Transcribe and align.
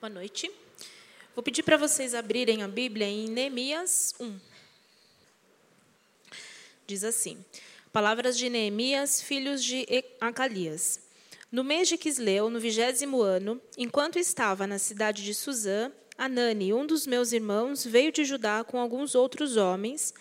Boa 0.00 0.10
noite. 0.10 0.50
Vou 1.34 1.42
pedir 1.42 1.62
para 1.62 1.76
vocês 1.76 2.14
abrirem 2.14 2.62
a 2.62 2.68
Bíblia 2.68 3.06
em 3.06 3.28
Neemias 3.28 4.14
1. 4.20 4.38
Diz 6.86 7.04
assim: 7.04 7.44
Palavras 7.92 8.36
de 8.36 8.48
Neemias, 8.48 9.22
filhos 9.22 9.64
de 9.64 9.86
Acalias. 10.20 11.00
No 11.50 11.64
mês 11.64 11.88
de 11.88 11.96
Quisleu, 11.98 12.48
no 12.50 12.60
vigésimo 12.60 13.20
ano, 13.20 13.60
enquanto 13.76 14.18
estava 14.18 14.66
na 14.66 14.78
cidade 14.78 15.22
de 15.24 15.34
Suzã, 15.34 15.92
Anani, 16.16 16.72
um 16.72 16.86
dos 16.86 17.06
meus 17.06 17.32
irmãos, 17.32 17.84
veio 17.84 18.12
de 18.12 18.24
Judá 18.24 18.62
com 18.62 18.78
alguns 18.78 19.14
outros 19.14 19.56
homens, 19.56 20.14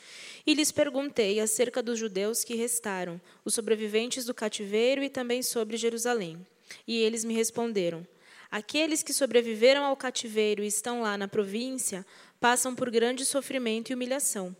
e 0.47 0.53
lhes 0.53 0.71
perguntei 0.71 1.39
acerca 1.39 1.83
dos 1.83 1.99
judeus 1.99 2.43
que 2.43 2.55
restaram, 2.55 3.21
os 3.45 3.53
sobreviventes 3.53 4.25
do 4.25 4.33
cativeiro 4.33 5.03
e 5.03 5.09
também 5.09 5.43
sobre 5.43 5.77
Jerusalém. 5.77 6.45
E 6.87 6.97
eles 6.97 7.23
me 7.23 7.33
responderam: 7.33 8.05
Aqueles 8.51 9.01
que 9.01 9.13
sobreviveram 9.13 9.85
ao 9.85 9.95
cativeiro 9.95 10.61
e 10.61 10.67
estão 10.67 11.01
lá 11.01 11.17
na 11.17 11.25
província 11.25 12.05
passam 12.37 12.75
por 12.75 12.91
grande 12.91 13.25
sofrimento 13.25 13.89
e 13.89 13.93
humilhação. 13.93 14.53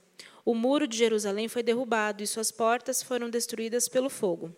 O 0.46 0.56
muro 0.56 0.88
de 0.88 0.98
Jerusalém 0.98 1.50
foi 1.50 1.62
derrubado 1.62 2.24
e 2.24 2.28
suas 2.28 2.52
portas 2.52 3.04
foram 3.04 3.30
destruídas 3.30 3.90
pelo 3.90 4.10
fogo. 4.10 4.56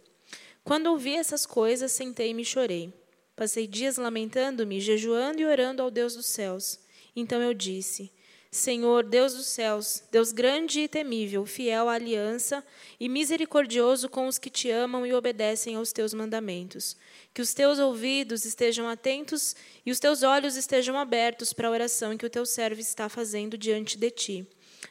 Quando 0.64 0.88
ouvi 0.88 1.16
essas 1.16 1.48
coisas, 1.48 1.92
sentei-me 1.92 2.44
e 2.44 2.46
chorei. 2.46 2.94
Passei 3.36 3.66
dias 3.66 3.98
lamentando-me, 3.98 4.80
jejuando 4.80 5.42
e 5.42 5.46
orando 5.46 5.82
ao 5.82 5.90
Deus 5.90 6.16
dos 6.16 6.28
céus. 6.28 6.80
Então 7.16 7.42
eu 7.42 7.56
disse: 7.56 8.12
Senhor, 8.54 9.04
Deus 9.04 9.34
dos 9.34 9.48
céus, 9.48 10.04
Deus 10.12 10.32
grande 10.32 10.82
e 10.82 10.88
temível, 10.88 11.44
fiel 11.44 11.90
à 11.90 11.94
aliança 11.94 12.64
e 13.00 13.10
misericordioso 13.10 14.08
com 14.08 14.28
os 14.28 14.38
que 14.38 14.48
te 14.48 14.70
amam 14.70 15.08
e 15.08 15.12
obedecem 15.12 15.76
aos 15.76 15.92
teus 15.92 16.14
mandamentos. 16.14 16.96
Que 17.34 17.42
os 17.42 17.52
teus 17.56 17.80
ouvidos 17.80 18.46
estejam 18.46 18.88
atentos 18.88 19.56
e 19.84 19.90
os 19.90 20.00
teus 20.00 20.22
olhos 20.22 20.56
estejam 20.56 20.96
abertos 20.96 21.52
para 21.52 21.68
a 21.68 21.72
oração 21.72 22.16
que 22.16 22.28
o 22.28 22.30
teu 22.30 22.46
servo 22.46 22.80
está 22.80 23.10
fazendo 23.10 23.58
diante 23.58 23.98
de 23.98 24.12
ti, 24.12 24.48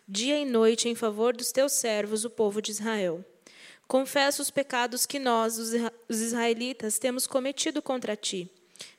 dia 0.08 0.40
e 0.40 0.44
noite 0.44 0.88
em 0.88 0.96
favor 0.96 1.32
dos 1.32 1.52
teus 1.52 1.70
servos, 1.70 2.24
o 2.24 2.30
povo 2.30 2.60
de 2.60 2.72
Israel. 2.72 3.24
Confesso 3.86 4.42
os 4.42 4.50
pecados 4.50 5.06
que 5.06 5.20
nós, 5.20 5.56
os 5.56 6.20
israelitas, 6.20 6.98
temos 6.98 7.28
cometido 7.28 7.80
contra 7.80 8.16
ti. 8.16 8.50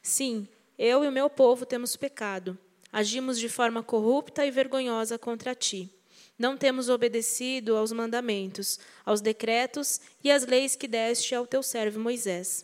Sim, 0.02 0.48
eu 0.80 1.04
e 1.04 1.08
o 1.10 1.12
meu 1.12 1.30
povo 1.30 1.66
temos 1.66 1.98
pecado. 1.98 2.58
Agimos 2.94 3.40
de 3.40 3.50
forma 3.50 3.82
corrupta 3.82 4.46
e 4.46 4.52
vergonhosa 4.52 5.18
contra 5.18 5.56
ti. 5.56 5.90
Não 6.38 6.56
temos 6.56 6.90
obedecido 6.90 7.76
aos 7.76 7.92
mandamentos, 7.92 8.80
aos 9.04 9.20
decretos 9.20 10.00
e 10.24 10.30
às 10.30 10.46
leis 10.46 10.76
que 10.76 10.88
deste 10.88 11.34
ao 11.34 11.48
teu 11.48 11.64
servo 11.64 12.00
Moisés. 12.00 12.64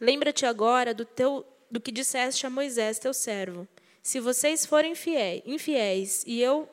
Lembra-te 0.00 0.44
agora 0.44 0.92
do, 0.92 1.04
teu, 1.04 1.46
do 1.70 1.80
que 1.80 1.92
disseste 1.92 2.44
a 2.44 2.50
Moisés, 2.50 2.98
teu 2.98 3.14
servo. 3.14 3.68
Se 4.02 4.18
vocês 4.18 4.66
forem 4.66 4.96
fiéis, 4.96 5.42
infiéis, 5.46 6.24
e 6.26 6.42
eu 6.42 6.68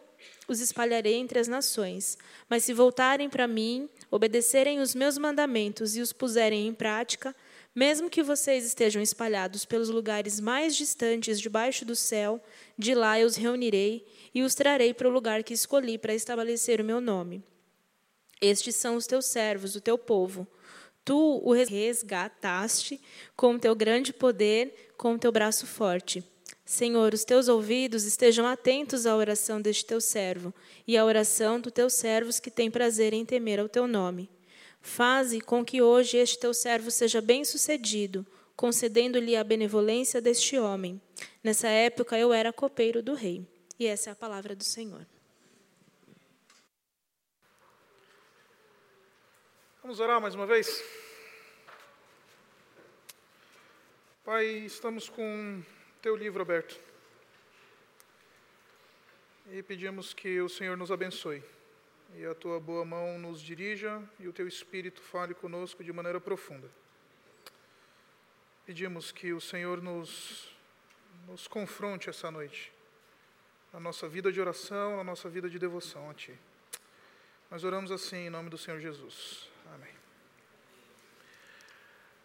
os 0.47 0.59
espalharei 0.59 1.13
entre 1.13 1.37
as 1.37 1.47
nações. 1.47 2.17
Mas 2.49 2.63
se 2.63 2.73
voltarem 2.73 3.29
para 3.29 3.47
mim, 3.47 3.87
obedecerem 4.09 4.79
os 4.79 4.95
meus 4.95 5.15
mandamentos 5.15 5.95
e 5.95 6.01
os 6.01 6.11
puserem 6.11 6.67
em 6.67 6.73
prática, 6.73 7.35
mesmo 7.75 8.09
que 8.09 8.23
vocês 8.23 8.66
estejam 8.66 9.02
espalhados 9.02 9.66
pelos 9.66 9.89
lugares 9.89 10.39
mais 10.39 10.75
distantes 10.75 11.39
debaixo 11.39 11.86
do 11.86 11.95
céu, 11.95 12.42
de 12.78 12.94
lá 12.94 13.20
eu 13.20 13.28
os 13.28 13.36
reunirei 13.36 14.06
e 14.34 14.44
os 14.44 14.56
trarei 14.56 14.94
para 14.94 15.08
o 15.08 15.12
lugar 15.12 15.44
que 15.44 15.53
escolhi 15.53 15.97
para 15.97 16.14
estabelecer 16.14 16.81
o 16.81 16.84
meu 16.86 17.00
nome. 17.00 17.44
Estes 18.42 18.75
são 18.75 18.95
os 18.95 19.06
teus 19.06 19.25
servos, 19.25 19.75
o 19.75 19.81
teu 19.81 19.97
povo 19.97 20.47
Tu 21.09 21.42
o 21.44 21.53
resgataste 21.53 23.02
com 23.36 23.56
o 23.56 23.59
teu 23.59 23.73
grande 23.73 24.14
poder, 24.14 24.92
com 24.95 25.16
o 25.16 25.17
teu 25.17 25.31
braço 25.31 25.66
forte. 25.66 26.23
Senhor, 26.64 27.16
os 27.16 27.23
teus 27.23 27.47
ouvidos 27.47 28.03
estejam 28.06 28.45
atentos 28.45 29.08
à 29.08 29.16
oração 29.16 29.59
deste 29.59 29.86
teu 29.86 30.00
servo 30.00 30.53
e 30.86 30.95
à 30.95 31.03
oração 31.03 31.59
dos 31.59 31.73
teus 31.73 31.94
servos 31.94 32.40
que 32.40 32.52
têm 32.52 32.70
prazer 32.70 33.12
em 33.12 33.25
temer 33.25 33.59
ao 33.59 33.68
teu 33.68 33.88
nome. 33.88 34.29
Faze 34.81 35.41
com 35.41 35.63
que 35.63 35.81
hoje 35.81 36.17
este 36.17 36.40
teu 36.40 36.53
servo 36.53 36.90
seja 36.90 37.22
bem-sucedido, 37.22 38.25
concedendo-lhe 38.56 39.35
a 39.35 39.44
benevolência 39.44 40.22
deste 40.22 40.57
homem. 40.57 41.01
Nessa 41.44 41.67
época 41.67 42.17
eu 42.17 42.34
era 42.34 42.51
copeiro 42.51 43.01
do 43.01 43.13
rei. 43.13 43.45
E 43.79 43.85
essa 43.85 44.09
é 44.09 44.13
a 44.13 44.16
palavra 44.16 44.56
do 44.56 44.63
Senhor. 44.63 45.06
Vamos 49.81 50.00
orar 50.00 50.22
mais 50.22 50.35
uma 50.35 50.45
vez? 50.45 50.84
Pai, 54.23 54.46
estamos 54.46 55.09
com 55.09 55.63
teu 56.01 56.16
livro 56.16 56.41
aberto. 56.41 56.79
E 59.50 59.63
pedimos 59.63 60.13
que 60.13 60.40
o 60.41 60.47
Senhor 60.47 60.78
nos 60.78 60.91
abençoe. 60.91 61.41
E 62.16 62.25
a 62.25 62.34
tua 62.34 62.59
boa 62.59 62.84
mão 62.84 63.18
nos 63.20 63.42
dirija 63.42 64.02
e 64.20 64.28
o 64.28 64.34
teu 64.34 64.47
espírito 64.47 65.02
fale 65.02 65.34
conosco 65.34 65.84
de 65.84 65.94
maneira 65.94 66.20
profunda. 66.20 66.70
Pedimos 68.66 69.12
que 69.12 69.34
o 69.34 69.42
Senhor 69.42 69.81
nos, 69.81 70.50
nos 71.28 71.47
confronte 71.47 72.09
essa 72.09 72.30
noite, 72.30 72.72
na 73.72 73.80
nossa 73.80 74.08
vida 74.08 74.31
de 74.31 74.40
oração, 74.40 74.97
na 74.97 75.03
nossa 75.03 75.30
vida 75.30 75.50
de 75.50 75.58
devoção 75.58 76.09
a 76.09 76.14
Ti. 76.14 76.38
Nós 77.50 77.64
oramos 77.64 77.92
assim 77.92 78.28
em 78.28 78.30
nome 78.30 78.50
do 78.50 78.58
Senhor 78.58 78.80
Jesus. 78.80 79.50
Amém. 79.74 79.94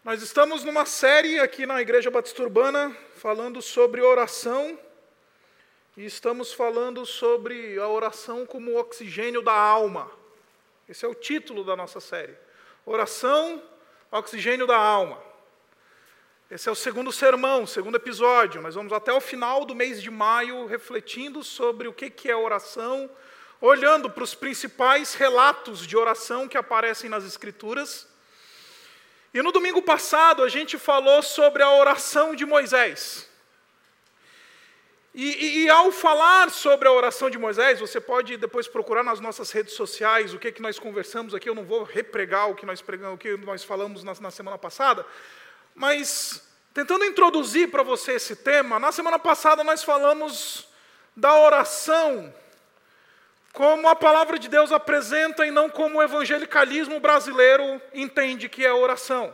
Nós 0.03 0.21
estamos 0.21 0.63
numa 0.63 0.85
série 0.85 1.39
aqui 1.39 1.65
na 1.65 1.81
Igreja 1.81 2.11
Batista 2.11 2.43
Urbana 2.43 2.95
falando 3.15 3.59
sobre 3.59 4.01
oração 4.01 4.77
e 5.97 6.05
estamos 6.05 6.51
falando 6.51 7.05
sobre 7.05 7.79
a 7.79 7.87
oração 7.87 8.45
como 8.45 8.77
oxigênio 8.77 9.41
da 9.41 9.53
alma. 9.53 10.11
Esse 10.89 11.05
é 11.05 11.07
o 11.07 11.15
título 11.15 11.63
da 11.63 11.75
nossa 11.75 12.01
série. 12.01 12.35
Oração, 12.85 13.63
oxigênio 14.11 14.67
da 14.67 14.77
alma. 14.77 15.23
Esse 16.51 16.67
é 16.67 16.71
o 16.71 16.75
segundo 16.75 17.11
sermão, 17.13 17.65
segundo 17.65 17.95
episódio. 17.95 18.61
Nós 18.61 18.75
vamos 18.75 18.91
até 18.91 19.11
o 19.13 19.21
final 19.21 19.63
do 19.63 19.73
mês 19.73 20.01
de 20.01 20.11
maio 20.11 20.65
refletindo 20.65 21.43
sobre 21.43 21.87
o 21.87 21.93
que 21.93 22.29
é 22.29 22.35
oração, 22.35 23.09
olhando 23.61 24.09
para 24.09 24.23
os 24.23 24.35
principais 24.35 25.15
relatos 25.15 25.87
de 25.87 25.95
oração 25.95 26.47
que 26.47 26.57
aparecem 26.57 27.09
nas 27.09 27.23
Escrituras. 27.23 28.05
E 29.33 29.41
no 29.41 29.51
domingo 29.51 29.81
passado 29.81 30.43
a 30.43 30.49
gente 30.49 30.77
falou 30.77 31.23
sobre 31.23 31.63
a 31.63 31.71
oração 31.71 32.35
de 32.35 32.45
Moisés. 32.45 33.29
E, 35.17 35.23
e, 35.23 35.63
e, 35.63 35.69
ao 35.69 35.93
falar 35.93 36.49
sobre 36.49 36.89
a 36.89 36.91
oração 36.91 37.29
de 37.29 37.37
Moisés, 37.37 37.79
você 37.79 38.01
pode 38.01 38.35
depois 38.35 38.67
procurar 38.67 39.01
nas 39.01 39.21
nossas 39.21 39.49
redes 39.49 39.73
sociais 39.73 40.33
o 40.33 40.37
que, 40.37 40.51
que 40.51 40.61
nós 40.61 40.77
conversamos 40.77 41.33
aqui. 41.33 41.47
Eu 41.47 41.55
não 41.55 41.63
vou 41.63 41.83
repregar 41.83 42.49
o 42.49 42.53
que 42.53 42.65
nós, 42.65 42.81
pregamos, 42.81 43.15
o 43.15 43.17
que 43.17 43.37
nós 43.37 43.63
falamos 43.63 44.03
na, 44.03 44.13
na 44.19 44.29
semana 44.29 44.57
passada, 44.57 45.05
mas 45.73 46.45
tentando 46.73 47.05
introduzir 47.05 47.71
para 47.71 47.81
você 47.81 48.15
esse 48.15 48.35
tema, 48.35 48.77
na 48.77 48.91
semana 48.91 49.17
passada 49.17 49.63
nós 49.63 49.85
falamos 49.85 50.67
da 51.15 51.33
oração 51.39 52.33
como 53.53 53.87
a 53.87 53.95
palavra 53.95 54.37
de 54.37 54.49
Deus 54.49 54.73
apresenta 54.73 55.47
e 55.47 55.49
não 55.49 55.69
como 55.69 55.99
o 55.99 56.03
evangelicalismo 56.03 56.99
brasileiro 56.99 57.81
entende 57.93 58.49
que 58.49 58.65
é 58.65 58.73
oração. 58.73 59.33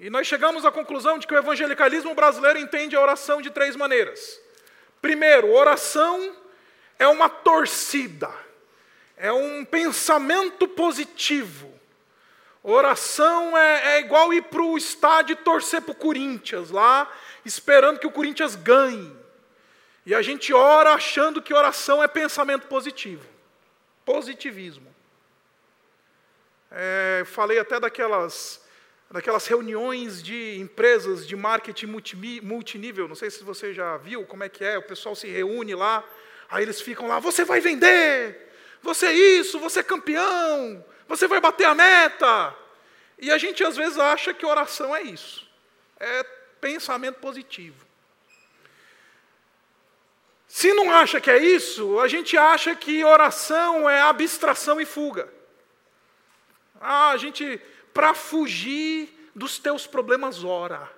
E 0.00 0.08
nós 0.08 0.26
chegamos 0.26 0.64
à 0.64 0.72
conclusão 0.72 1.18
de 1.18 1.26
que 1.26 1.34
o 1.34 1.38
evangelicalismo 1.38 2.14
brasileiro 2.14 2.58
entende 2.58 2.96
a 2.96 3.00
oração 3.02 3.42
de 3.42 3.50
três 3.50 3.76
maneiras. 3.76 4.42
Primeiro, 5.04 5.52
oração 5.52 6.34
é 6.98 7.06
uma 7.06 7.28
torcida, 7.28 8.32
é 9.18 9.30
um 9.30 9.62
pensamento 9.62 10.66
positivo. 10.66 11.78
Oração 12.62 13.54
é, 13.54 13.96
é 13.96 14.00
igual 14.00 14.32
ir 14.32 14.44
para 14.44 14.62
o 14.62 14.78
estádio 14.78 15.34
e 15.34 15.36
torcer 15.36 15.82
para 15.82 15.92
o 15.92 15.94
Corinthians 15.94 16.70
lá, 16.70 17.06
esperando 17.44 17.98
que 17.98 18.06
o 18.06 18.10
Corinthians 18.10 18.56
ganhe. 18.56 19.14
E 20.06 20.14
a 20.14 20.22
gente 20.22 20.54
ora 20.54 20.94
achando 20.94 21.42
que 21.42 21.52
oração 21.52 22.02
é 22.02 22.08
pensamento 22.08 22.66
positivo. 22.66 23.28
Positivismo. 24.06 24.90
É, 26.70 27.24
falei 27.26 27.58
até 27.58 27.78
daquelas, 27.78 28.63
daquelas 29.10 29.46
reuniões 29.46 30.22
de 30.22 30.58
empresas 30.58 31.26
de 31.26 31.36
marketing 31.36 31.86
multinível. 32.42 33.06
Não 33.06 33.14
sei 33.14 33.30
se 33.30 33.44
você 33.44 33.72
já 33.72 33.96
viu 33.96 34.24
como 34.24 34.44
é 34.44 34.48
que 34.48 34.64
é. 34.64 34.78
O 34.78 34.82
pessoal 34.82 35.14
se 35.14 35.28
reúne 35.28 35.74
lá, 35.74 36.04
aí 36.48 36.62
eles 36.62 36.80
ficam 36.80 37.06
lá: 37.06 37.18
você 37.18 37.44
vai 37.44 37.60
vender, 37.60 38.52
você 38.82 39.06
é 39.06 39.12
isso, 39.12 39.58
você 39.58 39.80
é 39.80 39.82
campeão, 39.82 40.84
você 41.06 41.26
vai 41.26 41.40
bater 41.40 41.66
a 41.66 41.74
meta. 41.74 42.54
E 43.18 43.30
a 43.30 43.38
gente 43.38 43.62
às 43.62 43.76
vezes 43.76 43.98
acha 43.98 44.34
que 44.34 44.44
oração 44.44 44.94
é 44.94 45.02
isso. 45.02 45.48
É 45.98 46.22
pensamento 46.60 47.16
positivo. 47.20 47.84
Se 50.48 50.72
não 50.72 50.90
acha 50.90 51.20
que 51.20 51.30
é 51.30 51.38
isso, 51.38 51.98
a 51.98 52.06
gente 52.06 52.36
acha 52.36 52.74
que 52.76 53.04
oração 53.04 53.90
é 53.90 54.00
abstração 54.00 54.80
e 54.80 54.86
fuga. 54.86 55.28
Ah, 56.80 57.10
a 57.10 57.16
gente, 57.16 57.60
para 57.94 58.12
fugir 58.12 59.30
dos 59.34 59.58
teus 59.58 59.86
problemas, 59.86 60.42
ora. 60.44 60.90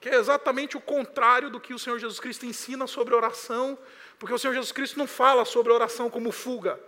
que 0.00 0.08
é 0.08 0.16
exatamente 0.16 0.76
o 0.76 0.80
contrário 0.80 1.48
do 1.48 1.60
que 1.60 1.72
o 1.72 1.78
Senhor 1.78 1.96
Jesus 1.96 2.18
Cristo 2.18 2.44
ensina 2.44 2.88
sobre 2.88 3.14
oração, 3.14 3.78
porque 4.18 4.34
o 4.34 4.38
Senhor 4.38 4.52
Jesus 4.52 4.72
Cristo 4.72 4.98
não 4.98 5.06
fala 5.06 5.44
sobre 5.44 5.72
oração 5.72 6.10
como 6.10 6.32
fuga. 6.32 6.80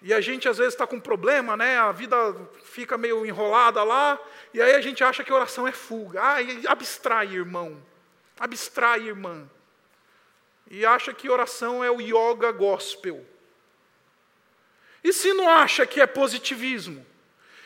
E 0.00 0.14
a 0.14 0.20
gente 0.20 0.48
às 0.48 0.58
vezes 0.58 0.74
está 0.74 0.86
com 0.86 1.00
problema, 1.00 1.56
né? 1.56 1.78
A 1.78 1.90
vida 1.90 2.16
fica 2.62 2.96
meio 2.96 3.26
enrolada 3.26 3.82
lá, 3.82 4.20
e 4.52 4.62
aí 4.62 4.74
a 4.74 4.80
gente 4.80 5.02
acha 5.02 5.24
que 5.24 5.32
oração 5.32 5.66
é 5.66 5.72
fuga. 5.72 6.20
Ah, 6.22 6.36
abstrai, 6.68 7.34
irmão. 7.34 7.82
Abstrai, 8.38 9.08
irmã. 9.08 9.50
E 10.70 10.84
acha 10.86 11.12
que 11.12 11.28
oração 11.28 11.82
é 11.82 11.90
o 11.90 12.00
yoga 12.00 12.52
gospel. 12.52 13.26
E 15.02 15.12
se 15.12 15.32
não 15.32 15.48
acha 15.48 15.84
que 15.86 16.00
é 16.00 16.06
positivismo? 16.06 17.04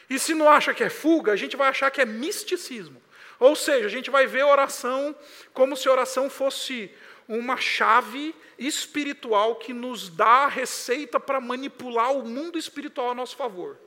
E 0.08 0.19
se 0.19 0.34
não 0.34 0.49
acha 0.49 0.72
que 0.72 0.82
é 0.82 0.88
fuga, 0.88 1.32
a 1.32 1.37
gente 1.37 1.56
vai 1.56 1.69
achar 1.69 1.90
que 1.90 2.00
é 2.00 2.06
misticismo. 2.06 3.02
Ou 3.38 3.55
seja, 3.55 3.87
a 3.87 3.90
gente 3.90 4.10
vai 4.10 4.26
ver 4.26 4.44
oração 4.44 5.14
como 5.52 5.76
se 5.76 5.88
oração 5.88 6.28
fosse 6.28 6.90
uma 7.28 7.56
chave 7.56 8.34
espiritual 8.58 9.56
que 9.56 9.72
nos 9.72 10.08
dá 10.08 10.44
a 10.44 10.49
receita 10.49 11.20
para 11.20 11.40
manipular 11.40 12.12
o 12.12 12.25
mundo 12.25 12.58
espiritual 12.58 13.10
a 13.10 13.14
nosso 13.14 13.37
favor. 13.37 13.78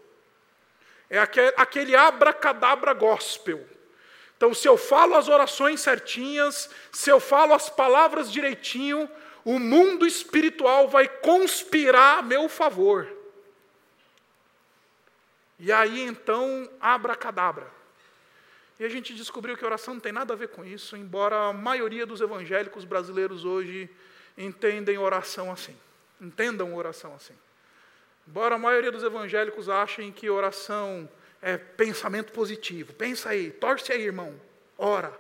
É 1.10 1.20
aquele 1.58 1.96
abracadabra 1.96 2.94
gospel. 2.94 3.68
Então, 4.38 4.54
se 4.54 4.68
eu 4.68 4.78
falo 4.78 5.16
as 5.16 5.28
orações 5.28 5.82
certinhas, 5.82 6.70
se 6.92 7.10
eu 7.10 7.20
falo 7.20 7.54
as 7.54 7.70
palavras 7.70 8.32
direitinho, 8.32 9.10
o 9.44 9.60
mundo 9.60 10.06
espiritual 10.06 10.88
vai 10.88 11.08
conspirar 11.08 12.20
a 12.20 12.22
meu 12.22 12.48
favor. 12.48 13.08
E 15.64 15.72
aí 15.72 16.02
então, 16.02 16.68
abracadabra. 16.80 17.68
E 18.80 18.84
a 18.84 18.90
gente 18.90 19.14
descobriu 19.14 19.56
que 19.56 19.64
oração 19.64 19.94
não 19.94 20.02
tem 20.02 20.12
nada 20.12 20.34
a 20.34 20.36
ver 20.36 20.48
com 20.48 20.66
isso, 20.66 20.98
embora 20.98 21.50
a 21.50 21.54
maioria 21.54 22.04
dos 22.04 22.20
evangélicos 22.20 22.84
brasileiros 22.84 23.46
hoje 23.46 23.88
entendem 24.36 24.98
oração 24.98 25.52
assim. 25.52 25.78
Entendam 26.20 26.76
oração 26.76 27.14
assim. 27.14 27.36
Embora 28.28 28.56
a 28.56 28.58
maioria 28.58 28.92
dos 28.92 29.04
evangélicos 29.04 29.70
achem 29.70 30.12
que 30.12 30.32
oração 30.32 31.08
é 31.40 31.60
pensamento 31.60 32.34
positivo. 32.34 32.94
Pensa 32.94 33.30
aí, 33.30 33.52
torce 33.52 33.94
aí, 33.94 34.02
irmão. 34.02 34.34
Ora. 34.80 35.16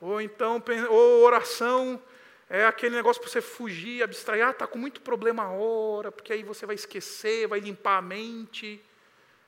Ou 0.00 0.20
então, 0.20 0.60
ou 0.90 1.22
oração 1.22 2.02
é 2.50 2.64
aquele 2.64 2.96
negócio 2.96 3.22
para 3.22 3.30
você 3.30 3.40
fugir, 3.40 4.02
abstrair. 4.02 4.44
Ah, 4.44 4.50
está 4.50 4.66
com 4.66 4.76
muito 4.76 5.00
problema, 5.02 5.52
ora, 5.52 6.10
porque 6.10 6.32
aí 6.32 6.42
você 6.42 6.66
vai 6.66 6.74
esquecer, 6.74 7.46
vai 7.46 7.60
limpar 7.60 7.98
a 7.98 8.02
mente. 8.02 8.82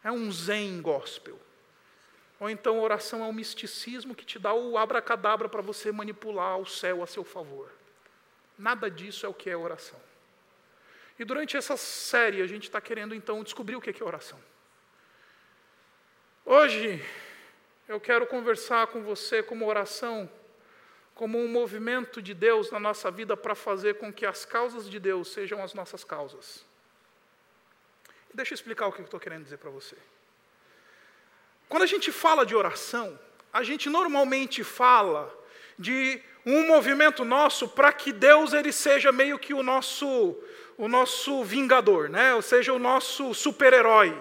É 0.08 0.10
um 0.10 0.32
zen 0.32 0.80
gospel. 0.80 1.38
Ou 2.40 2.48
então 2.48 2.80
oração 2.80 3.22
é 3.22 3.26
um 3.26 3.32
misticismo 3.32 4.14
que 4.14 4.24
te 4.24 4.38
dá 4.38 4.54
o 4.54 4.78
abracadabra 4.78 5.50
para 5.50 5.60
você 5.60 5.92
manipular 5.92 6.58
o 6.58 6.64
céu 6.64 7.02
a 7.02 7.06
seu 7.06 7.22
favor. 7.22 7.70
Nada 8.58 8.90
disso 8.90 9.26
é 9.26 9.28
o 9.28 9.34
que 9.34 9.50
é 9.50 9.56
oração. 9.56 10.00
E 11.18 11.26
durante 11.26 11.58
essa 11.58 11.76
série 11.76 12.40
a 12.40 12.46
gente 12.46 12.62
está 12.62 12.80
querendo 12.80 13.14
então 13.14 13.42
descobrir 13.42 13.76
o 13.76 13.82
que 13.82 14.02
é 14.02 14.06
oração. 14.06 14.40
Hoje 16.42 17.04
eu 17.86 18.00
quero 18.00 18.26
conversar 18.26 18.86
com 18.86 19.02
você 19.02 19.42
como 19.42 19.66
oração, 19.66 20.26
como 21.14 21.38
um 21.38 21.48
movimento 21.48 22.22
de 22.22 22.32
Deus 22.32 22.70
na 22.70 22.80
nossa 22.80 23.10
vida 23.10 23.36
para 23.36 23.54
fazer 23.54 23.98
com 23.98 24.10
que 24.10 24.24
as 24.24 24.46
causas 24.46 24.88
de 24.88 24.98
Deus 24.98 25.28
sejam 25.28 25.62
as 25.62 25.74
nossas 25.74 26.02
causas. 26.02 26.66
Deixa 28.32 28.52
eu 28.52 28.56
explicar 28.56 28.86
o 28.86 28.92
que 28.92 29.00
eu 29.00 29.04
estou 29.04 29.20
querendo 29.20 29.44
dizer 29.44 29.58
para 29.58 29.70
você. 29.70 29.96
Quando 31.68 31.82
a 31.82 31.86
gente 31.86 32.10
fala 32.12 32.46
de 32.46 32.54
oração, 32.54 33.18
a 33.52 33.62
gente 33.62 33.88
normalmente 33.90 34.62
fala 34.64 35.32
de 35.78 36.20
um 36.44 36.66
movimento 36.66 37.24
nosso 37.24 37.68
para 37.68 37.92
que 37.92 38.12
Deus 38.12 38.52
ele 38.52 38.72
seja 38.72 39.12
meio 39.12 39.38
que 39.38 39.52
o 39.52 39.62
nosso 39.62 40.36
o 40.76 40.86
nosso 40.86 41.42
vingador, 41.42 42.08
né? 42.08 42.34
Ou 42.34 42.40
seja, 42.40 42.72
o 42.72 42.78
nosso 42.78 43.34
super-herói. 43.34 44.16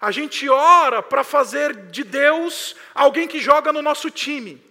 A 0.00 0.12
gente 0.12 0.48
ora 0.48 1.02
para 1.02 1.24
fazer 1.24 1.74
de 1.74 2.04
Deus 2.04 2.76
alguém 2.94 3.26
que 3.26 3.40
joga 3.40 3.72
no 3.72 3.82
nosso 3.82 4.08
time. 4.08 4.64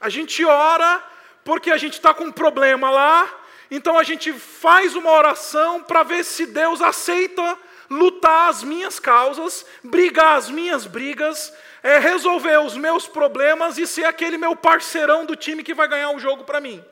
A 0.00 0.08
gente 0.08 0.44
ora 0.44 1.02
porque 1.44 1.70
a 1.70 1.76
gente 1.76 1.92
está 1.92 2.12
com 2.12 2.24
um 2.24 2.32
problema 2.32 2.90
lá, 2.90 3.32
então 3.70 3.98
a 3.98 4.02
gente 4.02 4.32
faz 4.32 4.94
uma 4.94 5.10
oração 5.10 5.82
para 5.82 6.02
ver 6.02 6.24
se 6.24 6.46
Deus 6.46 6.80
aceita 6.80 7.58
lutar 7.90 8.48
as 8.48 8.62
minhas 8.62 8.98
causas, 8.98 9.64
brigar 9.82 10.36
as 10.36 10.50
minhas 10.50 10.86
brigas, 10.86 11.52
é, 11.82 11.98
resolver 11.98 12.58
os 12.58 12.76
meus 12.76 13.06
problemas 13.06 13.78
e 13.78 13.86
ser 13.86 14.04
aquele 14.04 14.36
meu 14.36 14.56
parceirão 14.56 15.24
do 15.24 15.36
time 15.36 15.62
que 15.62 15.74
vai 15.74 15.88
ganhar 15.88 16.10
o 16.10 16.18
jogo 16.18 16.44
para 16.44 16.60
mim. 16.60 16.84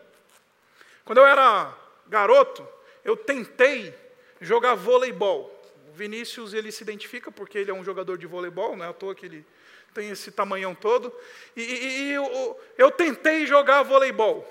Quando 1.05 1.19
eu 1.19 1.27
era 1.27 1.73
garoto, 2.07 2.67
eu 3.05 3.17
tentei 3.17 3.95
jogar 4.41 4.75
voleibol. 4.75 5.51
O 5.89 5.93
Vinícius 5.93 6.55
ele 6.55 6.73
se 6.73 6.83
identifica 6.83 7.31
porque 7.31 7.59
ele 7.59 7.71
é 7.71 7.75
um 7.75 7.85
jogador 7.85 8.17
de 8.19 8.27
voleibol, 8.27 8.77
não 8.77 8.85
é 8.85 8.89
à 8.89 8.93
toa 8.93 9.15
que 9.15 9.27
ele 9.27 9.47
tem 9.93 10.11
esse 10.11 10.31
tamanhão 10.31 10.75
todo. 10.75 11.13
E, 11.57 11.63
e, 11.63 12.03
e 12.03 12.13
eu, 12.13 12.61
eu 12.77 12.91
tentei 12.91 13.47
jogar 13.47 13.83
voleibol. 13.83 14.45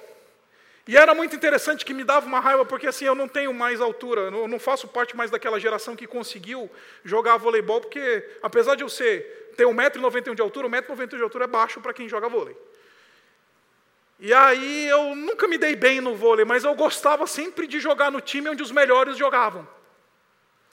E 0.86 0.98
era 0.98 1.16
muito 1.16 1.34
interessante 1.34 1.86
que 1.86 1.94
me 1.94 2.04
dava 2.04 2.26
uma 2.26 2.42
raiva, 2.42 2.66
porque 2.66 2.88
assim, 2.88 3.06
eu 3.06 3.16
não 3.16 3.28
tenho 3.28 3.54
mais 3.54 3.80
altura, 3.80 4.24
eu 4.24 4.48
não 4.48 4.60
faço 4.60 4.88
parte 4.88 5.16
mais 5.16 5.32
daquela 5.32 5.58
geração 5.58 5.96
que 5.96 6.06
conseguiu 6.06 6.70
jogar 7.06 7.38
voleibol, 7.38 7.80
porque 7.80 8.38
apesar 8.42 8.76
de 8.76 8.84
eu 8.84 8.90
ser, 8.90 9.54
ter 9.56 9.66
1,91m 9.66 10.36
de 10.36 10.42
altura, 10.42 10.68
1,91m 10.68 11.16
de 11.16 11.24
altura 11.24 11.46
é 11.46 11.48
baixo 11.48 11.80
para 11.80 11.94
quem 11.94 12.10
joga 12.10 12.28
vôlei. 12.28 12.58
E 14.20 14.34
aí 14.34 14.88
eu 14.90 15.16
nunca 15.16 15.48
me 15.48 15.58
dei 15.58 15.74
bem 15.76 16.02
no 16.02 16.16
vôlei, 16.16 16.44
mas 16.44 16.66
eu 16.66 16.76
gostava 16.76 17.26
sempre 17.28 17.66
de 17.66 17.80
jogar 17.80 18.12
no 18.12 18.20
time 18.20 18.50
onde 18.50 18.62
os 18.62 18.72
melhores 18.72 19.18
jogavam. 19.18 19.66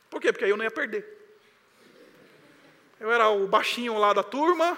Por 0.09 0.21
quê? 0.21 0.33
Porque 0.33 0.45
aí 0.45 0.51
eu 0.51 0.57
não 0.57 0.65
ia 0.65 0.71
perder. 0.73 1.19
Eu 2.99 3.13
era 3.13 3.29
o 3.29 3.47
baixinho 3.47 3.97
lá 3.97 4.13
da 4.13 4.25
turma, 4.25 4.77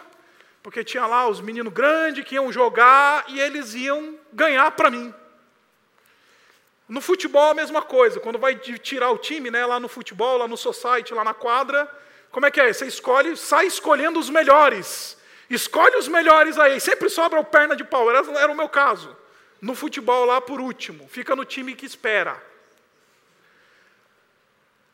porque 0.62 0.84
tinha 0.84 1.06
lá 1.06 1.26
os 1.26 1.40
meninos 1.40 1.72
grandes 1.72 2.22
que 2.22 2.34
iam 2.34 2.52
jogar 2.52 3.24
e 3.28 3.40
eles 3.40 3.74
iam 3.74 4.18
ganhar 4.32 4.70
para 4.72 4.90
mim. 4.90 5.12
No 6.88 7.00
futebol 7.00 7.50
a 7.50 7.54
mesma 7.54 7.82
coisa, 7.82 8.20
quando 8.20 8.38
vai 8.38 8.54
tirar 8.56 9.10
o 9.10 9.18
time, 9.18 9.50
né, 9.50 9.64
lá 9.64 9.78
no 9.78 9.88
futebol, 9.88 10.36
lá 10.38 10.48
no 10.48 10.56
society, 10.56 11.14
lá 11.14 11.24
na 11.24 11.34
quadra, 11.34 11.88
como 12.30 12.46
é 12.46 12.50
que 12.50 12.60
é? 12.60 12.72
Você 12.72 12.86
escolhe, 12.86 13.36
sai 13.36 13.66
escolhendo 13.66 14.18
os 14.18 14.28
melhores. 14.28 15.16
Escolhe 15.48 15.96
os 15.96 16.08
melhores 16.08 16.58
aí, 16.58 16.80
sempre 16.80 17.10
sobra 17.10 17.38
o 17.38 17.44
perna 17.44 17.76
de 17.76 17.84
pau, 17.84 18.08
era, 18.10 18.18
era 18.38 18.50
o 18.50 18.56
meu 18.56 18.68
caso. 18.68 19.16
No 19.60 19.74
futebol 19.74 20.24
lá 20.24 20.40
por 20.40 20.60
último, 20.60 21.06
fica 21.08 21.36
no 21.36 21.44
time 21.44 21.74
que 21.74 21.86
espera. 21.86 22.42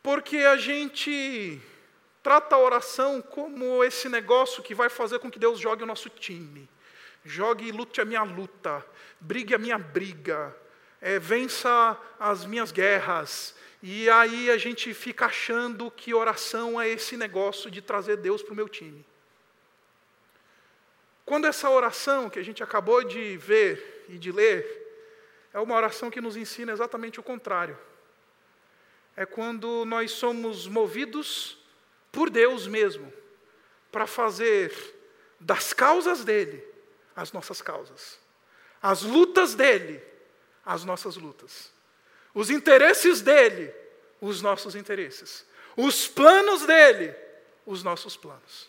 Porque 0.02 0.38
a 0.38 0.56
gente 0.56 1.60
trata 2.22 2.56
a 2.56 2.58
oração 2.58 3.22
como 3.22 3.82
esse 3.84 4.08
negócio 4.08 4.62
que 4.62 4.74
vai 4.74 4.88
fazer 4.88 5.18
com 5.18 5.30
que 5.30 5.38
Deus 5.38 5.58
jogue 5.58 5.84
o 5.84 5.86
nosso 5.86 6.10
time. 6.10 6.68
Jogue 7.24 7.68
e 7.68 7.72
lute 7.72 8.00
a 8.00 8.04
minha 8.04 8.22
luta, 8.22 8.84
brigue 9.20 9.54
a 9.54 9.58
minha 9.58 9.78
briga, 9.78 10.54
é, 11.00 11.18
vença 11.18 11.96
as 12.18 12.44
minhas 12.44 12.72
guerras. 12.72 13.54
E 13.82 14.10
aí 14.10 14.50
a 14.50 14.58
gente 14.58 14.92
fica 14.92 15.26
achando 15.26 15.90
que 15.90 16.12
oração 16.12 16.80
é 16.80 16.88
esse 16.88 17.16
negócio 17.16 17.70
de 17.70 17.80
trazer 17.80 18.16
Deus 18.16 18.42
para 18.42 18.52
o 18.52 18.56
meu 18.56 18.68
time. 18.68 19.04
Quando 21.24 21.46
essa 21.46 21.68
oração 21.70 22.30
que 22.30 22.38
a 22.38 22.42
gente 22.42 22.62
acabou 22.62 23.04
de 23.04 23.36
ver 23.36 24.06
e 24.08 24.18
de 24.18 24.32
ler, 24.32 24.78
é 25.52 25.60
uma 25.60 25.74
oração 25.74 26.10
que 26.10 26.20
nos 26.20 26.36
ensina 26.36 26.72
exatamente 26.72 27.20
o 27.20 27.22
contrário. 27.22 27.78
É 29.14 29.26
quando 29.26 29.84
nós 29.84 30.12
somos 30.12 30.66
movidos 30.66 31.58
por 32.10 32.30
Deus 32.30 32.66
mesmo, 32.66 33.12
para 33.92 34.06
fazer 34.06 34.72
das 35.38 35.72
causas 35.72 36.24
dele 36.24 36.64
as 37.14 37.32
nossas 37.32 37.60
causas, 37.60 38.18
as 38.80 39.02
lutas 39.02 39.54
dele 39.54 40.02
as 40.68 40.84
nossas 40.84 41.16
lutas, 41.16 41.72
os 42.34 42.50
interesses 42.50 43.22
dele, 43.22 43.74
os 44.20 44.42
nossos 44.42 44.74
interesses, 44.74 45.46
os 45.74 46.06
planos 46.06 46.66
dele, 46.66 47.14
os 47.64 47.82
nossos 47.82 48.18
planos. 48.18 48.68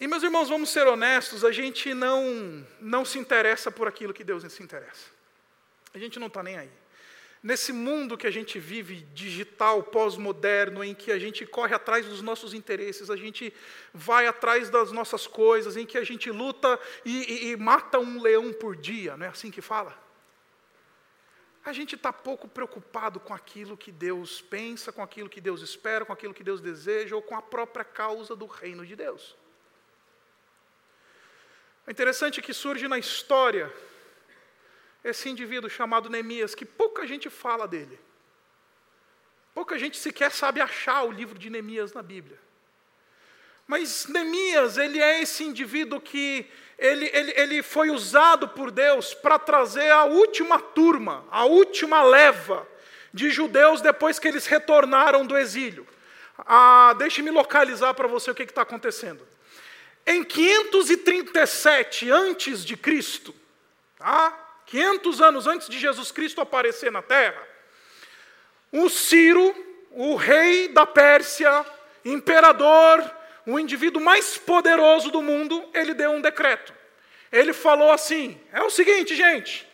E 0.00 0.08
meus 0.08 0.24
irmãos, 0.24 0.48
vamos 0.48 0.70
ser 0.70 0.88
honestos, 0.88 1.44
a 1.44 1.52
gente 1.52 1.94
não, 1.94 2.66
não 2.80 3.04
se 3.04 3.16
interessa 3.16 3.70
por 3.70 3.86
aquilo 3.86 4.12
que 4.12 4.24
Deus 4.24 4.42
se 4.52 4.60
interessa. 4.60 5.06
A 5.94 5.98
gente 5.98 6.18
não 6.18 6.26
está 6.26 6.42
nem 6.42 6.58
aí. 6.58 6.70
Nesse 7.44 7.74
mundo 7.74 8.16
que 8.16 8.26
a 8.26 8.30
gente 8.30 8.58
vive, 8.58 9.02
digital, 9.12 9.82
pós-moderno, 9.82 10.82
em 10.82 10.94
que 10.94 11.12
a 11.12 11.18
gente 11.18 11.44
corre 11.44 11.74
atrás 11.74 12.06
dos 12.06 12.22
nossos 12.22 12.54
interesses, 12.54 13.10
a 13.10 13.16
gente 13.16 13.52
vai 13.92 14.26
atrás 14.26 14.70
das 14.70 14.90
nossas 14.90 15.26
coisas, 15.26 15.76
em 15.76 15.84
que 15.84 15.98
a 15.98 16.04
gente 16.04 16.30
luta 16.30 16.80
e, 17.04 17.10
e, 17.10 17.50
e 17.50 17.56
mata 17.58 17.98
um 17.98 18.18
leão 18.18 18.50
por 18.50 18.74
dia, 18.74 19.14
não 19.18 19.26
é 19.26 19.28
assim 19.28 19.50
que 19.50 19.60
fala? 19.60 19.94
A 21.62 21.70
gente 21.74 21.96
está 21.96 22.14
pouco 22.14 22.48
preocupado 22.48 23.20
com 23.20 23.34
aquilo 23.34 23.76
que 23.76 23.92
Deus 23.92 24.40
pensa, 24.40 24.90
com 24.90 25.02
aquilo 25.02 25.28
que 25.28 25.38
Deus 25.38 25.60
espera, 25.60 26.06
com 26.06 26.14
aquilo 26.14 26.32
que 26.32 26.42
Deus 26.42 26.62
deseja, 26.62 27.14
ou 27.14 27.20
com 27.20 27.36
a 27.36 27.42
própria 27.42 27.84
causa 27.84 28.34
do 28.34 28.46
reino 28.46 28.86
de 28.86 28.96
Deus. 28.96 29.36
É 31.86 31.90
interessante 31.90 32.40
que 32.40 32.54
surge 32.54 32.88
na 32.88 32.98
história 32.98 33.70
esse 35.04 35.28
indivíduo 35.28 35.68
chamado 35.68 36.08
Neemias, 36.08 36.54
que 36.54 36.64
pouca 36.64 37.06
gente 37.06 37.28
fala 37.28 37.68
dele. 37.68 38.00
Pouca 39.54 39.78
gente 39.78 39.96
sequer 39.98 40.32
sabe 40.32 40.60
achar 40.60 41.04
o 41.04 41.12
livro 41.12 41.38
de 41.38 41.50
Neemias 41.50 41.92
na 41.92 42.02
Bíblia. 42.02 42.38
Mas 43.66 44.06
Neemias, 44.06 44.76
ele 44.78 45.00
é 45.00 45.22
esse 45.22 45.44
indivíduo 45.44 46.00
que 46.00 46.50
ele, 46.78 47.08
ele, 47.12 47.32
ele 47.36 47.62
foi 47.62 47.90
usado 47.90 48.48
por 48.48 48.70
Deus 48.70 49.14
para 49.14 49.38
trazer 49.38 49.90
a 49.90 50.04
última 50.04 50.58
turma, 50.58 51.24
a 51.30 51.44
última 51.44 52.02
leva 52.02 52.66
de 53.12 53.30
judeus 53.30 53.80
depois 53.80 54.18
que 54.18 54.26
eles 54.26 54.46
retornaram 54.46 55.24
do 55.24 55.36
exílio. 55.36 55.86
Ah, 56.38 56.94
Deixe-me 56.98 57.30
localizar 57.30 57.94
para 57.94 58.08
você 58.08 58.30
o 58.30 58.34
que 58.34 58.42
está 58.42 58.62
acontecendo. 58.62 59.26
Em 60.06 60.24
537 60.24 62.10
antes 62.10 62.64
de 62.64 62.76
Cristo, 62.76 63.34
tá? 63.96 64.43
500 64.66 65.20
anos 65.20 65.46
antes 65.46 65.68
de 65.68 65.78
Jesus 65.78 66.10
Cristo 66.10 66.40
aparecer 66.40 66.90
na 66.90 67.02
Terra, 67.02 67.40
o 68.72 68.88
Ciro, 68.88 69.54
o 69.90 70.16
rei 70.16 70.68
da 70.68 70.84
Pérsia, 70.84 71.64
imperador, 72.04 73.08
o 73.46 73.58
indivíduo 73.58 74.02
mais 74.02 74.36
poderoso 74.36 75.10
do 75.10 75.22
mundo, 75.22 75.64
ele 75.72 75.94
deu 75.94 76.10
um 76.10 76.20
decreto. 76.20 76.72
Ele 77.30 77.52
falou 77.52 77.92
assim: 77.92 78.40
é 78.52 78.62
o 78.62 78.70
seguinte, 78.70 79.14
gente, 79.14 79.68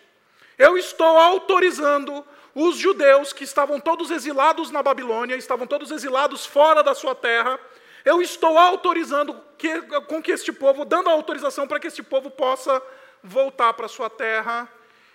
eu 0.59 0.77
estou 0.77 1.19
autorizando 1.19 2.25
os 2.55 2.77
judeus 2.77 3.33
que 3.33 3.45
estavam 3.45 3.81
todos 3.81 4.11
exilados 4.11 4.71
na 4.71 4.83
Babilônia, 4.83 5.37
estavam 5.37 5.67
todos 5.67 5.91
exilados 5.91 6.45
fora 6.45 6.83
da 6.83 6.95
sua 6.95 7.15
terra, 7.15 7.59
eu 8.05 8.21
estou 8.21 8.59
autorizando 8.59 9.41
que, 9.57 9.81
com 10.09 10.23
que 10.23 10.33
este 10.33 10.53
povo, 10.53 10.85
dando 10.85 11.09
a 11.09 11.13
autorização 11.13 11.67
para 11.67 11.79
que 11.79 11.87
este 11.87 12.03
povo 12.03 12.31
possa 12.31 12.83
voltar 13.23 13.73
para 13.75 13.89
sua 13.89 14.11
terra 14.11 14.69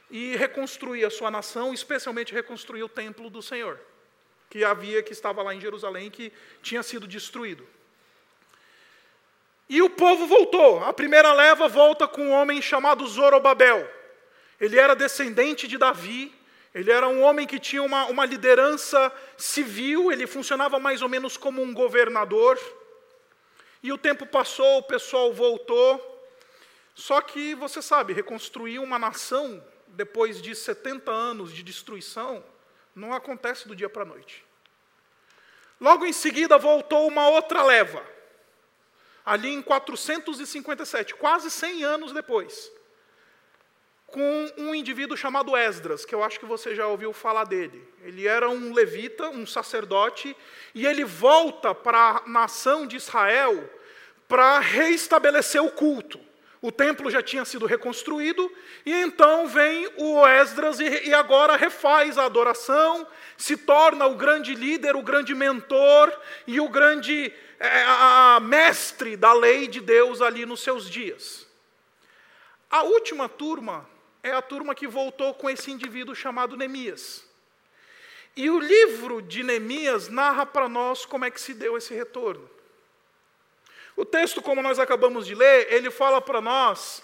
e 0.09 0.35
reconstruir 0.35 1.05
a 1.05 1.09
sua 1.09 1.31
nação, 1.31 1.73
especialmente 1.73 2.33
reconstruir 2.33 2.83
o 2.83 2.89
templo 2.89 3.29
do 3.29 3.41
Senhor, 3.41 3.79
que 4.49 4.63
havia, 4.63 5.01
que 5.01 5.11
estava 5.11 5.41
lá 5.41 5.53
em 5.53 5.59
Jerusalém, 5.59 6.11
que 6.11 6.31
tinha 6.61 6.83
sido 6.83 7.07
destruído. 7.07 7.67
E 9.67 9.81
o 9.81 9.89
povo 9.89 10.27
voltou. 10.27 10.83
A 10.83 10.93
primeira 10.93 11.33
leva 11.33 11.67
volta 11.67 12.07
com 12.07 12.27
um 12.27 12.31
homem 12.31 12.61
chamado 12.61 13.05
Zorobabel. 13.07 13.89
Ele 14.61 14.77
era 14.79 14.95
descendente 14.95 15.67
de 15.67 15.77
Davi, 15.77 16.33
ele 16.73 16.91
era 16.91 17.07
um 17.07 17.23
homem 17.23 17.47
que 17.47 17.59
tinha 17.59 17.81
uma, 17.81 18.05
uma 18.05 18.25
liderança 18.25 19.11
civil, 19.37 20.11
ele 20.11 20.27
funcionava 20.27 20.79
mais 20.79 21.01
ou 21.01 21.09
menos 21.09 21.35
como 21.35 21.61
um 21.61 21.73
governador. 21.73 22.59
E 23.81 23.91
o 23.91 23.97
tempo 23.97 24.25
passou, 24.25 24.79
o 24.79 24.83
pessoal 24.83 25.33
voltou. 25.33 26.13
Só 26.93 27.19
que, 27.19 27.55
você 27.55 27.81
sabe, 27.81 28.13
reconstruir 28.13 28.79
uma 28.79 28.97
nação 28.97 29.63
depois 29.95 30.41
de 30.41 30.53
70 30.53 31.11
anos 31.11 31.51
de 31.51 31.63
destruição 31.63 32.43
não 32.93 33.13
acontece 33.13 33.67
do 33.67 33.75
dia 33.75 33.89
para 33.89 34.03
a 34.03 34.05
noite. 34.05 34.45
Logo 35.79 36.05
em 36.05 36.13
seguida 36.13 36.57
voltou 36.57 37.07
uma 37.07 37.27
outra 37.27 37.63
leva, 37.63 38.05
ali 39.25 39.53
em 39.53 39.61
457, 39.61 41.15
quase 41.15 41.49
100 41.49 41.83
anos 41.83 42.13
depois 42.13 42.71
com 44.07 44.51
um 44.57 44.73
indivíduo 44.73 45.17
chamado 45.17 45.57
Esdras, 45.57 46.05
que 46.05 46.15
eu 46.15 46.23
acho 46.23 46.39
que 46.39 46.45
você 46.45 46.73
já 46.73 46.87
ouviu 46.87 47.11
falar 47.11 47.43
dele. 47.43 47.85
Ele 48.01 48.25
era 48.25 48.49
um 48.49 48.73
levita, 48.73 49.29
um 49.29 49.45
sacerdote, 49.45 50.33
e 50.73 50.85
ele 50.85 51.03
volta 51.03 51.75
para 51.75 52.21
a 52.23 52.29
nação 52.29 52.87
de 52.87 52.95
Israel 52.95 53.69
para 54.25 54.59
reestabelecer 54.59 55.61
o 55.61 55.69
culto. 55.69 56.17
O 56.61 56.71
templo 56.71 57.11
já 57.11 57.21
tinha 57.21 57.45
sido 57.45 57.65
reconstruído, 57.65 58.51
e 58.85 58.91
então 58.91 59.47
vem 59.47 59.87
o 59.97 60.25
Esdras 60.25 60.79
e, 60.79 61.13
agora 61.13 61.55
refaz 61.55 62.17
a 62.17 62.25
adoração, 62.25 63.07
se 63.37 63.57
torna 63.57 64.05
o 64.07 64.15
grande 64.15 64.55
líder, 64.55 64.95
o 64.95 65.03
grande 65.03 65.35
mentor 65.35 66.11
e 66.47 66.59
o 66.59 66.69
grande 66.69 67.31
é, 67.59 67.83
a, 67.83 68.35
a 68.35 68.39
mestre 68.39 69.15
da 69.15 69.33
lei 69.33 69.67
de 69.67 69.79
Deus 69.79 70.21
ali 70.21 70.45
nos 70.45 70.61
seus 70.61 70.89
dias. 70.89 71.45
A 72.69 72.83
última 72.83 73.29
turma 73.29 73.87
é 74.23 74.31
a 74.31 74.41
turma 74.41 74.73
que 74.73 74.87
voltou 74.87 75.33
com 75.33 75.49
esse 75.49 75.71
indivíduo 75.71 76.15
chamado 76.15 76.57
Neemias. 76.57 77.25
E 78.35 78.49
o 78.49 78.59
livro 78.59 79.21
de 79.21 79.43
Neemias 79.43 80.09
narra 80.09 80.45
para 80.45 80.67
nós 80.67 81.05
como 81.05 81.25
é 81.25 81.31
que 81.31 81.39
se 81.39 81.53
deu 81.53 81.77
esse 81.77 81.93
retorno. 81.93 82.49
O 83.95 84.03
texto, 84.03 84.41
como 84.41 84.61
nós 84.61 84.77
acabamos 84.79 85.25
de 85.25 85.33
ler, 85.33 85.71
ele 85.71 85.89
fala 85.89 86.21
para 86.21 86.41
nós 86.41 87.03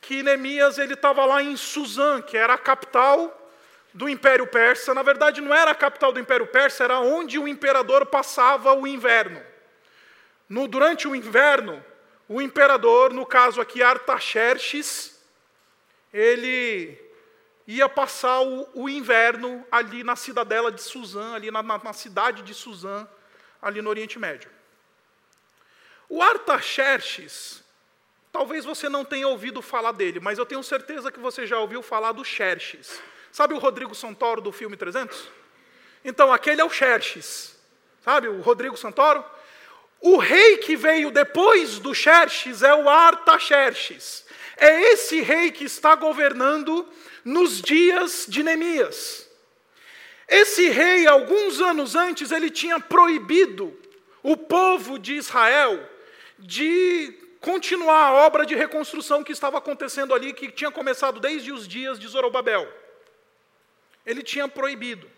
que 0.00 0.22
Neemias 0.22 0.78
ele 0.78 0.94
estava 0.94 1.24
lá 1.26 1.42
em 1.42 1.56
Suzã, 1.56 2.22
que 2.22 2.36
era 2.36 2.54
a 2.54 2.58
capital 2.58 3.36
do 3.92 4.08
Império 4.08 4.46
Persa. 4.46 4.94
Na 4.94 5.02
verdade, 5.02 5.40
não 5.40 5.54
era 5.54 5.72
a 5.72 5.74
capital 5.74 6.12
do 6.12 6.20
Império 6.20 6.46
Persa, 6.46 6.84
era 6.84 6.98
onde 7.00 7.38
o 7.38 7.46
imperador 7.46 8.06
passava 8.06 8.72
o 8.72 8.86
inverno. 8.86 9.42
No, 10.48 10.66
durante 10.66 11.06
o 11.06 11.14
inverno, 11.14 11.84
o 12.28 12.40
imperador, 12.40 13.12
no 13.12 13.26
caso 13.26 13.60
aqui 13.60 13.82
Artaxerxes, 13.82 15.20
ele 16.12 16.98
ia 17.66 17.88
passar 17.88 18.40
o, 18.40 18.68
o, 18.74 18.88
inverno 18.88 19.64
ali 19.70 20.02
na 20.02 20.16
cidadela 20.16 20.72
de 20.72 20.82
Suzã, 20.82 21.34
ali 21.34 21.50
na, 21.50 21.62
na, 21.62 21.78
na, 21.78 21.92
cidade 21.92 22.42
de 22.42 22.52
Suzã, 22.52 23.06
ali 23.62 23.80
no 23.80 23.90
Oriente 23.90 24.18
Médio. 24.18 24.50
O 26.10 26.20
Artaxerxes, 26.20 27.62
talvez 28.32 28.64
você 28.64 28.88
não 28.88 29.04
tenha 29.04 29.28
ouvido 29.28 29.62
falar 29.62 29.92
dele, 29.92 30.18
mas 30.18 30.38
eu 30.38 30.44
tenho 30.44 30.60
certeza 30.60 31.12
que 31.12 31.20
você 31.20 31.46
já 31.46 31.56
ouviu 31.56 31.82
falar 31.82 32.10
do 32.10 32.24
Xerxes. 32.24 33.00
Sabe 33.30 33.54
o 33.54 33.58
Rodrigo 33.58 33.94
Santoro 33.94 34.40
do 34.40 34.50
filme 34.50 34.76
300? 34.76 35.28
Então, 36.04 36.32
aquele 36.32 36.60
é 36.60 36.64
o 36.64 36.68
Xerxes. 36.68 37.56
Sabe 38.04 38.26
o 38.26 38.40
Rodrigo 38.40 38.76
Santoro? 38.76 39.24
O 40.00 40.16
rei 40.16 40.56
que 40.56 40.74
veio 40.74 41.12
depois 41.12 41.78
do 41.78 41.94
Xerxes 41.94 42.64
é 42.64 42.74
o 42.74 42.88
Artaxerxes. 42.88 44.26
É 44.56 44.92
esse 44.92 45.20
rei 45.20 45.52
que 45.52 45.62
está 45.62 45.94
governando 45.94 46.88
nos 47.24 47.62
dias 47.62 48.26
de 48.28 48.42
Neemias. 48.42 49.30
Esse 50.26 50.70
rei, 50.70 51.06
alguns 51.06 51.60
anos 51.60 51.94
antes, 51.94 52.32
ele 52.32 52.50
tinha 52.50 52.80
proibido 52.80 53.78
o 54.24 54.36
povo 54.36 54.98
de 54.98 55.14
Israel 55.14 55.88
de 56.40 57.12
continuar 57.40 58.08
a 58.08 58.12
obra 58.26 58.44
de 58.44 58.54
reconstrução 58.54 59.24
que 59.24 59.32
estava 59.32 59.58
acontecendo 59.58 60.14
ali, 60.14 60.32
que 60.32 60.50
tinha 60.50 60.70
começado 60.70 61.20
desde 61.20 61.52
os 61.52 61.66
dias 61.66 61.98
de 61.98 62.06
Zorobabel. 62.06 62.70
Ele 64.04 64.22
tinha 64.22 64.48
proibido. 64.48 65.10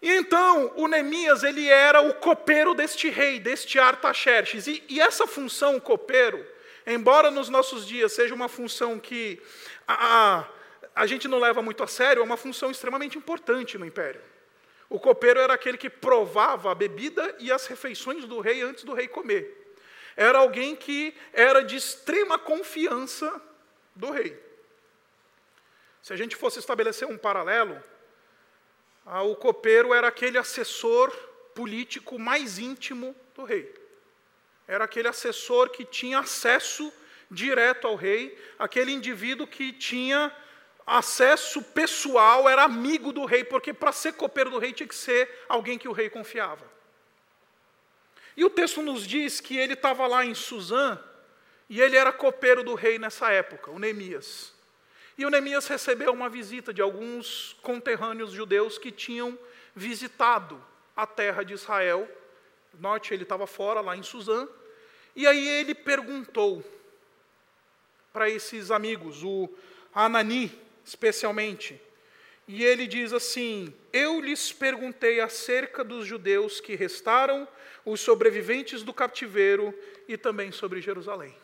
E 0.00 0.10
então, 0.10 0.72
o 0.76 0.88
Neemias, 0.88 1.44
ele 1.44 1.68
era 1.68 2.00
o 2.00 2.14
copeiro 2.14 2.74
deste 2.74 3.08
rei, 3.08 3.38
deste 3.38 3.78
Artaxerxes. 3.78 4.66
E, 4.66 4.82
e 4.88 5.00
essa 5.00 5.26
função 5.26 5.78
copeiro, 5.78 6.44
embora 6.84 7.30
nos 7.30 7.48
nossos 7.48 7.86
dias 7.86 8.12
seja 8.12 8.34
uma 8.34 8.48
função 8.48 8.98
que 8.98 9.40
a, 9.86 10.38
a, 10.38 10.44
a 10.94 11.06
gente 11.06 11.28
não 11.28 11.38
leva 11.38 11.62
muito 11.62 11.84
a 11.84 11.86
sério, 11.86 12.20
é 12.20 12.24
uma 12.24 12.36
função 12.36 12.70
extremamente 12.70 13.16
importante 13.16 13.78
no 13.78 13.86
império. 13.86 14.20
O 14.92 15.00
copeiro 15.00 15.40
era 15.40 15.54
aquele 15.54 15.78
que 15.78 15.88
provava 15.88 16.70
a 16.70 16.74
bebida 16.74 17.34
e 17.38 17.50
as 17.50 17.66
refeições 17.66 18.24
do 18.24 18.40
rei 18.40 18.62
antes 18.62 18.84
do 18.84 18.92
rei 18.92 19.08
comer. 19.08 19.74
Era 20.16 20.38
alguém 20.38 20.76
que 20.76 21.14
era 21.32 21.62
de 21.62 21.76
extrema 21.76 22.38
confiança 22.38 23.40
do 23.96 24.10
rei. 24.10 24.38
Se 26.02 26.12
a 26.12 26.16
gente 26.16 26.36
fosse 26.36 26.58
estabelecer 26.58 27.08
um 27.08 27.16
paralelo, 27.16 27.82
o 29.24 29.34
copeiro 29.34 29.94
era 29.94 30.08
aquele 30.08 30.36
assessor 30.36 31.10
político 31.54 32.18
mais 32.18 32.58
íntimo 32.58 33.16
do 33.34 33.44
rei 33.44 33.82
era 34.66 34.84
aquele 34.84 35.08
assessor 35.08 35.70
que 35.70 35.84
tinha 35.84 36.20
acesso 36.20 36.92
direto 37.30 37.86
ao 37.86 37.94
rei, 37.94 38.38
aquele 38.58 38.92
indivíduo 38.92 39.46
que 39.46 39.72
tinha 39.72 40.34
acesso 40.86 41.62
pessoal, 41.62 42.48
era 42.48 42.64
amigo 42.64 43.12
do 43.12 43.24
rei, 43.24 43.44
porque 43.44 43.72
para 43.72 43.92
ser 43.92 44.14
copeiro 44.14 44.50
do 44.50 44.58
rei 44.58 44.72
tinha 44.72 44.86
que 44.86 44.94
ser 44.94 45.44
alguém 45.48 45.78
que 45.78 45.88
o 45.88 45.92
rei 45.92 46.10
confiava. 46.10 46.70
E 48.36 48.44
o 48.44 48.50
texto 48.50 48.82
nos 48.82 49.06
diz 49.06 49.40
que 49.40 49.56
ele 49.56 49.74
estava 49.74 50.06
lá 50.06 50.24
em 50.24 50.34
Suzã, 50.34 50.98
e 51.68 51.80
ele 51.80 51.96
era 51.96 52.12
copeiro 52.12 52.62
do 52.62 52.74
rei 52.74 52.98
nessa 52.98 53.30
época, 53.30 53.70
o 53.70 53.78
Neemias. 53.78 54.52
E 55.16 55.24
o 55.24 55.30
Neemias 55.30 55.66
recebeu 55.66 56.12
uma 56.12 56.28
visita 56.28 56.72
de 56.72 56.82
alguns 56.82 57.56
conterrâneos 57.62 58.32
judeus 58.32 58.78
que 58.78 58.90
tinham 58.90 59.38
visitado 59.74 60.62
a 60.96 61.06
terra 61.06 61.42
de 61.42 61.54
Israel 61.54 62.08
Note, 62.78 63.12
ele 63.12 63.22
estava 63.22 63.46
fora, 63.46 63.80
lá 63.80 63.96
em 63.96 64.02
Suzã. 64.02 64.48
E 65.14 65.26
aí 65.26 65.46
ele 65.46 65.74
perguntou 65.74 66.64
para 68.12 68.28
esses 68.28 68.70
amigos, 68.70 69.22
o 69.22 69.48
Anani 69.94 70.58
especialmente, 70.84 71.80
e 72.46 72.64
ele 72.64 72.86
diz 72.86 73.12
assim: 73.12 73.74
Eu 73.92 74.20
lhes 74.20 74.52
perguntei 74.52 75.20
acerca 75.20 75.84
dos 75.84 76.06
judeus 76.06 76.60
que 76.60 76.74
restaram, 76.74 77.46
os 77.84 78.00
sobreviventes 78.00 78.82
do 78.82 78.92
cativeiro 78.92 79.76
e 80.06 80.16
também 80.16 80.52
sobre 80.52 80.80
Jerusalém. 80.80 81.34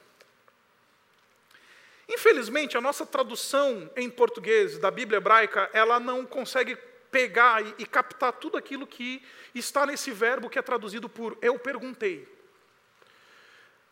Infelizmente, 2.08 2.76
a 2.76 2.80
nossa 2.80 3.04
tradução 3.04 3.90
em 3.96 4.08
português 4.08 4.78
da 4.78 4.90
Bíblia 4.90 5.18
hebraica, 5.18 5.68
ela 5.72 6.00
não 6.00 6.24
consegue 6.24 6.76
pegar 7.10 7.64
e, 7.64 7.74
e 7.78 7.86
captar 7.86 8.32
tudo 8.32 8.56
aquilo 8.56 8.86
que 8.86 9.22
está 9.54 9.84
nesse 9.84 10.10
verbo 10.10 10.48
que 10.48 10.58
é 10.58 10.62
traduzido 10.62 11.08
por 11.08 11.36
eu 11.42 11.58
perguntei. 11.58 12.26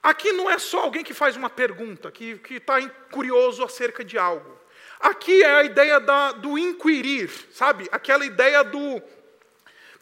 Aqui 0.02 0.32
não 0.32 0.48
é 0.48 0.58
só 0.58 0.82
alguém 0.82 1.02
que 1.02 1.12
faz 1.12 1.36
uma 1.36 1.50
pergunta, 1.50 2.10
que 2.12 2.40
está 2.50 2.88
curioso 3.10 3.64
acerca 3.64 4.04
de 4.04 4.16
algo. 4.16 4.55
Aqui 5.00 5.42
é 5.42 5.54
a 5.54 5.64
ideia 5.64 6.00
da, 6.00 6.32
do 6.32 6.58
inquirir, 6.58 7.30
sabe? 7.52 7.88
Aquela 7.92 8.24
ideia 8.24 8.64
do 8.64 9.02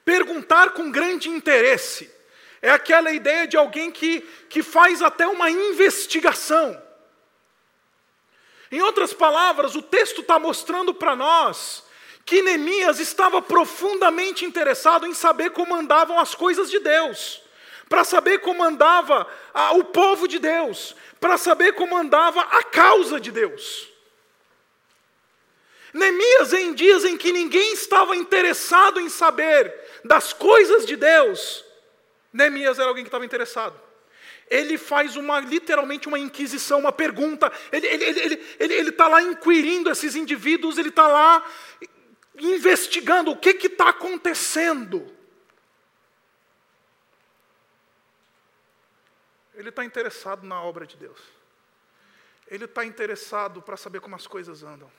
perguntar 0.05 0.71
com 0.71 0.91
grande 0.91 1.29
interesse. 1.29 2.11
É 2.61 2.71
aquela 2.71 3.13
ideia 3.13 3.47
de 3.47 3.57
alguém 3.57 3.91
que, 3.91 4.21
que 4.49 4.63
faz 4.63 5.03
até 5.03 5.27
uma 5.27 5.51
investigação. 5.51 6.81
Em 8.71 8.81
outras 8.81 9.13
palavras, 9.13 9.75
o 9.75 9.83
texto 9.83 10.21
está 10.21 10.39
mostrando 10.39 10.95
para 10.95 11.15
nós 11.15 11.85
que 12.25 12.43
Neemias 12.43 12.99
estava 13.01 13.43
profundamente 13.43 14.45
interessado 14.45 15.07
em 15.07 15.13
saber 15.13 15.51
como 15.51 15.75
andavam 15.75 16.19
as 16.19 16.35
coisas 16.35 16.71
de 16.71 16.79
Deus, 16.79 17.43
para 17.89 18.03
saber 18.03 18.39
como 18.39 18.65
andava 18.65 19.27
a, 19.53 19.73
o 19.75 19.85
povo 19.85 20.27
de 20.27 20.39
Deus, 20.39 20.97
para 21.21 21.37
saber 21.37 21.75
como 21.75 21.97
andava 21.97 22.41
a 22.41 22.63
causa 22.63 23.21
de 23.21 23.31
Deus. 23.31 23.94
Neemias, 25.95 26.53
em 26.53 26.75
dias 26.75 27.05
em 27.05 27.17
que 27.17 27.33
ninguém 27.33 27.73
estava 27.73 28.17
interessado 28.17 29.01
em 29.01 29.09
saber 29.09 29.73
das 30.05 30.33
coisas 30.33 30.85
de 30.85 30.97
Deus, 30.97 31.65
Neemias 32.33 32.81
era 32.81 32.89
alguém 32.89 33.05
que 33.05 33.09
estava 33.09 33.25
interessado. 33.25 33.81
Ele 34.51 34.77
faz 34.77 35.15
uma, 35.15 35.39
literalmente 35.39 36.09
uma 36.09 36.19
inquisição, 36.19 36.81
uma 36.81 36.93
pergunta. 36.93 37.51
Ele 37.71 37.87
está 37.87 38.07
ele, 38.07 38.21
ele, 38.21 38.57
ele, 38.59 38.75
ele, 38.75 38.93
tá 38.93 39.07
lá 39.07 39.23
inquirindo 39.23 39.89
esses 39.89 40.17
indivíduos, 40.17 40.79
ele 40.79 40.89
está 40.89 41.07
lá 41.07 41.49
investigando 42.37 43.31
o 43.31 43.37
que 43.37 43.51
está 43.51 43.91
acontecendo. 43.91 45.07
Ele 49.55 49.69
está 49.69 49.85
interessado 49.85 50.45
na 50.45 50.61
obra 50.61 50.85
de 50.85 50.97
Deus. 50.97 51.21
Ele 52.49 52.65
está 52.65 52.85
interessado 52.85 53.63
para 53.63 53.77
saber 53.77 54.01
como 54.01 54.17
as 54.17 54.27
coisas 54.27 54.65
andam. 54.65 54.91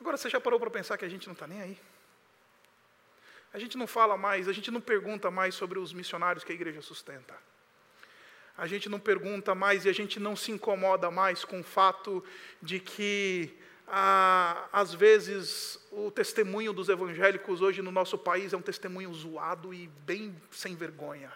Agora, 0.00 0.16
você 0.16 0.30
já 0.30 0.40
parou 0.40 0.60
para 0.60 0.70
pensar 0.70 0.96
que 0.96 1.04
a 1.04 1.08
gente 1.08 1.26
não 1.26 1.34
está 1.34 1.46
nem 1.46 1.60
aí? 1.60 1.78
A 3.52 3.58
gente 3.58 3.76
não 3.76 3.86
fala 3.86 4.16
mais, 4.16 4.48
a 4.48 4.52
gente 4.52 4.70
não 4.70 4.80
pergunta 4.80 5.30
mais 5.30 5.54
sobre 5.54 5.78
os 5.78 5.92
missionários 5.92 6.44
que 6.44 6.52
a 6.52 6.54
igreja 6.54 6.82
sustenta. 6.82 7.34
A 8.56 8.66
gente 8.66 8.88
não 8.88 9.00
pergunta 9.00 9.54
mais 9.54 9.84
e 9.84 9.88
a 9.88 9.92
gente 9.92 10.20
não 10.20 10.36
se 10.36 10.50
incomoda 10.52 11.10
mais 11.10 11.44
com 11.44 11.60
o 11.60 11.64
fato 11.64 12.24
de 12.60 12.80
que, 12.80 13.56
ah, 13.86 14.68
às 14.72 14.92
vezes, 14.92 15.78
o 15.90 16.10
testemunho 16.10 16.72
dos 16.72 16.88
evangélicos 16.88 17.62
hoje 17.62 17.82
no 17.82 17.90
nosso 17.90 18.18
país 18.18 18.52
é 18.52 18.56
um 18.56 18.62
testemunho 18.62 19.12
zoado 19.14 19.72
e 19.72 19.86
bem 20.04 20.36
sem 20.50 20.74
vergonha 20.74 21.32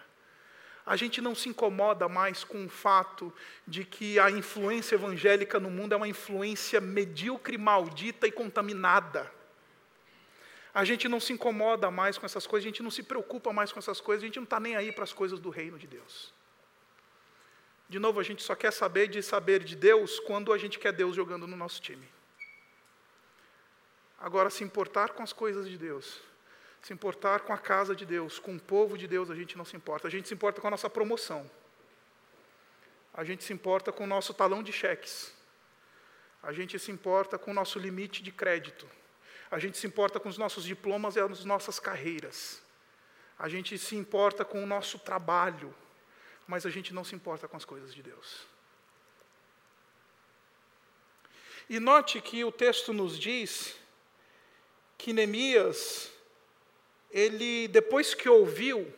a 0.85 0.95
gente 0.95 1.21
não 1.21 1.33
se 1.33 1.47
incomoda 1.47 2.09
mais 2.09 2.43
com 2.43 2.65
o 2.65 2.69
fato 2.69 3.33
de 3.65 3.85
que 3.85 4.19
a 4.19 4.29
influência 4.29 4.95
evangélica 4.95 5.59
no 5.59 5.69
mundo 5.69 5.93
é 5.93 5.97
uma 5.97 6.07
influência 6.07 6.81
medíocre, 6.81 7.57
maldita 7.57 8.27
e 8.27 8.31
contaminada. 8.31 9.31
A 10.73 10.83
gente 10.83 11.07
não 11.07 11.19
se 11.19 11.31
incomoda 11.31 11.89
mais 11.89 12.17
com 12.17 12.25
essas 12.25 12.45
coisas, 12.45 12.65
a 12.65 12.69
gente 12.69 12.83
não 12.83 12.91
se 12.91 13.03
preocupa 13.03 13.53
mais 13.53 13.71
com 13.71 13.79
essas 13.79 14.01
coisas, 14.01 14.23
a 14.23 14.27
gente 14.27 14.37
não 14.37 14.43
está 14.43 14.59
nem 14.59 14.75
aí 14.75 14.91
para 14.91 15.05
as 15.05 15.13
coisas 15.13 15.39
do 15.39 15.49
reino 15.49 15.79
de 15.79 15.87
Deus. 15.87 16.33
De 17.87 17.99
novo, 17.99 18.19
a 18.19 18.23
gente 18.23 18.41
só 18.43 18.55
quer 18.55 18.71
saber 18.71 19.07
de 19.07 19.21
saber 19.21 19.63
de 19.63 19.75
Deus 19.75 20.19
quando 20.19 20.51
a 20.51 20.57
gente 20.57 20.79
quer 20.79 20.91
Deus 20.91 21.15
jogando 21.15 21.47
no 21.47 21.55
nosso 21.55 21.81
time. 21.81 22.07
Agora, 24.19 24.49
se 24.49 24.63
importar 24.63 25.11
com 25.11 25.21
as 25.21 25.31
coisas 25.31 25.69
de 25.69 25.77
Deus 25.77 26.19
se 26.83 26.91
importar 26.91 27.39
com 27.39 27.53
a 27.53 27.57
casa 27.57 27.95
de 27.95 28.05
Deus, 28.05 28.39
com 28.39 28.55
o 28.57 28.59
povo 28.59 28.97
de 28.97 29.07
Deus, 29.07 29.31
a 29.31 29.35
gente 29.35 29.57
não 29.57 29.63
se 29.63 29.75
importa. 29.75 30.09
A 30.09 30.11
gente 30.11 30.27
se 30.27 30.33
importa 30.33 30.59
com 30.59 30.67
a 30.67 30.71
nossa 30.71 30.89
promoção. 30.89 31.49
A 33.13 33.23
gente 33.23 33.41
se 33.41 33.53
importa 33.53 33.89
com 33.89 34.03
o 34.03 34.07
nosso 34.07 34.33
talão 34.33 34.61
de 34.61 34.73
cheques. 34.73 35.33
A 36.41 36.51
gente 36.51 36.77
se 36.77 36.91
importa 36.91 37.39
com 37.39 37.51
o 37.51 37.53
nosso 37.53 37.79
limite 37.79 38.21
de 38.21 38.33
crédito. 38.33 38.85
A 39.49 39.59
gente 39.59 39.77
se 39.77 39.87
importa 39.87 40.19
com 40.19 40.27
os 40.27 40.37
nossos 40.37 40.65
diplomas 40.65 41.15
e 41.15 41.21
as 41.21 41.45
nossas 41.45 41.79
carreiras. 41.79 42.61
A 43.39 43.47
gente 43.47 43.77
se 43.77 43.95
importa 43.95 44.43
com 44.43 44.61
o 44.61 44.67
nosso 44.67 44.99
trabalho. 44.99 45.73
Mas 46.45 46.65
a 46.65 46.69
gente 46.69 46.93
não 46.93 47.05
se 47.05 47.15
importa 47.15 47.47
com 47.47 47.55
as 47.55 47.63
coisas 47.63 47.95
de 47.95 48.03
Deus. 48.03 48.45
E 51.69 51.79
note 51.79 52.19
que 52.19 52.43
o 52.43 52.51
texto 52.51 52.91
nos 52.91 53.17
diz 53.17 53.73
que 54.97 55.13
Neemias 55.13 56.11
ele, 57.13 57.67
depois 57.67 58.15
que 58.15 58.27
ouviu 58.27 58.91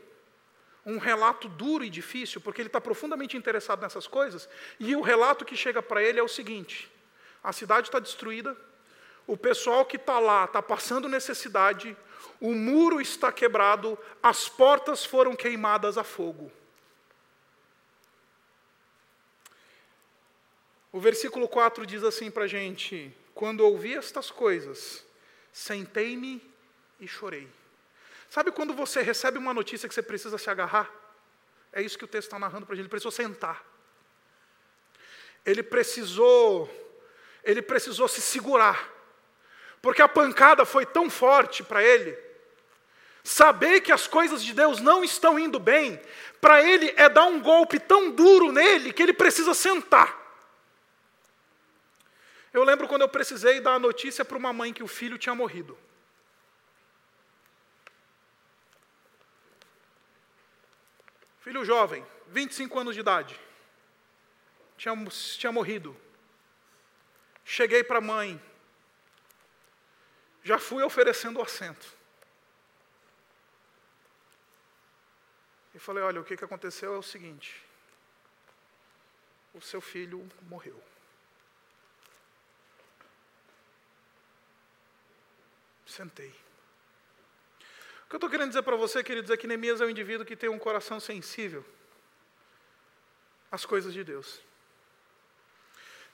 um 0.86 0.98
relato 0.98 1.50
duro 1.50 1.84
e 1.84 1.90
difícil, 1.90 2.40
porque 2.40 2.62
ele 2.62 2.70
está 2.70 2.80
profundamente 2.80 3.36
interessado 3.36 3.82
nessas 3.82 4.08
coisas, 4.08 4.48
e 4.80 4.96
o 4.96 5.02
relato 5.02 5.44
que 5.44 5.58
chega 5.58 5.82
para 5.82 6.02
ele 6.02 6.20
é 6.20 6.24
o 6.24 6.28
seguinte: 6.28 6.90
a 7.44 7.52
cidade 7.52 7.88
está 7.88 8.00
destruída, 8.00 8.56
o 9.28 9.36
pessoal 9.36 9.86
que 9.86 9.98
está 9.98 10.20
lá 10.20 10.46
está 10.46 10.62
passando 10.62 11.10
necessidade, 11.10 11.98
o 12.40 12.54
muro 12.54 13.02
está 13.02 13.32
quebrado, 13.32 13.98
as 14.24 14.48
portas 14.48 15.04
foram 15.04 15.36
queimadas 15.36 15.98
a 15.98 16.04
fogo. 16.04 16.52
O 20.92 21.00
versículo 21.00 21.50
4 21.50 21.86
diz 21.86 22.04
assim 22.04 22.32
para 22.32 22.46
a 22.46 22.48
gente: 22.48 23.14
Quando 23.34 23.66
ouvi 23.66 23.94
estas 23.96 24.32
coisas, 24.32 25.06
sentei-me 25.52 26.42
e 27.02 27.08
chorei. 27.08 27.50
Sabe 28.36 28.52
quando 28.52 28.74
você 28.74 29.02
recebe 29.02 29.38
uma 29.38 29.54
notícia 29.54 29.88
que 29.88 29.96
você 29.96 30.02
precisa 30.02 30.38
se 30.38 30.50
agarrar? 30.50 30.92
É 31.72 31.82
isso 31.82 31.98
que 31.98 32.04
o 32.04 32.08
texto 32.08 32.28
está 32.28 32.38
narrando 32.38 32.66
para 32.66 32.74
a 32.74 32.76
gente. 32.76 32.84
Ele 32.84 32.90
precisou 32.90 33.10
sentar. 33.10 33.64
Ele 35.46 35.64
precisou, 35.64 36.70
ele 37.46 37.62
precisou 37.62 38.10
se 38.10 38.20
segurar. 38.20 38.90
Porque 39.82 40.02
a 40.02 40.08
pancada 40.10 40.66
foi 40.66 40.86
tão 40.86 41.10
forte 41.10 41.64
para 41.64 41.82
ele. 41.82 42.14
Saber 43.24 43.80
que 43.80 43.94
as 43.94 44.06
coisas 44.06 44.44
de 44.44 44.54
Deus 44.54 44.82
não 44.82 45.02
estão 45.02 45.40
indo 45.40 45.58
bem, 45.58 45.98
para 46.42 46.62
ele 46.62 46.94
é 46.98 47.08
dar 47.08 47.24
um 47.24 47.40
golpe 47.40 47.80
tão 47.80 48.12
duro 48.12 48.52
nele 48.52 48.92
que 48.92 49.02
ele 49.02 49.14
precisa 49.14 49.54
sentar. 49.54 50.14
Eu 52.52 52.66
lembro 52.66 52.86
quando 52.86 53.04
eu 53.04 53.10
precisei 53.10 53.62
dar 53.62 53.76
a 53.76 53.80
notícia 53.80 54.26
para 54.26 54.38
uma 54.38 54.52
mãe 54.52 54.74
que 54.74 54.84
o 54.84 54.90
filho 54.90 55.18
tinha 55.18 55.34
morrido. 55.34 55.85
Filho 61.46 61.64
jovem, 61.64 62.04
25 62.30 62.80
anos 62.80 62.96
de 62.96 63.02
idade. 63.02 63.40
Tinha, 64.76 64.96
tinha 65.38 65.52
morrido. 65.52 65.96
Cheguei 67.44 67.84
para 67.84 68.00
a 68.00 68.02
mãe. 68.02 68.42
Já 70.44 70.58
fui 70.58 70.82
oferecendo 70.82 71.38
o 71.38 71.44
assento. 71.44 71.86
E 75.76 75.78
falei: 75.78 76.04
olha, 76.04 76.20
o 76.20 76.24
que, 76.24 76.36
que 76.36 76.44
aconteceu 76.44 76.96
é 76.96 76.98
o 76.98 77.04
seguinte: 77.04 77.64
o 79.54 79.62
seu 79.62 79.80
filho 79.80 80.28
morreu. 80.50 80.84
Sentei. 85.86 86.45
O 88.06 88.08
que 88.08 88.16
eu 88.16 88.18
estou 88.18 88.30
querendo 88.30 88.50
dizer 88.50 88.62
para 88.62 88.76
você, 88.76 89.04
queridos, 89.04 89.32
é 89.32 89.38
que 89.38 89.48
Neemias 89.48 89.82
é 89.82 89.86
um 89.86 89.90
indivíduo 89.90 90.26
que 90.26 90.36
tem 90.36 90.48
um 90.48 90.60
coração 90.60 91.00
sensível 91.00 91.66
às 93.52 93.66
coisas 93.66 93.94
de 93.94 94.04
Deus. 94.04 94.40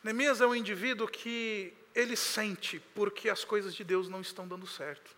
Neemias 0.02 0.40
é 0.40 0.48
um 0.48 0.56
indivíduo 0.56 1.08
que 1.08 1.74
ele 1.94 2.16
sente 2.16 2.80
porque 2.96 3.30
as 3.30 3.44
coisas 3.44 3.76
de 3.76 3.84
Deus 3.84 4.08
não 4.08 4.22
estão 4.22 4.48
dando 4.48 4.66
certo. 4.66 5.12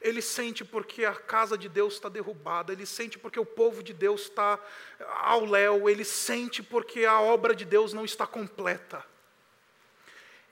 Ele 0.00 0.22
sente 0.22 0.64
porque 0.64 1.04
a 1.04 1.14
casa 1.14 1.58
de 1.58 1.68
Deus 1.68 1.94
está 1.94 2.08
derrubada, 2.08 2.72
ele 2.72 2.86
sente 2.86 3.18
porque 3.18 3.38
o 3.38 3.44
povo 3.44 3.82
de 3.82 3.92
Deus 3.92 4.22
está 4.22 4.58
ao 5.22 5.44
léu, 5.44 5.90
ele 5.90 6.04
sente 6.04 6.62
porque 6.62 7.04
a 7.04 7.20
obra 7.20 7.54
de 7.54 7.64
Deus 7.64 7.92
não 7.92 8.04
está 8.04 8.26
completa 8.26 9.04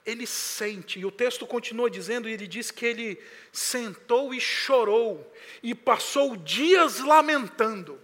ele 0.09 0.27
sente, 0.27 0.99
e 0.99 1.05
o 1.05 1.11
texto 1.11 1.45
continua 1.47 1.89
dizendo, 1.89 2.27
e 2.27 2.33
ele 2.33 2.47
diz 2.47 2.71
que 2.71 2.85
ele 2.85 3.23
sentou 3.51 4.33
e 4.33 4.41
chorou, 4.41 5.31
e 5.63 5.73
passou 5.73 6.35
dias 6.35 6.99
lamentando. 6.99 7.99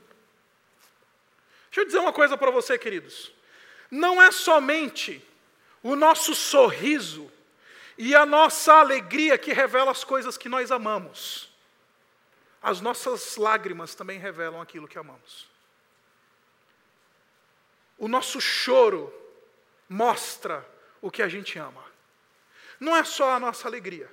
Deixa 1.65 1.81
eu 1.81 1.85
dizer 1.85 1.99
uma 1.99 2.13
coisa 2.13 2.37
para 2.37 2.51
você, 2.51 2.77
queridos. 2.77 3.31
Não 3.91 4.21
é 4.21 4.31
somente 4.31 5.21
o 5.83 5.95
nosso 5.95 6.33
sorriso 6.33 7.31
e 7.97 8.15
a 8.15 8.25
nossa 8.25 8.73
alegria 8.73 9.37
que 9.37 9.53
revela 9.53 9.91
as 9.91 10.03
coisas 10.03 10.37
que 10.37 10.49
nós 10.49 10.71
amamos. 10.71 11.49
As 12.61 12.81
nossas 12.81 13.37
lágrimas 13.37 13.93
também 13.93 14.17
revelam 14.17 14.59
aquilo 14.59 14.87
que 14.87 14.97
amamos. 14.97 15.47
O 17.97 18.07
nosso 18.07 18.41
choro 18.41 19.13
mostra 19.87 20.67
o 21.01 21.11
que 21.11 21.21
a 21.21 21.27
gente 21.27 21.59
ama. 21.59 21.84
Não 22.79 22.95
é 22.95 23.03
só 23.03 23.31
a 23.31 23.39
nossa 23.39 23.67
alegria. 23.67 24.09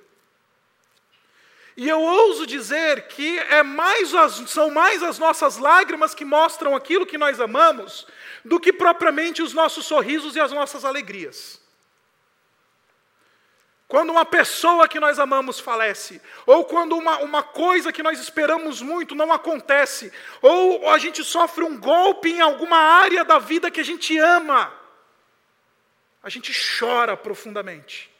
E 1.75 1.89
eu 1.89 1.99
ouso 1.99 2.45
dizer 2.45 3.07
que 3.07 3.39
é 3.39 3.63
mais 3.63 4.13
as, 4.13 4.33
são 4.49 4.69
mais 4.69 5.01
as 5.01 5.17
nossas 5.17 5.57
lágrimas 5.57 6.13
que 6.13 6.23
mostram 6.23 6.75
aquilo 6.75 7.05
que 7.05 7.17
nós 7.17 7.39
amamos 7.39 8.05
do 8.45 8.59
que 8.59 8.71
propriamente 8.71 9.41
os 9.41 9.53
nossos 9.53 9.85
sorrisos 9.85 10.35
e 10.35 10.39
as 10.39 10.51
nossas 10.51 10.85
alegrias. 10.85 11.59
Quando 13.87 14.11
uma 14.11 14.25
pessoa 14.25 14.87
que 14.87 14.99
nós 14.99 15.19
amamos 15.19 15.59
falece, 15.59 16.21
ou 16.45 16.65
quando 16.65 16.95
uma, 16.95 17.19
uma 17.19 17.43
coisa 17.43 17.91
que 17.91 18.03
nós 18.03 18.19
esperamos 18.19 18.81
muito 18.81 19.15
não 19.15 19.31
acontece, 19.31 20.11
ou 20.41 20.89
a 20.89 20.97
gente 20.97 21.23
sofre 21.23 21.63
um 21.63 21.79
golpe 21.79 22.29
em 22.29 22.41
alguma 22.41 22.77
área 22.77 23.25
da 23.25 23.39
vida 23.39 23.69
que 23.69 23.81
a 23.81 23.85
gente 23.85 24.17
ama, 24.17 24.73
a 26.21 26.29
gente 26.29 26.51
chora 26.79 27.17
profundamente. 27.17 28.12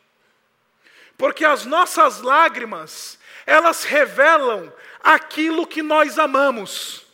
Porque 1.17 1.45
as 1.45 1.65
nossas 1.65 2.21
lágrimas, 2.21 3.17
elas 3.45 3.83
revelam 3.83 4.71
aquilo 5.01 5.67
que 5.67 5.81
nós 5.81 6.17
amamos. 6.17 7.05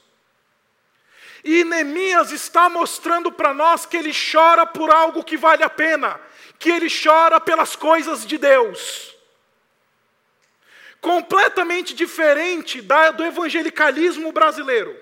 E 1.43 1.63
Neemias 1.63 2.31
está 2.31 2.69
mostrando 2.69 3.31
para 3.31 3.53
nós 3.53 3.85
que 3.85 3.97
ele 3.97 4.12
chora 4.13 4.65
por 4.65 4.91
algo 4.91 5.23
que 5.23 5.38
vale 5.38 5.63
a 5.63 5.69
pena 5.69 6.19
que 6.59 6.69
ele 6.69 6.89
chora 6.89 7.39
pelas 7.39 7.75
coisas 7.75 8.27
de 8.27 8.38
Deus. 8.38 9.15
Completamente 10.99 11.93
diferente 11.93 12.81
da, 12.81 13.12
do 13.12 13.23
evangelicalismo 13.23 14.33
brasileiro. 14.33 14.99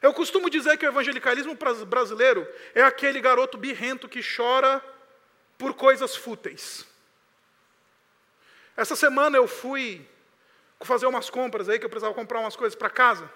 Eu 0.00 0.14
costumo 0.14 0.48
dizer 0.48 0.78
que 0.78 0.86
o 0.86 0.88
evangelicalismo 0.88 1.56
brasileiro 1.86 2.48
é 2.74 2.82
aquele 2.82 3.20
garoto 3.20 3.58
birrento 3.58 4.08
que 4.08 4.20
chora 4.22 4.82
por 5.62 5.74
coisas 5.74 6.16
fúteis. 6.16 6.84
Essa 8.76 8.96
semana 8.96 9.36
eu 9.36 9.46
fui 9.46 10.04
fazer 10.80 11.06
umas 11.06 11.30
compras 11.30 11.68
aí, 11.68 11.78
que 11.78 11.84
eu 11.84 11.90
precisava 11.90 12.14
comprar 12.14 12.40
umas 12.40 12.56
coisas 12.56 12.74
para 12.74 12.90
casa. 12.90 13.30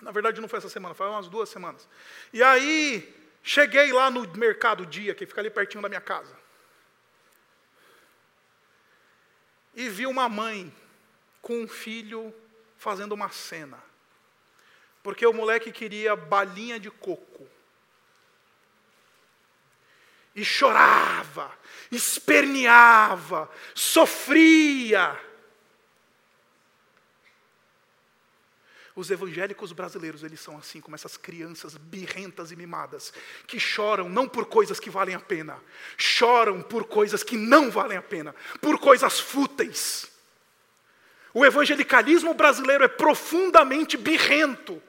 Na 0.00 0.10
verdade, 0.10 0.40
não 0.40 0.48
foi 0.48 0.58
essa 0.58 0.70
semana, 0.70 0.94
foi 0.94 1.06
umas 1.06 1.28
duas 1.28 1.50
semanas. 1.50 1.86
E 2.32 2.42
aí, 2.42 3.20
Cheguei 3.42 3.92
lá 3.92 4.10
no 4.10 4.26
Mercado 4.36 4.84
Dia, 4.84 5.14
que 5.14 5.26
fica 5.26 5.40
ali 5.40 5.50
pertinho 5.50 5.82
da 5.82 5.88
minha 5.88 6.00
casa. 6.00 6.36
E 9.74 9.88
vi 9.88 10.06
uma 10.06 10.28
mãe 10.28 10.72
com 11.40 11.62
um 11.62 11.68
filho 11.68 12.34
fazendo 12.76 13.12
uma 13.12 13.30
cena. 13.30 13.78
Porque 15.02 15.26
o 15.26 15.32
moleque 15.32 15.72
queria 15.72 16.14
balinha 16.14 16.78
de 16.78 16.90
coco. 16.90 17.48
E 20.34 20.44
chorava, 20.44 21.50
esperneava, 21.90 23.50
sofria. 23.74 25.18
Os 28.94 29.10
evangélicos 29.10 29.72
brasileiros, 29.72 30.22
eles 30.22 30.40
são 30.40 30.58
assim 30.58 30.80
como 30.80 30.94
essas 30.94 31.16
crianças 31.16 31.76
birrentas 31.76 32.52
e 32.52 32.56
mimadas, 32.56 33.12
que 33.46 33.58
choram 33.58 34.08
não 34.08 34.28
por 34.28 34.46
coisas 34.46 34.80
que 34.80 34.90
valem 34.90 35.14
a 35.14 35.20
pena, 35.20 35.58
choram 35.96 36.60
por 36.60 36.84
coisas 36.84 37.22
que 37.22 37.36
não 37.36 37.70
valem 37.70 37.96
a 37.96 38.02
pena, 38.02 38.34
por 38.60 38.78
coisas 38.78 39.18
fúteis. 39.18 40.10
O 41.32 41.46
evangelicalismo 41.46 42.34
brasileiro 42.34 42.84
é 42.84 42.88
profundamente 42.88 43.96
birrento, 43.96 44.82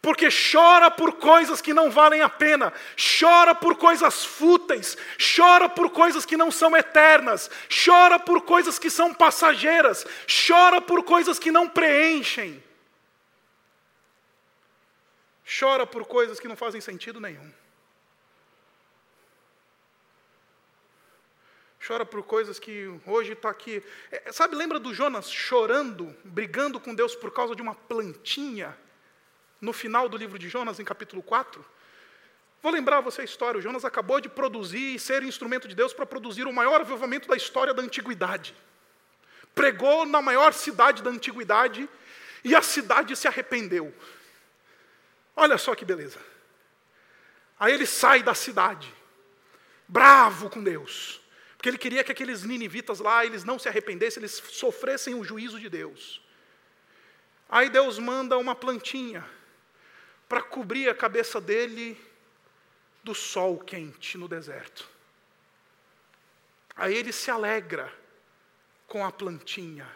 porque 0.00 0.28
chora 0.30 0.90
por 0.90 1.14
coisas 1.14 1.60
que 1.60 1.74
não 1.74 1.90
valem 1.90 2.22
a 2.22 2.28
pena, 2.28 2.72
chora 2.96 3.54
por 3.54 3.76
coisas 3.76 4.24
fúteis, 4.24 4.96
chora 5.18 5.68
por 5.68 5.90
coisas 5.90 6.24
que 6.24 6.36
não 6.36 6.50
são 6.50 6.76
eternas, 6.76 7.50
chora 7.68 8.18
por 8.18 8.42
coisas 8.42 8.78
que 8.78 8.90
são 8.90 9.12
passageiras, 9.12 10.06
chora 10.46 10.80
por 10.80 11.02
coisas 11.02 11.38
que 11.38 11.50
não 11.50 11.68
preenchem. 11.68 12.62
Chora 15.58 15.86
por 15.86 16.04
coisas 16.04 16.38
que 16.38 16.46
não 16.46 16.56
fazem 16.56 16.80
sentido 16.80 17.20
nenhum. 17.20 17.50
Chora 21.84 22.04
por 22.04 22.22
coisas 22.22 22.58
que 22.58 22.86
hoje 23.06 23.32
está 23.32 23.48
aqui. 23.48 23.82
É, 24.10 24.30
sabe, 24.30 24.54
lembra 24.54 24.78
do 24.78 24.92
Jonas 24.92 25.30
chorando, 25.30 26.14
brigando 26.22 26.78
com 26.78 26.94
Deus 26.94 27.14
por 27.16 27.32
causa 27.32 27.56
de 27.56 27.62
uma 27.62 27.74
plantinha, 27.74 28.76
no 29.60 29.72
final 29.72 30.08
do 30.08 30.16
livro 30.16 30.38
de 30.38 30.48
Jonas, 30.48 30.78
em 30.78 30.84
capítulo 30.84 31.22
4? 31.22 31.64
Vou 32.62 32.72
lembrar 32.72 33.00
você 33.00 33.20
a 33.20 33.24
história. 33.24 33.58
O 33.58 33.62
Jonas 33.62 33.84
acabou 33.84 34.20
de 34.20 34.28
produzir 34.28 34.94
e 34.94 34.98
ser 34.98 35.22
instrumento 35.22 35.68
de 35.68 35.74
Deus 35.74 35.92
para 35.92 36.06
produzir 36.06 36.46
o 36.46 36.52
maior 36.52 36.80
avivamento 36.80 37.28
da 37.28 37.36
história 37.36 37.72
da 37.72 37.82
antiguidade. 37.82 38.54
Pregou 39.54 40.04
na 40.04 40.20
maior 40.20 40.52
cidade 40.52 41.02
da 41.02 41.10
antiguidade 41.10 41.88
e 42.44 42.54
a 42.54 42.62
cidade 42.62 43.14
se 43.16 43.28
arrependeu. 43.28 43.94
Olha 45.36 45.56
só 45.56 45.74
que 45.74 45.84
beleza. 45.84 46.18
Aí 47.58 47.72
ele 47.72 47.86
sai 47.86 48.22
da 48.22 48.34
cidade, 48.34 48.92
bravo 49.86 50.48
com 50.48 50.62
Deus, 50.62 51.20
porque 51.56 51.68
ele 51.68 51.78
queria 51.78 52.04
que 52.04 52.12
aqueles 52.12 52.44
ninivitas 52.44 53.00
lá, 53.00 53.24
eles 53.26 53.42
não 53.42 53.58
se 53.58 53.68
arrependessem, 53.68 54.20
eles 54.20 54.40
sofressem 54.50 55.14
o 55.14 55.24
juízo 55.24 55.58
de 55.58 55.68
Deus. 55.68 56.20
Aí 57.48 57.68
Deus 57.68 57.98
manda 57.98 58.38
uma 58.38 58.54
plantinha 58.54 59.28
para 60.28 60.42
cobrir 60.42 60.88
a 60.88 60.94
cabeça 60.94 61.40
dele 61.40 61.98
do 63.02 63.14
sol 63.14 63.58
quente 63.58 64.18
no 64.18 64.28
deserto. 64.28 64.88
Aí 66.76 66.94
ele 66.94 67.12
se 67.12 67.30
alegra 67.30 67.92
com 68.86 69.04
a 69.04 69.10
plantinha 69.10 69.88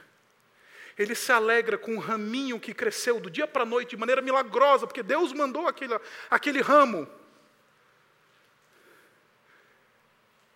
ele 0.98 1.14
se 1.14 1.32
alegra 1.32 1.78
com 1.78 1.96
o 1.96 2.00
raminho 2.00 2.60
que 2.60 2.74
cresceu 2.74 3.18
do 3.18 3.30
dia 3.30 3.46
para 3.46 3.62
a 3.62 3.66
noite 3.66 3.90
de 3.90 3.96
maneira 3.96 4.20
milagrosa, 4.20 4.86
porque 4.86 5.02
Deus 5.02 5.32
mandou 5.32 5.66
aquele, 5.66 5.98
aquele 6.30 6.60
ramo. 6.60 7.08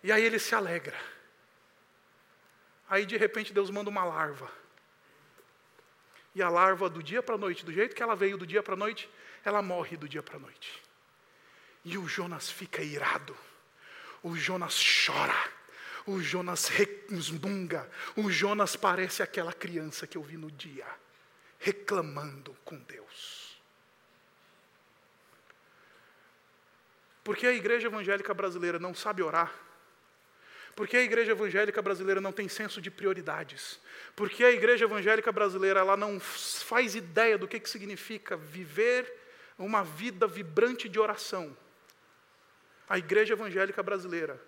E 0.03 0.11
aí 0.11 0.23
ele 0.23 0.39
se 0.39 0.53
alegra. 0.53 0.97
Aí 2.89 3.05
de 3.05 3.17
repente 3.17 3.53
Deus 3.53 3.69
manda 3.69 3.89
uma 3.89 4.03
larva. 4.03 4.49
E 6.37 6.41
a 6.43 6.49
larva 6.49 6.87
do 6.87 7.01
dia 7.01 7.23
para 7.23 7.33
a 7.33 7.37
noite, 7.37 7.65
do 7.65 7.73
jeito 7.73 7.95
que 7.95 8.03
ela 8.03 8.15
veio 8.15 8.37
do 8.37 8.45
dia 8.45 8.61
para 8.61 8.75
a 8.75 8.77
noite, 8.77 9.09
ela 9.43 9.59
morre 9.59 9.97
do 9.97 10.07
dia 10.07 10.21
para 10.21 10.35
a 10.35 10.39
noite. 10.39 10.83
E 11.83 11.97
o 11.97 12.07
Jonas 12.07 12.47
fica 12.47 12.83
irado. 12.83 13.35
O 14.21 14.35
Jonas 14.35 14.79
chora. 14.79 15.33
O 16.05 16.21
Jonas 16.21 16.67
resmunga. 16.67 17.89
O 18.15 18.29
Jonas 18.29 18.75
parece 18.75 19.23
aquela 19.23 19.51
criança 19.51 20.05
que 20.05 20.15
eu 20.15 20.21
vi 20.21 20.37
no 20.37 20.51
dia, 20.51 20.85
reclamando 21.57 22.55
com 22.63 22.77
Deus. 22.81 23.59
Porque 27.23 27.47
a 27.47 27.51
igreja 27.51 27.87
evangélica 27.87 28.31
brasileira 28.31 28.77
não 28.77 28.93
sabe 28.93 29.23
orar. 29.23 29.51
Porque 30.77 30.95
a 30.95 31.01
igreja 31.01 31.31
evangélica 31.31 31.81
brasileira 31.81 32.21
não 32.21 32.31
tem 32.31 32.47
senso 32.47 32.79
de 32.79 32.91
prioridades. 32.91 33.81
Porque 34.15 34.43
a 34.43 34.51
igreja 34.51 34.85
evangélica 34.85 35.31
brasileira 35.31 35.79
ela 35.79 35.97
não 35.97 36.19
faz 36.19 36.93
ideia 36.93 37.35
do 37.35 37.47
que, 37.47 37.59
que 37.59 37.67
significa 37.67 38.37
viver 38.37 39.11
uma 39.57 39.83
vida 39.83 40.27
vibrante 40.27 40.87
de 40.87 40.99
oração. 40.99 41.57
A 42.87 42.95
igreja 42.95 43.33
evangélica 43.33 43.81
brasileira 43.81 44.39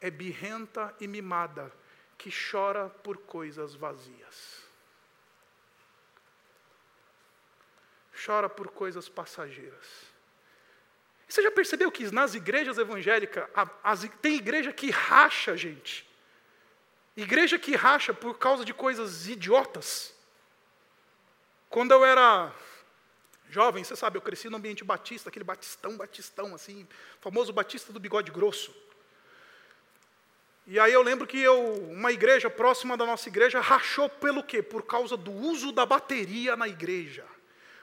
é 0.00 0.12
birrenta 0.12 0.94
e 1.00 1.08
mimada, 1.08 1.72
que 2.16 2.30
chora 2.30 2.88
por 2.88 3.18
coisas 3.18 3.74
vazias. 3.74 4.62
Chora 8.24 8.48
por 8.48 8.68
coisas 8.68 9.08
passageiras. 9.08 10.11
Você 11.32 11.40
já 11.40 11.50
percebeu 11.50 11.90
que 11.90 12.12
nas 12.12 12.34
igrejas 12.34 12.76
evangélicas, 12.76 13.48
as, 13.82 14.06
tem 14.20 14.34
igreja 14.34 14.70
que 14.70 14.90
racha, 14.90 15.56
gente. 15.56 16.06
Igreja 17.16 17.58
que 17.58 17.74
racha 17.74 18.12
por 18.12 18.36
causa 18.36 18.66
de 18.66 18.74
coisas 18.74 19.26
idiotas. 19.26 20.14
Quando 21.70 21.92
eu 21.92 22.04
era 22.04 22.52
jovem, 23.48 23.82
você 23.82 23.96
sabe, 23.96 24.18
eu 24.18 24.20
cresci 24.20 24.50
no 24.50 24.58
ambiente 24.58 24.84
batista, 24.84 25.30
aquele 25.30 25.42
batistão, 25.42 25.96
batistão, 25.96 26.54
assim, 26.54 26.86
famoso 27.18 27.50
batista 27.50 27.94
do 27.94 27.98
bigode 27.98 28.30
grosso. 28.30 28.70
E 30.66 30.78
aí 30.78 30.92
eu 30.92 31.00
lembro 31.00 31.26
que 31.26 31.40
eu, 31.40 31.76
uma 31.92 32.12
igreja 32.12 32.50
próxima 32.50 32.94
da 32.94 33.06
nossa 33.06 33.30
igreja 33.30 33.58
rachou 33.58 34.06
pelo 34.06 34.44
quê? 34.44 34.62
Por 34.62 34.82
causa 34.82 35.16
do 35.16 35.32
uso 35.32 35.72
da 35.72 35.86
bateria 35.86 36.56
na 36.56 36.68
igreja. 36.68 37.24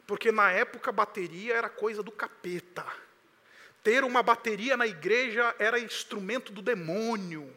Porque 0.05 0.31
na 0.31 0.51
época 0.51 0.91
bateria 0.91 1.55
era 1.55 1.67
coisa 1.67 2.03
do 2.03 2.11
capeta. 2.11 2.85
Ter 3.83 4.03
uma 4.03 4.21
bateria 4.21 4.75
na 4.75 4.87
igreja 4.87 5.55
era 5.57 5.79
instrumento 5.79 6.51
do 6.51 6.61
demônio. 6.61 7.53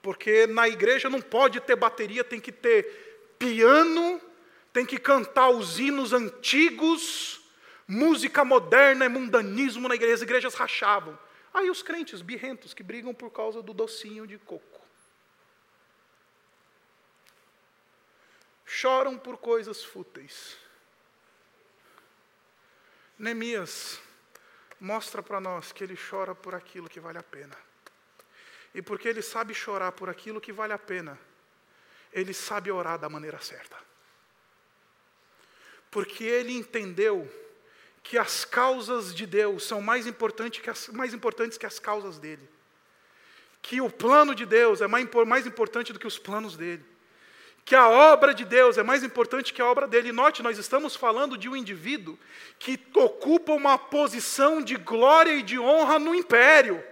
Porque 0.00 0.46
na 0.46 0.68
igreja 0.68 1.10
não 1.10 1.20
pode 1.20 1.60
ter 1.60 1.76
bateria, 1.76 2.22
tem 2.22 2.40
que 2.40 2.52
ter 2.52 3.34
piano, 3.38 4.20
tem 4.72 4.86
que 4.86 4.98
cantar 4.98 5.48
os 5.50 5.78
hinos 5.78 6.12
antigos, 6.12 7.40
Música 7.88 8.44
moderna 8.44 9.04
é 9.04 9.08
mundanismo 9.08 9.86
na 9.86 9.94
igreja, 9.94 10.14
as 10.14 10.22
igrejas 10.22 10.54
rachavam. 10.54 11.16
Aí 11.54 11.70
os 11.70 11.82
crentes 11.82 12.20
birrentos 12.20 12.74
que 12.74 12.82
brigam 12.82 13.14
por 13.14 13.30
causa 13.30 13.62
do 13.62 13.72
docinho 13.72 14.26
de 14.26 14.36
coco. 14.38 14.80
Choram 18.64 19.16
por 19.16 19.38
coisas 19.38 19.84
fúteis. 19.84 20.56
Neemias 23.16 24.00
mostra 24.80 25.22
para 25.22 25.40
nós 25.40 25.72
que 25.72 25.82
ele 25.82 25.96
chora 25.96 26.34
por 26.34 26.54
aquilo 26.54 26.88
que 26.88 27.00
vale 27.00 27.18
a 27.18 27.22
pena. 27.22 27.56
E 28.74 28.82
porque 28.82 29.08
ele 29.08 29.22
sabe 29.22 29.54
chorar 29.54 29.92
por 29.92 30.08
aquilo 30.10 30.40
que 30.40 30.52
vale 30.52 30.72
a 30.72 30.78
pena, 30.78 31.18
ele 32.12 32.34
sabe 32.34 32.70
orar 32.70 32.98
da 32.98 33.08
maneira 33.08 33.40
certa. 33.40 33.76
Porque 35.90 36.24
ele 36.24 36.52
entendeu 36.52 37.30
que 38.02 38.18
as 38.18 38.44
causas 38.44 39.14
de 39.14 39.26
Deus 39.26 39.64
são 39.64 39.80
mais 39.80 40.06
importantes 40.06 40.60
que 40.60 40.70
as, 40.70 40.88
mais 40.88 41.14
importantes 41.14 41.58
que 41.58 41.66
as 41.66 41.78
causas 41.78 42.18
dele. 42.18 42.48
Que 43.62 43.80
o 43.80 43.90
plano 43.90 44.34
de 44.34 44.46
Deus 44.46 44.80
é 44.80 44.86
mais, 44.86 45.08
mais 45.26 45.46
importante 45.46 45.92
do 45.92 45.98
que 45.98 46.06
os 46.06 46.18
planos 46.18 46.56
dele. 46.56 46.84
Que 47.66 47.74
a 47.74 47.88
obra 47.88 48.32
de 48.32 48.44
Deus 48.44 48.78
é 48.78 48.84
mais 48.84 49.02
importante 49.02 49.52
que 49.52 49.60
a 49.60 49.66
obra 49.66 49.88
dele. 49.88 50.12
Note, 50.12 50.40
nós 50.40 50.56
estamos 50.56 50.94
falando 50.94 51.36
de 51.36 51.48
um 51.48 51.56
indivíduo 51.56 52.16
que 52.60 52.80
ocupa 52.94 53.52
uma 53.52 53.76
posição 53.76 54.62
de 54.62 54.76
glória 54.76 55.32
e 55.32 55.42
de 55.42 55.58
honra 55.58 55.98
no 55.98 56.14
império. 56.14 56.82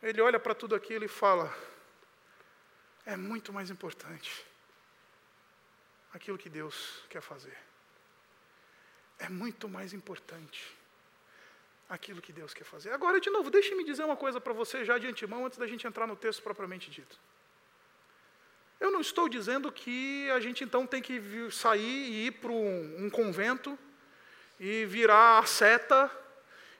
Ele 0.00 0.20
olha 0.20 0.38
para 0.38 0.54
tudo 0.54 0.76
aquilo 0.76 1.04
e 1.04 1.08
fala: 1.08 1.52
é 3.04 3.16
muito 3.16 3.52
mais 3.52 3.68
importante 3.68 4.46
aquilo 6.14 6.38
que 6.38 6.48
Deus 6.48 7.02
quer 7.10 7.20
fazer. 7.20 7.58
É 9.18 9.28
muito 9.28 9.68
mais 9.68 9.92
importante 9.92 10.75
aquilo 11.88 12.20
que 12.20 12.32
Deus 12.32 12.52
quer 12.52 12.64
fazer. 12.64 12.90
Agora, 12.90 13.20
de 13.20 13.30
novo, 13.30 13.50
deixe-me 13.50 13.84
dizer 13.84 14.04
uma 14.04 14.16
coisa 14.16 14.40
para 14.40 14.52
você 14.52 14.84
já 14.84 14.98
de 14.98 15.06
antemão, 15.06 15.46
antes 15.46 15.58
da 15.58 15.66
gente 15.66 15.86
entrar 15.86 16.06
no 16.06 16.16
texto 16.16 16.42
propriamente 16.42 16.90
dito. 16.90 17.18
Eu 18.78 18.90
não 18.90 19.00
estou 19.00 19.28
dizendo 19.28 19.72
que 19.72 20.30
a 20.30 20.40
gente 20.40 20.62
então 20.62 20.86
tem 20.86 21.00
que 21.00 21.20
sair 21.50 22.10
e 22.10 22.26
ir 22.26 22.32
para 22.32 22.52
um, 22.52 23.06
um 23.06 23.10
convento 23.10 23.78
e 24.60 24.84
virar 24.84 25.38
a 25.38 25.46
seta 25.46 26.10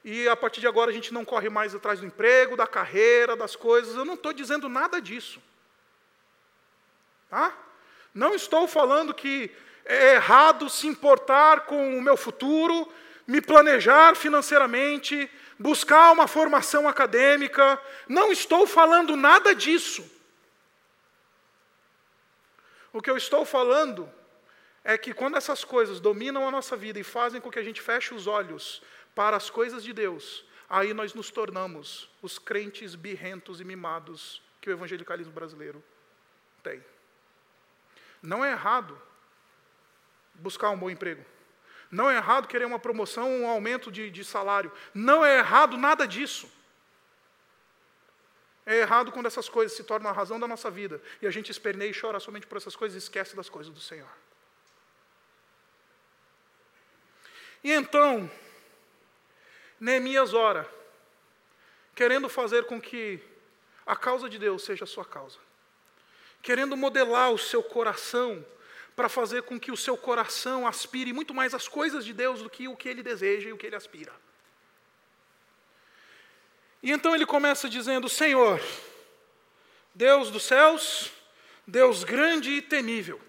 e 0.09 0.29
a 0.29 0.37
partir 0.37 0.61
de 0.61 0.69
agora 0.69 0.91
a 0.91 0.95
gente 0.95 1.13
não 1.13 1.25
corre 1.25 1.49
mais 1.49 1.75
atrás 1.75 1.99
do 1.99 2.07
emprego, 2.07 2.57
da 2.57 2.65
carreira, 2.65 3.35
das 3.35 3.57
coisas. 3.57 3.97
Eu 3.97 4.05
não 4.05 4.15
estou 4.15 4.33
dizendo 4.33 4.69
nada 4.69 5.01
disso. 5.01 5.43
Tá? 7.29 7.53
Não 8.15 8.33
estou 8.33 8.69
falando 8.69 9.13
que 9.13 9.51
é 9.85 10.15
errado 10.15 10.71
se 10.71 10.87
importar 10.87 11.63
com 11.63 11.99
o 11.99 12.01
meu 12.01 12.17
futuro, 12.17 12.89
me 13.27 13.41
planejar 13.41 14.15
financeiramente, 14.15 15.31
buscar 15.59 16.13
uma 16.13 16.29
formação 16.29 16.89
acadêmica. 16.89 17.81
Não 18.09 18.31
estou 18.31 18.67
falando 18.67 19.17
nada 19.17 19.55
disso. 19.55 20.09
O 22.93 23.03
que 23.03 23.11
eu 23.11 23.17
estou 23.17 23.45
falando 23.45 24.11
é 24.85 24.97
que 24.97 25.13
quando 25.13 25.37
essas 25.37 25.65
coisas 25.65 26.01
dominam 26.01 26.47
a 26.47 26.51
nossa 26.51 26.77
vida 26.77 26.99
e 26.99 27.05
fazem 27.05 27.41
com 27.41 27.51
que 27.51 27.59
a 27.59 27.63
gente 27.63 27.83
feche 27.83 28.15
os 28.15 28.27
olhos 28.27 28.83
para 29.15 29.37
as 29.37 29.51
coisas 29.51 29.83
de 29.83 29.93
Deus, 29.93 30.45
aí 30.69 30.95
nós 30.95 31.13
nos 31.13 31.31
tornamos 31.31 32.09
os 32.23 32.39
crentes 32.39 32.95
birrentos 32.95 33.61
e 33.61 33.65
mimados 33.65 34.41
que 34.61 34.71
o 34.71 34.73
evangelicalismo 34.73 35.33
brasileiro 35.33 35.83
tem. 36.63 36.83
Não 38.23 38.45
é 38.45 38.53
errado 38.53 39.01
buscar 40.35 40.71
um 40.71 40.79
bom 40.79 40.89
emprego. 40.89 41.25
Não 41.91 42.11
é 42.11 42.17
errado 42.17 42.49
querer 42.49 42.65
uma 42.65 42.79
promoção, 42.79 43.31
um 43.31 43.47
aumento 43.47 43.91
de, 43.91 44.11
de 44.11 44.25
salário. 44.25 44.73
Não 44.93 45.25
é 45.25 45.39
errado 45.39 45.77
nada 45.77 46.07
disso. 46.07 46.51
É 48.65 48.79
errado 48.79 49.13
quando 49.13 49.27
essas 49.27 49.49
coisas 49.49 49.77
se 49.77 49.85
tornam 49.85 50.11
a 50.11 50.15
razão 50.15 50.41
da 50.41 50.49
nossa 50.49 50.69
vida 50.69 51.01
e 51.23 51.27
a 51.27 51.31
gente 51.31 51.51
esperneia 51.51 51.91
e 51.91 51.99
chora 51.99 52.19
somente 52.19 52.49
por 52.49 52.57
essas 52.57 52.75
coisas 52.75 52.97
e 52.97 52.99
esquece 53.05 53.37
das 53.37 53.49
coisas 53.49 53.73
do 53.73 53.81
Senhor. 53.81 54.11
E 57.63 57.73
então, 57.73 58.29
Neemias 59.79 60.35
ora, 60.35 60.69
querendo 61.95 62.29
fazer 62.29 62.65
com 62.65 62.81
que 62.81 63.23
a 63.85 63.95
causa 63.95 64.29
de 64.29 64.39
Deus 64.39 64.65
seja 64.65 64.85
a 64.85 64.87
sua 64.87 65.05
causa, 65.05 65.39
querendo 66.43 66.77
modelar 66.77 67.31
o 67.31 67.39
seu 67.39 67.63
coração 67.63 68.45
para 68.97 69.11
fazer 69.11 69.43
com 69.43 69.61
que 69.61 69.71
o 69.71 69.77
seu 69.77 69.95
coração 69.95 70.67
aspire 70.67 71.13
muito 71.13 71.35
mais 71.35 71.53
às 71.53 71.69
coisas 71.69 72.03
de 72.03 72.15
Deus 72.15 72.43
do 72.43 72.49
que 72.49 72.67
o 72.67 72.75
que 72.75 72.89
ele 72.89 73.03
deseja 73.03 73.51
e 73.51 73.53
o 73.53 73.59
que 73.59 73.67
ele 73.67 73.77
aspira. 73.77 74.13
E 76.83 76.91
então 76.91 77.15
ele 77.15 77.27
começa 77.27 77.69
dizendo: 77.69 78.09
Senhor, 78.09 78.59
Deus 79.95 80.31
dos 80.31 80.45
céus, 80.45 81.13
Deus 81.67 82.05
grande 82.05 82.51
e 82.53 82.63
temível, 82.63 83.21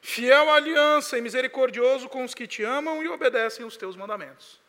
fiel 0.00 0.48
à 0.48 0.54
aliança 0.54 1.18
e 1.18 1.20
misericordioso 1.20 2.08
com 2.08 2.22
os 2.22 2.32
que 2.32 2.46
te 2.46 2.62
amam 2.62 3.02
e 3.02 3.08
obedecem 3.08 3.66
os 3.66 3.76
teus 3.76 3.96
mandamentos. 3.96 4.60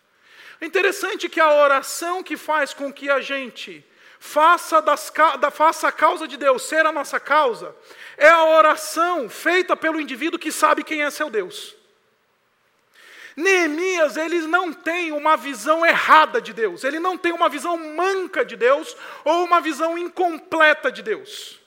É 0.59 0.65
interessante 0.65 1.29
que 1.29 1.39
a 1.39 1.53
oração 1.53 2.23
que 2.23 2.35
faz 2.35 2.73
com 2.73 2.91
que 2.91 3.07
a 3.09 3.21
gente 3.21 3.85
faça, 4.19 4.81
das, 4.81 5.11
da, 5.39 5.51
faça 5.51 5.87
a 5.87 5.91
causa 5.91 6.27
de 6.27 6.37
Deus 6.37 6.63
ser 6.63 6.85
a 6.85 6.91
nossa 6.91 7.19
causa, 7.19 7.75
é 8.17 8.27
a 8.27 8.45
oração 8.45 9.29
feita 9.29 9.75
pelo 9.75 9.99
indivíduo 9.99 10.39
que 10.39 10.51
sabe 10.51 10.83
quem 10.83 11.03
é 11.03 11.09
seu 11.09 11.29
Deus. 11.29 11.75
Neemias, 13.35 14.15
ele 14.15 14.39
não 14.47 14.71
tem 14.71 15.11
uma 15.11 15.35
visão 15.35 15.85
errada 15.85 16.41
de 16.41 16.53
Deus, 16.53 16.83
ele 16.83 16.99
não 16.99 17.17
tem 17.17 17.33
uma 17.33 17.49
visão 17.49 17.77
manca 17.77 18.45
de 18.45 18.55
Deus 18.55 18.95
ou 19.25 19.43
uma 19.43 19.59
visão 19.59 19.97
incompleta 19.97 20.89
de 20.89 21.01
Deus. 21.01 21.59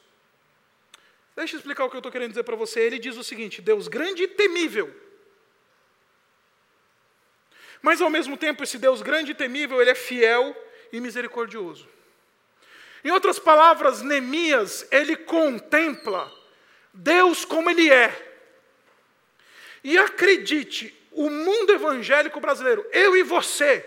Deixa 1.37 1.55
eu 1.55 1.59
explicar 1.59 1.85
o 1.85 1.91
que 1.91 1.95
eu 1.95 2.01
estou 2.01 2.11
querendo 2.11 2.31
dizer 2.31 2.43
para 2.43 2.57
você. 2.57 2.81
Ele 2.81 2.99
diz 2.99 3.17
o 3.17 3.23
seguinte: 3.23 3.63
Deus 3.63 3.87
grande 3.87 4.25
e 4.25 4.29
temível. 4.29 4.93
Mas 7.81 8.01
ao 8.01 8.11
mesmo 8.11 8.37
tempo, 8.37 8.65
esse 8.65 8.77
Deus 8.77 9.03
grande 9.03 9.31
e 9.33 9.35
temível, 9.35 9.81
ele 9.81 9.91
é 9.91 9.95
fiel 9.95 10.57
e 10.91 11.01
misericordioso. 11.01 11.89
Em 13.05 13.11
outras 13.11 13.39
palavras, 13.39 14.03
Neemias, 14.03 14.87
ele 14.91 15.17
contempla 15.17 16.33
Deus 16.93 17.45
como 17.45 17.71
ele 17.71 17.91
é. 17.91 18.27
E 19.85 19.97
acredite, 19.97 20.95
o 21.13 21.31
mundo 21.31 21.73
evangélico 21.73 22.41
brasileiro, 22.41 22.85
eu 22.93 23.17
e 23.17 23.23
você, 23.23 23.87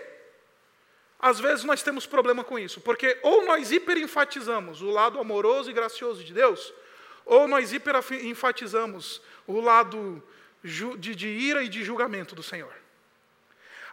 às 1.18 1.38
vezes 1.38 1.64
nós 1.64 1.82
temos 1.82 2.06
problema 2.06 2.42
com 2.42 2.58
isso, 2.58 2.80
porque 2.80 3.18
ou 3.22 3.44
nós 3.44 3.70
hiperenfatizamos 3.70 4.82
o 4.82 4.90
lado 4.90 5.20
amoroso 5.20 5.70
e 5.70 5.74
gracioso 5.74 6.24
de 6.24 6.32
Deus, 6.32 6.72
ou 7.24 7.46
nós 7.46 7.72
hiperenfatizamos 7.72 9.22
o 9.46 9.60
lado 9.60 10.22
de, 10.64 11.14
de 11.14 11.28
ira 11.28 11.62
e 11.62 11.68
de 11.68 11.84
julgamento 11.84 12.34
do 12.34 12.42
Senhor. 12.42 12.72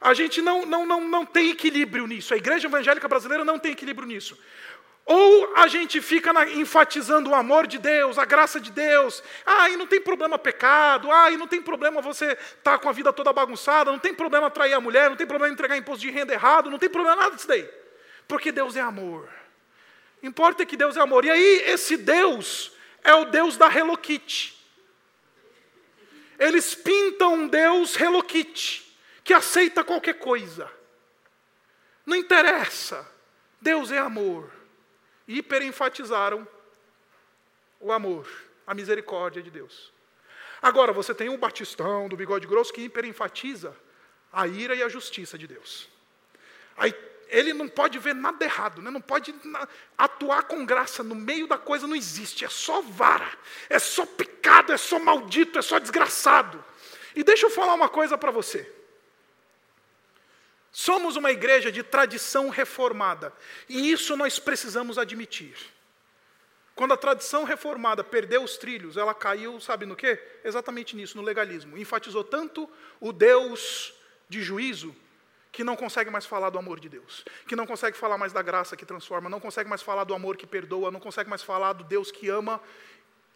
A 0.01 0.13
gente 0.13 0.41
não, 0.41 0.65
não, 0.65 0.85
não, 0.85 1.07
não 1.07 1.25
tem 1.25 1.49
equilíbrio 1.49 2.07
nisso. 2.07 2.33
A 2.33 2.37
igreja 2.37 2.67
evangélica 2.67 3.07
brasileira 3.07 3.43
não 3.43 3.59
tem 3.59 3.73
equilíbrio 3.73 4.07
nisso. 4.07 4.37
Ou 5.11 5.53
a 5.55 5.67
gente 5.67 5.99
fica 6.01 6.31
na, 6.31 6.47
enfatizando 6.51 7.31
o 7.31 7.35
amor 7.35 7.65
de 7.65 7.79
Deus, 7.79 8.19
a 8.19 8.25
graça 8.25 8.59
de 8.59 8.71
Deus. 8.71 9.23
Ah, 9.43 9.67
e 9.67 9.75
não 9.75 9.87
tem 9.87 9.99
problema 9.99 10.37
pecado. 10.37 11.11
Ah, 11.11 11.31
e 11.31 11.35
não 11.35 11.47
tem 11.47 11.59
problema 11.59 11.99
você 11.99 12.33
estar 12.33 12.73
tá 12.73 12.77
com 12.77 12.87
a 12.87 12.91
vida 12.91 13.11
toda 13.11 13.33
bagunçada. 13.33 13.91
Não 13.91 13.97
tem 13.97 14.13
problema 14.13 14.51
trair 14.51 14.73
a 14.73 14.79
mulher. 14.79 15.09
Não 15.09 15.17
tem 15.17 15.25
problema 15.25 15.51
entregar 15.51 15.75
imposto 15.75 16.01
de 16.01 16.11
renda 16.11 16.31
errado. 16.31 16.69
Não 16.69 16.77
tem 16.77 16.89
problema 16.89 17.15
nada 17.15 17.35
disso 17.35 17.47
daí. 17.47 17.67
Porque 18.27 18.51
Deus 18.51 18.75
é 18.75 18.81
amor. 18.81 19.27
Importa 20.21 20.63
que 20.63 20.77
Deus 20.77 20.95
é 20.95 21.01
amor. 21.01 21.25
E 21.25 21.31
aí, 21.31 21.63
esse 21.65 21.97
Deus 21.97 22.71
é 23.03 23.15
o 23.15 23.25
Deus 23.25 23.57
da 23.57 23.65
Hello 23.65 23.97
Kitty. 23.97 24.55
Eles 26.37 26.75
pintam 26.75 27.33
um 27.33 27.47
Deus 27.47 27.99
Hello 27.99 28.21
Kitty 28.21 28.95
que 29.23 29.33
aceita 29.33 29.83
qualquer 29.83 30.19
coisa. 30.19 30.71
Não 32.05 32.15
interessa. 32.15 33.09
Deus 33.59 33.91
é 33.91 33.97
amor. 33.97 34.58
Hiperenfatizaram 35.29 36.47
o 37.79 37.91
amor, 37.91 38.27
a 38.65 38.73
misericórdia 38.73 39.43
de 39.43 39.51
Deus. 39.51 39.93
Agora, 40.59 40.91
você 40.91 41.13
tem 41.13 41.29
um 41.29 41.37
batistão 41.37 42.09
do 42.09 42.17
bigode 42.17 42.47
grosso 42.47 42.73
que 42.73 42.81
hiperenfatiza 42.81 43.77
a 44.33 44.47
ira 44.47 44.73
e 44.73 44.81
a 44.81 44.89
justiça 44.89 45.37
de 45.37 45.45
Deus. 45.45 45.87
Aí 46.75 46.95
ele 47.27 47.53
não 47.53 47.69
pode 47.69 47.99
ver 47.99 48.15
nada 48.15 48.43
errado, 48.43 48.81
né? 48.81 48.89
não 48.89 48.99
pode 48.99 49.35
atuar 49.95 50.43
com 50.43 50.65
graça 50.65 51.03
no 51.03 51.13
meio 51.13 51.45
da 51.45 51.59
coisa, 51.59 51.85
não 51.85 51.95
existe, 51.95 52.43
é 52.43 52.49
só 52.49 52.81
vara, 52.81 53.29
é 53.69 53.77
só 53.77 54.07
pecado, 54.07 54.73
é 54.73 54.77
só 54.77 54.97
maldito, 54.97 55.59
é 55.59 55.61
só 55.61 55.77
desgraçado. 55.77 56.65
E 57.15 57.23
deixa 57.23 57.45
eu 57.45 57.51
falar 57.51 57.75
uma 57.75 57.87
coisa 57.87 58.17
para 58.17 58.31
você. 58.31 58.78
Somos 60.71 61.15
uma 61.15 61.31
igreja 61.31 61.71
de 61.71 61.83
tradição 61.83 62.49
reformada, 62.49 63.33
e 63.67 63.91
isso 63.91 64.15
nós 64.15 64.39
precisamos 64.39 64.97
admitir. 64.97 65.55
Quando 66.75 66.93
a 66.93 66.97
tradição 66.97 67.43
reformada 67.43 68.03
perdeu 68.03 68.41
os 68.41 68.55
trilhos, 68.55 68.95
ela 68.95 69.13
caiu, 69.13 69.59
sabe 69.59 69.85
no 69.85 69.97
quê? 69.97 70.17
Exatamente 70.45 70.95
nisso, 70.95 71.17
no 71.17 71.23
legalismo. 71.23 71.77
Enfatizou 71.77 72.23
tanto 72.23 72.69
o 73.01 73.11
Deus 73.11 73.93
de 74.29 74.41
juízo 74.41 74.95
que 75.51 75.63
não 75.63 75.75
consegue 75.75 76.09
mais 76.09 76.25
falar 76.25 76.49
do 76.49 76.57
amor 76.57 76.79
de 76.79 76.87
Deus, 76.87 77.25
que 77.47 77.55
não 77.55 77.67
consegue 77.67 77.97
falar 77.97 78.17
mais 78.17 78.31
da 78.31 78.41
graça 78.41 78.77
que 78.77 78.85
transforma, 78.85 79.29
não 79.29 79.41
consegue 79.41 79.69
mais 79.69 79.81
falar 79.81 80.03
do 80.05 80.13
amor 80.13 80.37
que 80.37 80.47
perdoa, 80.47 80.91
não 80.91 81.01
consegue 81.01 81.29
mais 81.29 81.43
falar 81.43 81.73
do 81.73 81.83
Deus 81.83 82.11
que 82.11 82.29
ama 82.29 82.61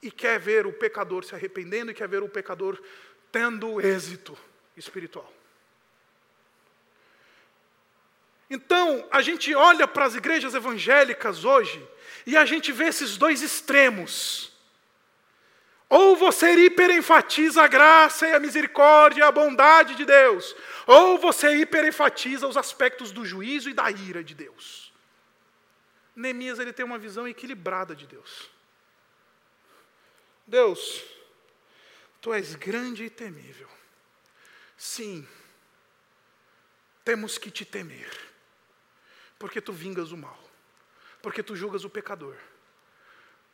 e 0.01 0.11
quer 0.11 0.39
ver 0.39 0.65
o 0.65 0.71
pecador 0.71 1.25
se 1.25 1.35
arrependendo 1.35 1.91
e 1.91 1.93
quer 1.93 2.07
ver 2.07 2.23
o 2.23 2.29
pecador 2.29 2.81
tendo 3.31 3.81
êxito 3.81 4.37
espiritual. 4.77 5.29
Então, 8.49 9.07
a 9.11 9.21
gente 9.21 9.53
olha 9.55 9.87
para 9.87 10.05
as 10.05 10.15
igrejas 10.15 10.53
evangélicas 10.53 11.45
hoje 11.45 11.85
e 12.25 12.37
a 12.37 12.45
gente 12.45 12.71
vê 12.71 12.85
esses 12.85 13.17
dois 13.17 13.41
extremos. 13.41 14.51
Ou 15.89 16.15
você 16.15 16.53
hiperenfatiza 16.55 17.61
a 17.61 17.67
graça 17.67 18.27
e 18.27 18.33
a 18.33 18.39
misericórdia 18.39 19.21
e 19.21 19.23
a 19.23 19.31
bondade 19.31 19.95
de 19.95 20.05
Deus, 20.05 20.55
ou 20.87 21.19
você 21.19 21.55
hiperenfatiza 21.57 22.47
os 22.47 22.57
aspectos 22.57 23.11
do 23.11 23.23
juízo 23.23 23.69
e 23.69 23.73
da 23.73 23.91
ira 23.91 24.23
de 24.23 24.33
Deus. 24.33 24.91
Neemias 26.15 26.59
ele 26.59 26.73
tem 26.73 26.85
uma 26.85 26.97
visão 26.97 27.27
equilibrada 27.27 27.95
de 27.95 28.07
Deus. 28.07 28.49
Deus, 30.45 31.03
tu 32.21 32.33
és 32.33 32.55
grande 32.55 33.05
e 33.05 33.09
temível. 33.09 33.69
Sim, 34.75 35.27
temos 37.05 37.37
que 37.37 37.51
te 37.51 37.65
temer, 37.65 38.11
porque 39.43 39.59
tu 39.59 39.73
vingas 39.73 40.13
o 40.13 40.17
mal, 40.17 40.39
porque 41.21 41.43
tu 41.43 41.53
julgas 41.53 41.83
o 41.83 41.89
pecador 41.89 42.37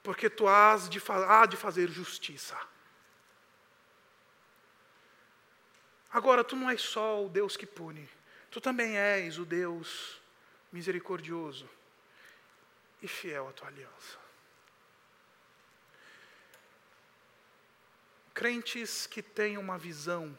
porque 0.01 0.29
tu 0.29 0.47
has 0.47 0.89
de, 0.89 1.01
há 1.27 1.45
de 1.45 1.57
fazer 1.57 1.89
justiça. 1.89 2.57
Agora, 6.11 6.43
tu 6.43 6.55
não 6.55 6.69
és 6.69 6.81
só 6.81 7.23
o 7.23 7.29
Deus 7.29 7.55
que 7.55 7.67
pune, 7.67 8.09
tu 8.49 8.59
também 8.59 8.97
és 8.97 9.37
o 9.37 9.45
Deus 9.45 10.19
misericordioso 10.71 11.69
e 13.01 13.07
fiel 13.07 13.47
à 13.47 13.53
tua 13.53 13.67
aliança. 13.67 14.17
Crentes 18.33 19.05
que 19.05 19.21
têm 19.21 19.57
uma 19.57 19.77
visão 19.77 20.35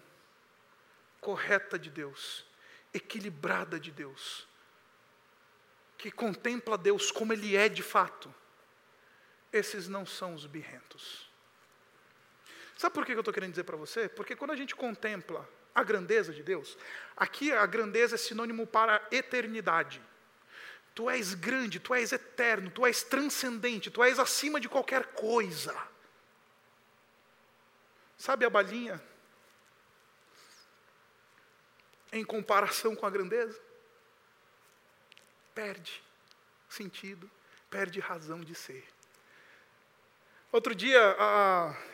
correta 1.21 1.79
de 1.79 1.91
Deus, 1.91 2.45
equilibrada 2.95 3.79
de 3.79 3.93
Deus, 3.93 4.49
que 6.01 6.11
contempla 6.11 6.79
Deus 6.79 7.11
como 7.11 7.33
Ele 7.33 7.55
é 7.55 7.69
de 7.69 7.83
fato, 7.83 8.35
esses 9.53 9.87
não 9.87 10.07
são 10.07 10.35
os 10.35 10.47
birrentos. 10.47 11.29
Sabe 12.77 12.95
por 12.95 13.05
que 13.05 13.13
eu 13.13 13.19
estou 13.19 13.35
querendo 13.35 13.51
dizer 13.51 13.65
para 13.65 13.77
você? 13.77 14.09
Porque 14.09 14.35
quando 14.35 14.53
a 14.53 14.57
gente 14.57 14.75
contempla 14.75 15.47
a 15.75 15.83
grandeza 15.83 16.33
de 16.33 16.43
Deus, 16.43 16.79
aqui 17.15 17.53
a 17.53 17.67
grandeza 17.67 18.15
é 18.15 18.19
sinônimo 18.19 18.67
para 18.67 19.07
eternidade. 19.11 20.03
Tu 20.95 21.11
és 21.11 21.35
grande, 21.35 21.79
tu 21.79 21.95
és 21.95 22.11
eterno, 22.13 22.71
tu 22.71 22.87
és 22.87 23.03
transcendente, 23.03 23.91
tu 23.91 24.03
és 24.03 24.19
acima 24.19 24.59
de 24.59 24.69
qualquer 24.69 25.09
coisa. 25.09 25.77
Sabe 28.17 28.47
a 28.47 28.51
balinha? 28.51 29.03
Em 32.11 32.25
comparação 32.25 32.97
com 32.97 33.05
a 33.05 33.11
grandeza? 33.11 33.70
Perde 35.63 36.03
sentido, 36.71 37.31
perde 37.69 38.01
razão 38.01 38.41
de 38.41 38.55
ser. 38.55 38.83
Outro 40.51 40.75
dia, 40.75 40.99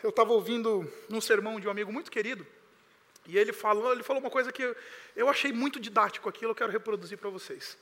eu 0.01 0.09
estava 0.09 0.31
ouvindo 0.31 0.89
um 1.09 1.19
sermão 1.19 1.59
de 1.59 1.67
um 1.67 1.71
amigo 1.71 1.91
muito 1.91 2.09
querido, 2.09 2.47
e 3.25 3.37
ele 3.37 3.51
falou, 3.51 3.91
ele 3.91 4.03
falou 4.03 4.23
uma 4.23 4.29
coisa 4.29 4.53
que 4.53 4.63
eu, 4.63 4.73
eu 5.17 5.27
achei 5.27 5.51
muito 5.51 5.81
didático 5.81 6.29
aquilo, 6.29 6.51
eu 6.51 6.55
quero 6.55 6.71
reproduzir 6.71 7.17
para 7.17 7.29
vocês. 7.29 7.77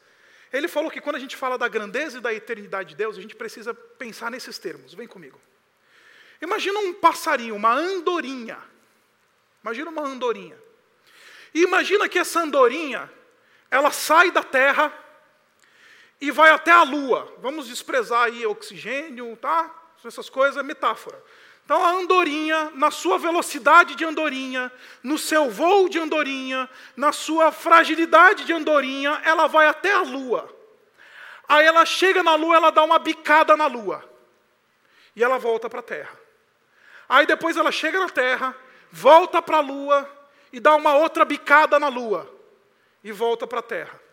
Ele 0.52 0.68
falou 0.68 0.90
que 0.90 1.00
quando 1.00 1.18
a 1.18 1.20
gente 1.20 1.38
fala 1.38 1.56
da 1.56 1.68
grandeza 1.68 2.18
e 2.18 2.22
da 2.22 2.34
eternidade 2.34 2.90
de 2.90 2.96
Deus, 2.96 3.16
a 3.16 3.22
gente 3.22 3.36
precisa 3.36 3.72
pensar 3.72 4.32
nesses 4.32 4.58
termos. 4.58 4.92
Vem 4.96 5.08
comigo. 5.08 5.40
Imagina 6.42 6.80
um 6.80 6.96
passarinho, 6.96 7.56
uma 7.56 7.72
andorinha. 7.72 8.58
Imagina 9.62 9.92
uma 9.92 10.02
andorinha. 10.02 10.58
E 11.54 11.62
imagina 11.62 12.10
que 12.10 12.18
essa 12.18 12.40
andorinha, 12.40 13.08
ela 13.70 13.92
sai 13.92 14.32
da 14.32 14.42
terra 14.42 15.05
e 16.20 16.32
vai 16.32 16.52
até 16.52 16.72
a 16.72 16.84
lua. 16.84 17.34
Vamos 17.40 17.68
desprezar 17.68 18.24
aí 18.24 18.46
oxigênio, 18.46 19.36
tá? 19.38 19.74
essas 20.04 20.30
coisas 20.30 20.58
é 20.58 20.64
metáfora. 20.64 21.22
Então 21.64 21.84
a 21.84 21.90
andorinha, 21.90 22.72
na 22.76 22.92
sua 22.92 23.18
velocidade 23.18 23.96
de 23.96 24.06
andorinha, 24.06 24.72
no 25.02 25.18
seu 25.18 25.50
voo 25.50 25.90
de 25.90 25.98
andorinha, 25.98 26.70
na 26.96 27.12
sua 27.12 27.52
fragilidade 27.52 28.46
de 28.46 28.54
andorinha, 28.54 29.20
ela 29.24 29.48
vai 29.48 29.68
até 29.68 29.94
a 29.94 30.02
lua. 30.02 30.54
Aí 31.48 31.66
ela 31.66 31.84
chega 31.86 32.22
na 32.22 32.36
lua, 32.36 32.56
ela 32.56 32.72
dá 32.72 32.84
uma 32.84 33.00
bicada 33.00 33.58
na 33.58 33.66
lua. 33.66 34.08
E 35.16 35.24
ela 35.24 35.40
volta 35.40 35.68
para 35.68 35.80
a 35.80 35.84
terra. 35.84 36.20
Aí 37.10 37.26
depois 37.26 37.58
ela 37.58 37.72
chega 37.72 38.00
na 38.00 38.10
terra, 38.10 38.56
volta 38.92 39.42
para 39.42 39.58
a 39.58 39.62
lua 39.62 40.10
e 40.54 40.60
dá 40.60 40.76
uma 40.76 40.96
outra 40.96 41.26
bicada 41.26 41.80
na 41.80 41.88
lua. 41.88 42.32
E 43.04 43.12
volta 43.12 43.48
para 43.48 43.60
a 43.60 43.64
terra. 43.64 44.05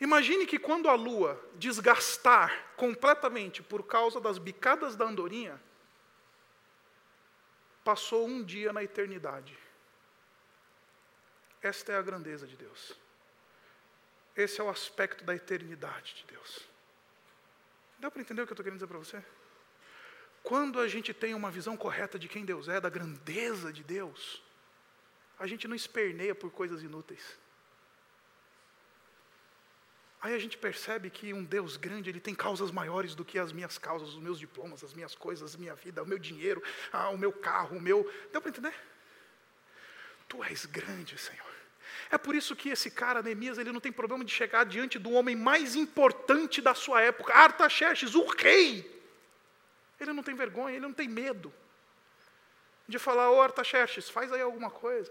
Imagine 0.00 0.46
que 0.46 0.58
quando 0.58 0.88
a 0.88 0.94
lua 0.94 1.38
desgastar 1.56 2.72
completamente 2.76 3.62
por 3.62 3.86
causa 3.86 4.18
das 4.18 4.38
bicadas 4.38 4.96
da 4.96 5.04
andorinha, 5.04 5.60
passou 7.84 8.26
um 8.26 8.42
dia 8.42 8.72
na 8.72 8.82
eternidade. 8.82 9.58
Esta 11.62 11.92
é 11.92 11.96
a 11.96 12.02
grandeza 12.02 12.46
de 12.46 12.56
Deus. 12.56 12.94
Esse 14.34 14.60
é 14.60 14.64
o 14.64 14.70
aspecto 14.70 15.24
da 15.24 15.34
eternidade 15.34 16.14
de 16.14 16.24
Deus. 16.24 16.60
Dá 17.98 18.10
para 18.10 18.22
entender 18.22 18.40
o 18.40 18.46
que 18.46 18.52
eu 18.52 18.54
estou 18.54 18.64
querendo 18.64 18.78
dizer 18.78 18.86
para 18.86 18.98
você? 18.98 19.22
Quando 20.42 20.80
a 20.80 20.88
gente 20.88 21.12
tem 21.12 21.34
uma 21.34 21.50
visão 21.50 21.76
correta 21.76 22.18
de 22.18 22.28
quem 22.28 22.46
Deus 22.46 22.68
é, 22.68 22.80
da 22.80 22.88
grandeza 22.88 23.70
de 23.70 23.84
Deus, 23.84 24.42
a 25.38 25.46
gente 25.46 25.68
não 25.68 25.76
esperneia 25.76 26.34
por 26.34 26.50
coisas 26.50 26.82
inúteis. 26.82 27.38
Aí 30.22 30.34
a 30.34 30.38
gente 30.38 30.58
percebe 30.58 31.08
que 31.08 31.32
um 31.32 31.42
Deus 31.42 31.78
grande, 31.78 32.10
ele 32.10 32.20
tem 32.20 32.34
causas 32.34 32.70
maiores 32.70 33.14
do 33.14 33.24
que 33.24 33.38
as 33.38 33.52
minhas 33.52 33.78
causas, 33.78 34.10
os 34.10 34.18
meus 34.18 34.38
diplomas, 34.38 34.84
as 34.84 34.92
minhas 34.92 35.14
coisas, 35.14 35.54
a 35.54 35.58
minha 35.58 35.74
vida, 35.74 36.02
o 36.02 36.06
meu 36.06 36.18
dinheiro, 36.18 36.62
ah, 36.92 37.08
o 37.08 37.16
meu 37.16 37.32
carro, 37.32 37.78
o 37.78 37.80
meu. 37.80 38.10
Deu 38.30 38.40
para 38.40 38.50
entender? 38.50 38.74
Tu 40.28 40.44
és 40.44 40.66
grande, 40.66 41.16
Senhor. 41.16 41.50
É 42.10 42.18
por 42.18 42.34
isso 42.34 42.54
que 42.54 42.68
esse 42.68 42.90
cara, 42.90 43.22
Neemias, 43.22 43.56
ele 43.56 43.72
não 43.72 43.80
tem 43.80 43.90
problema 43.90 44.24
de 44.24 44.32
chegar 44.32 44.64
diante 44.64 44.98
do 44.98 45.10
homem 45.12 45.34
mais 45.34 45.74
importante 45.74 46.60
da 46.60 46.74
sua 46.74 47.00
época, 47.00 47.32
Artaxerxes, 47.32 48.14
o 48.14 48.26
rei. 48.26 49.00
Ele 49.98 50.12
não 50.12 50.22
tem 50.22 50.34
vergonha, 50.34 50.76
ele 50.76 50.86
não 50.86 50.92
tem 50.92 51.08
medo 51.08 51.52
de 52.86 52.98
falar, 52.98 53.30
ô 53.30 53.36
oh, 53.36 53.42
Artaxerxes, 53.42 54.10
faz 54.10 54.32
aí 54.32 54.42
alguma 54.42 54.70
coisa. 54.70 55.10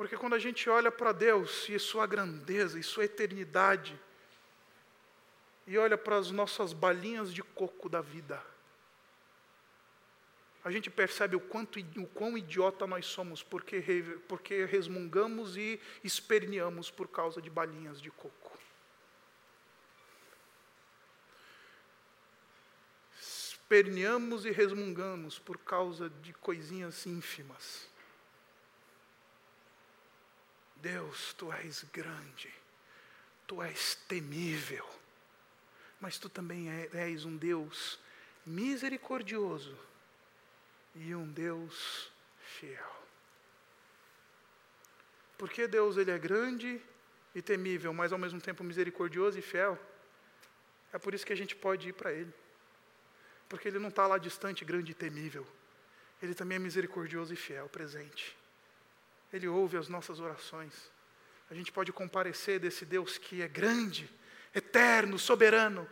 Porque 0.00 0.16
quando 0.16 0.32
a 0.32 0.38
gente 0.38 0.66
olha 0.70 0.90
para 0.90 1.12
Deus 1.12 1.68
e 1.68 1.78
sua 1.78 2.06
grandeza 2.06 2.78
e 2.78 2.82
sua 2.82 3.04
eternidade, 3.04 4.00
e 5.66 5.76
olha 5.76 5.98
para 5.98 6.16
as 6.16 6.30
nossas 6.30 6.72
balinhas 6.72 7.34
de 7.34 7.42
coco 7.42 7.86
da 7.86 8.00
vida, 8.00 8.42
a 10.64 10.70
gente 10.70 10.88
percebe 10.88 11.36
o, 11.36 11.40
quanto, 11.40 11.78
o 11.78 12.06
quão 12.06 12.38
idiota 12.38 12.86
nós 12.86 13.04
somos, 13.04 13.42
porque, 13.42 13.84
porque 14.26 14.64
resmungamos 14.64 15.58
e 15.58 15.78
esperneamos 16.02 16.90
por 16.90 17.06
causa 17.06 17.42
de 17.42 17.50
balinhas 17.50 18.00
de 18.00 18.10
coco. 18.10 18.58
Esperneamos 23.20 24.46
e 24.46 24.50
resmungamos 24.50 25.38
por 25.38 25.58
causa 25.58 26.08
de 26.08 26.32
coisinhas 26.32 27.04
ínfimas. 27.04 27.89
Deus, 30.80 31.34
tu 31.34 31.52
és 31.52 31.84
grande, 31.92 32.52
tu 33.46 33.62
és 33.62 33.94
temível, 34.08 34.88
mas 36.00 36.18
tu 36.18 36.28
também 36.28 36.70
é, 36.70 36.88
és 36.92 37.24
um 37.24 37.36
Deus 37.36 37.98
misericordioso 38.46 39.76
e 40.94 41.14
um 41.14 41.30
Deus 41.30 42.10
fiel. 42.40 43.00
Porque 45.36 45.66
Deus 45.66 45.96
ele 45.96 46.10
é 46.10 46.18
grande 46.18 46.80
e 47.34 47.40
temível, 47.40 47.92
mas 47.92 48.12
ao 48.12 48.18
mesmo 48.18 48.40
tempo 48.40 48.64
misericordioso 48.64 49.38
e 49.38 49.42
fiel. 49.42 49.78
É 50.92 50.98
por 50.98 51.14
isso 51.14 51.24
que 51.24 51.32
a 51.32 51.36
gente 51.36 51.54
pode 51.54 51.88
ir 51.88 51.92
para 51.92 52.12
Ele. 52.12 52.32
Porque 53.48 53.68
Ele 53.68 53.78
não 53.78 53.88
está 53.88 54.06
lá 54.06 54.18
distante, 54.18 54.64
grande 54.64 54.92
e 54.92 54.94
temível. 54.94 55.46
Ele 56.22 56.34
também 56.34 56.56
é 56.56 56.58
misericordioso 56.58 57.32
e 57.32 57.36
fiel, 57.36 57.68
presente. 57.68 58.36
Ele 59.32 59.48
ouve 59.48 59.76
as 59.76 59.88
nossas 59.88 60.20
orações. 60.20 60.90
A 61.50 61.54
gente 61.54 61.72
pode 61.72 61.92
comparecer 61.92 62.58
desse 62.58 62.84
Deus 62.84 63.18
que 63.18 63.42
é 63.42 63.48
grande, 63.48 64.10
eterno, 64.54 65.18
soberano, 65.18 65.88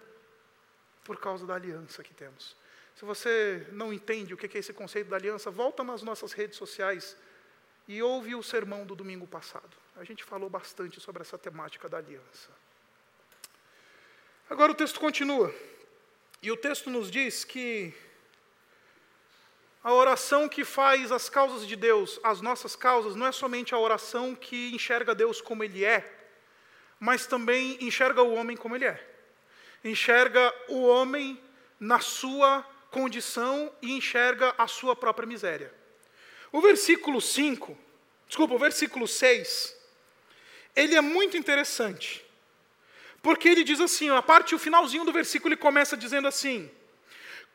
por 1.05 1.18
causa 1.18 1.47
da 1.47 1.55
aliança 1.55 2.03
que 2.03 2.14
temos. 2.14 2.57
Se 2.95 3.05
você 3.05 3.66
não 3.72 3.93
entende 3.93 4.34
o 4.34 4.36
que 4.36 4.57
é 4.57 4.61
esse 4.61 4.72
conceito 4.72 5.09
da 5.09 5.16
aliança, 5.16 5.51
volta 5.51 5.84
nas 5.84 6.03
nossas 6.03 6.32
redes 6.32 6.59
sociais 6.59 7.16
e 7.86 8.03
ouve 8.03 8.34
o 8.34 8.43
sermão 8.43 8.84
do 8.84 8.95
domingo 8.95 9.26
passado. 9.26 9.76
A 9.97 10.05
gente 10.05 10.22
falou 10.22 10.51
bastante 10.51 11.01
sobre 11.01 11.22
essa 11.22 11.39
temática 11.39 11.89
da 11.89 11.99
aliança. 11.99 12.51
Agora 14.51 14.72
o 14.72 14.74
texto 14.74 14.99
continua. 14.99 15.55
E 16.43 16.51
o 16.51 16.57
texto 16.57 16.91
nos 16.91 17.11
diz 17.11 17.45
que 17.45 17.95
a 19.83 19.93
oração 19.93 20.49
que 20.49 20.64
faz 20.64 21.12
as 21.12 21.29
causas 21.29 21.66
de 21.66 21.76
Deus, 21.76 22.18
as 22.22 22.41
nossas 22.41 22.74
causas, 22.74 23.14
não 23.14 23.26
é 23.26 23.33
somente 23.33 23.74
a 23.74 23.79
oração 23.79 24.35
que 24.35 24.74
enxerga 24.74 25.14
Deus 25.14 25.41
como 25.41 25.62
Ele 25.62 25.85
é, 25.85 26.05
mas 26.99 27.26
também 27.26 27.79
enxerga 27.81 28.22
o 28.22 28.35
homem 28.35 28.57
como 28.57 28.74
Ele 28.74 28.87
é. 28.87 29.07
Enxerga 29.85 30.53
o 30.68 30.83
homem 30.87 31.41
na 31.79 32.01
sua 32.01 32.66
condição 32.91 33.72
e 33.81 33.93
enxerga 33.93 34.55
a 34.59 34.66
sua 34.66 34.97
própria 34.97 35.26
miséria. 35.26 35.72
O 36.51 36.61
versículo 36.61 37.20
5, 37.20 37.79
desculpa, 38.26 38.55
o 38.55 38.59
versículo 38.59 39.07
6, 39.07 39.76
ele 40.74 40.97
é 40.97 41.01
muito 41.01 41.37
interessante. 41.37 42.24
Porque 43.22 43.49
ele 43.49 43.64
diz 43.64 43.81
assim, 43.81 44.11
a 44.11 44.22
parte, 44.22 44.55
o 44.55 44.59
finalzinho 44.59 45.05
do 45.05 45.12
versículo, 45.12 45.53
ele 45.53 45.61
começa 45.61 45.97
dizendo 45.97 46.29
assim: 46.29 46.70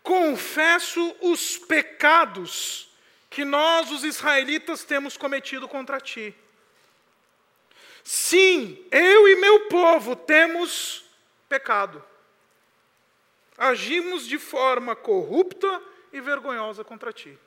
Confesso 0.04 1.16
os 1.22 1.58
pecados 1.58 2.94
que 3.30 3.46
nós, 3.46 3.90
os 3.90 4.04
israelitas, 4.04 4.84
temos 4.84 5.16
cometido 5.18 5.68
contra 5.68 6.00
ti. 6.00 6.36
Sim, 8.04 8.86
eu 8.92 9.30
e 9.30 9.36
meu 9.38 9.70
povo 9.70 10.14
temos 10.14 11.06
pecado. 11.48 12.04
Agimos 13.58 14.28
de 14.28 14.38
forma 14.38 14.94
corrupta 14.94 15.82
e 16.12 16.20
vergonhosa 16.20 16.84
contra 16.84 17.14
ti. 17.14 17.40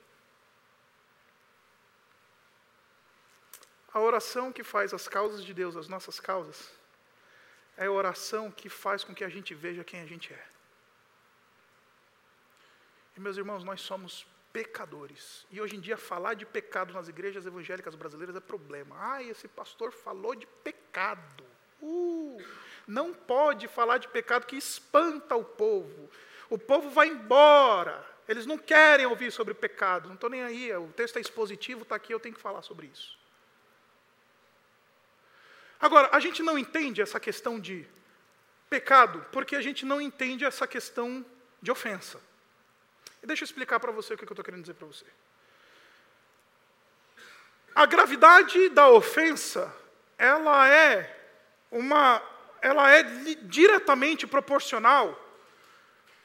A 3.93 4.01
oração 4.01 4.51
que 4.53 4.63
faz 4.63 4.95
as 4.95 5.07
causas 5.07 5.45
de 5.45 5.53
Deus 5.53 5.77
as 5.77 5.89
nossas 5.89 6.19
causas 6.19 6.71
é 7.77 7.87
a 7.87 7.93
oração 7.93 8.51
que 8.51 8.69
faz 8.69 9.05
com 9.05 9.15
que 9.15 9.25
a 9.25 9.29
gente 9.29 9.55
veja 9.55 9.85
quem 9.85 10.01
a 10.01 10.07
gente 10.07 10.33
é. 10.33 10.56
E 13.17 13.21
meus 13.21 13.37
irmãos, 13.37 13.65
nós 13.65 13.81
somos 13.81 14.27
pecadores. 14.53 15.47
E 15.51 15.61
hoje 15.61 15.77
em 15.77 15.81
dia 15.81 15.97
falar 15.97 16.35
de 16.35 16.45
pecado 16.45 16.93
nas 16.93 17.09
igrejas 17.09 17.47
evangélicas 17.47 17.95
brasileiras 17.95 18.37
é 18.37 18.41
problema. 18.41 18.97
Ah, 18.99 19.23
esse 19.23 19.49
pastor 19.49 19.93
falou 19.93 20.35
de 20.35 20.47
pecado. 20.47 21.45
Uh, 21.81 22.43
não 22.87 23.13
pode 23.13 23.69
falar 23.69 23.99
de 23.99 24.09
pecado 24.09 24.47
que 24.47 24.57
espanta 24.57 25.35
o 25.35 25.45
povo. 25.45 26.11
O 26.51 26.59
povo 26.59 26.91
vai 26.91 27.09
embora. 27.09 28.05
Eles 28.29 28.45
não 28.45 28.59
querem 28.59 29.07
ouvir 29.07 29.31
sobre 29.31 29.55
pecado. 29.55 30.09
Não 30.09 30.15
estou 30.15 30.31
nem 30.31 30.43
aí. 30.43 30.75
O 30.77 30.89
texto 30.89 31.17
é 31.17 31.21
expositivo, 31.21 31.83
está 31.83 31.97
aqui, 31.97 32.13
eu 32.13 32.21
tenho 32.21 32.35
que 32.35 32.41
falar 32.41 32.63
sobre 32.63 32.87
isso. 32.87 33.19
Agora, 35.79 36.09
a 36.13 36.21
gente 36.21 36.43
não 36.43 36.59
entende 36.59 37.03
essa 37.03 37.21
questão 37.21 37.61
de 37.61 37.87
pecado 38.69 39.25
porque 39.31 39.55
a 39.55 39.61
gente 39.61 39.85
não 39.85 40.01
entende 40.01 40.45
essa 40.45 40.67
questão 40.67 41.25
de 41.63 41.71
ofensa. 41.71 42.21
Deixa 43.27 43.43
eu 43.43 43.47
explicar 43.47 43.81
para 43.81 43.91
você 43.91 44.15
o 44.15 44.17
que 44.17 44.23
eu 44.23 44.29
estou 44.31 44.45
querendo 44.45 44.63
dizer 44.63 44.75
para 44.75 44.87
você. 44.87 45.05
A 47.75 47.85
gravidade 47.85 48.69
da 48.71 48.89
ofensa, 48.89 49.75
ela 50.17 50.69
é 50.69 51.15
uma, 51.71 52.23
ela 52.63 52.91
é 52.91 53.03
diretamente 53.43 54.27
proporcional 54.27 55.21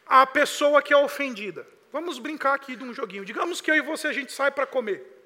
à 0.06 0.26
pessoa 0.26 0.82
que 0.82 0.94
é 0.94 0.98
ofendida. 0.98 1.68
Vamos 1.92 2.20
brincar 2.20 2.54
aqui 2.54 2.76
de 2.76 2.84
um 2.84 2.94
joguinho. 2.94 3.26
Digamos 3.26 3.60
que 3.60 3.70
eu 3.70 3.76
e 3.76 3.82
você 3.82 4.08
a 4.08 4.14
gente 4.14 4.32
sai 4.32 4.52
para 4.52 4.68
comer. 4.68 5.26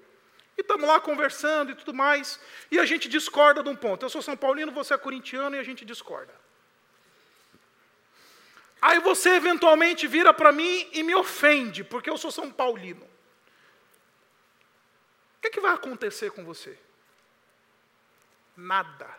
E 0.58 0.62
estamos 0.62 0.88
lá 0.88 1.00
conversando 1.02 1.72
e 1.74 1.76
tudo 1.76 1.94
mais, 1.94 2.40
e 2.72 2.80
a 2.80 2.86
gente 2.86 3.10
discorda 3.10 3.62
de 3.62 3.68
um 3.68 3.76
ponto. 3.76 4.06
Eu 4.06 4.10
sou 4.10 4.22
São 4.22 4.38
Paulino, 4.38 4.72
você 4.72 4.94
é 4.94 4.98
corintiano 4.98 5.58
e 5.58 5.60
a 5.60 5.64
gente 5.64 5.84
discorda. 5.84 6.34
Aí 8.86 9.00
você 9.00 9.30
eventualmente 9.30 10.06
vira 10.06 10.32
para 10.32 10.52
mim 10.52 10.88
e 10.94 11.02
me 11.02 11.16
ofende, 11.16 11.84
porque 11.84 12.08
eu 12.08 12.20
sou 12.20 12.30
São 12.30 12.52
Paulino. 12.52 13.04
O 13.04 13.10
que, 15.42 15.48
é 15.48 15.50
que 15.50 15.60
vai 15.60 15.74
acontecer 15.74 16.30
com 16.30 16.46
você? 16.46 16.78
Nada. 18.56 19.10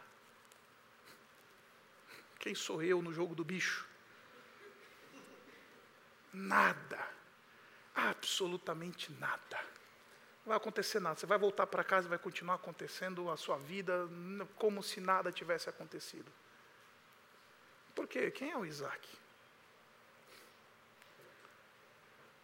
Quem 2.39 2.55
sou 2.55 2.81
eu 2.81 3.03
no 3.03 3.13
jogo 3.13 3.35
do 3.35 3.45
bicho? 3.45 3.85
Nada. 6.33 7.05
Absolutamente 7.93 9.11
nada. 9.15 9.59
Não 10.45 10.51
vai 10.51 10.59
acontecer 10.59 11.01
nada. 11.01 11.17
Você 11.17 11.27
vai 11.27 11.39
voltar 11.39 11.67
para 11.67 11.83
casa 11.83 12.07
e 12.07 12.11
vai 12.11 12.19
continuar 12.21 12.55
acontecendo 12.55 13.29
a 13.33 13.37
sua 13.37 13.59
vida 13.59 14.09
como 14.55 14.81
se 14.81 15.01
nada 15.01 15.33
tivesse 15.33 15.69
acontecido. 15.69 16.33
Por 17.97 18.07
quê? 18.07 18.31
Quem 18.31 18.53
é 18.53 18.57
o 18.57 18.65
Isaac? 18.65 19.26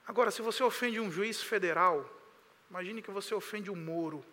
Agora, 0.06 0.30
se 0.30 0.42
você 0.42 0.62
ofende 0.62 0.98
um 0.98 1.10
juiz 1.10 1.42
federal, 1.42 2.08
imagine 2.68 3.02
que 3.02 3.10
você 3.10 3.34
ofende 3.34 3.70
um 3.70 3.76
Moro. 3.76 4.24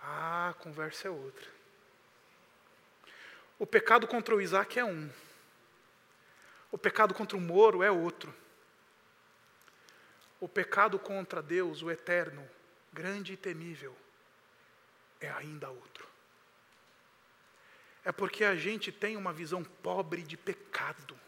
Ah, 0.00 0.50
a 0.50 0.54
conversa 0.54 1.08
é 1.08 1.10
outra. 1.10 1.48
O 3.58 3.66
pecado 3.66 4.06
contra 4.06 4.34
o 4.34 4.40
Isaac 4.40 4.78
é 4.78 4.84
um. 4.84 5.10
O 6.70 6.78
pecado 6.78 7.14
contra 7.14 7.36
o 7.36 7.40
Moro 7.40 7.82
é 7.82 7.90
outro. 7.90 8.34
O 10.40 10.48
pecado 10.48 10.98
contra 10.98 11.42
Deus, 11.42 11.82
o 11.82 11.90
eterno, 11.90 12.48
grande 12.92 13.32
e 13.32 13.36
temível, 13.36 13.96
é 15.20 15.30
ainda 15.30 15.68
outro. 15.68 16.06
É 18.04 18.12
porque 18.12 18.44
a 18.44 18.54
gente 18.54 18.92
tem 18.92 19.16
uma 19.16 19.32
visão 19.32 19.64
pobre 19.64 20.22
de 20.22 20.36
pecado 20.36 21.18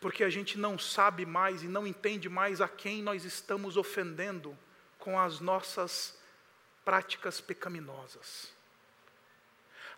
porque 0.00 0.22
a 0.22 0.30
gente 0.30 0.58
não 0.58 0.78
sabe 0.78 1.26
mais 1.26 1.62
e 1.62 1.68
não 1.68 1.86
entende 1.86 2.28
mais 2.28 2.60
a 2.60 2.68
quem 2.68 3.02
nós 3.02 3.24
estamos 3.24 3.76
ofendendo 3.76 4.56
com 4.98 5.18
as 5.18 5.40
nossas 5.40 6.18
práticas 6.84 7.40
pecaminosas. 7.40 8.52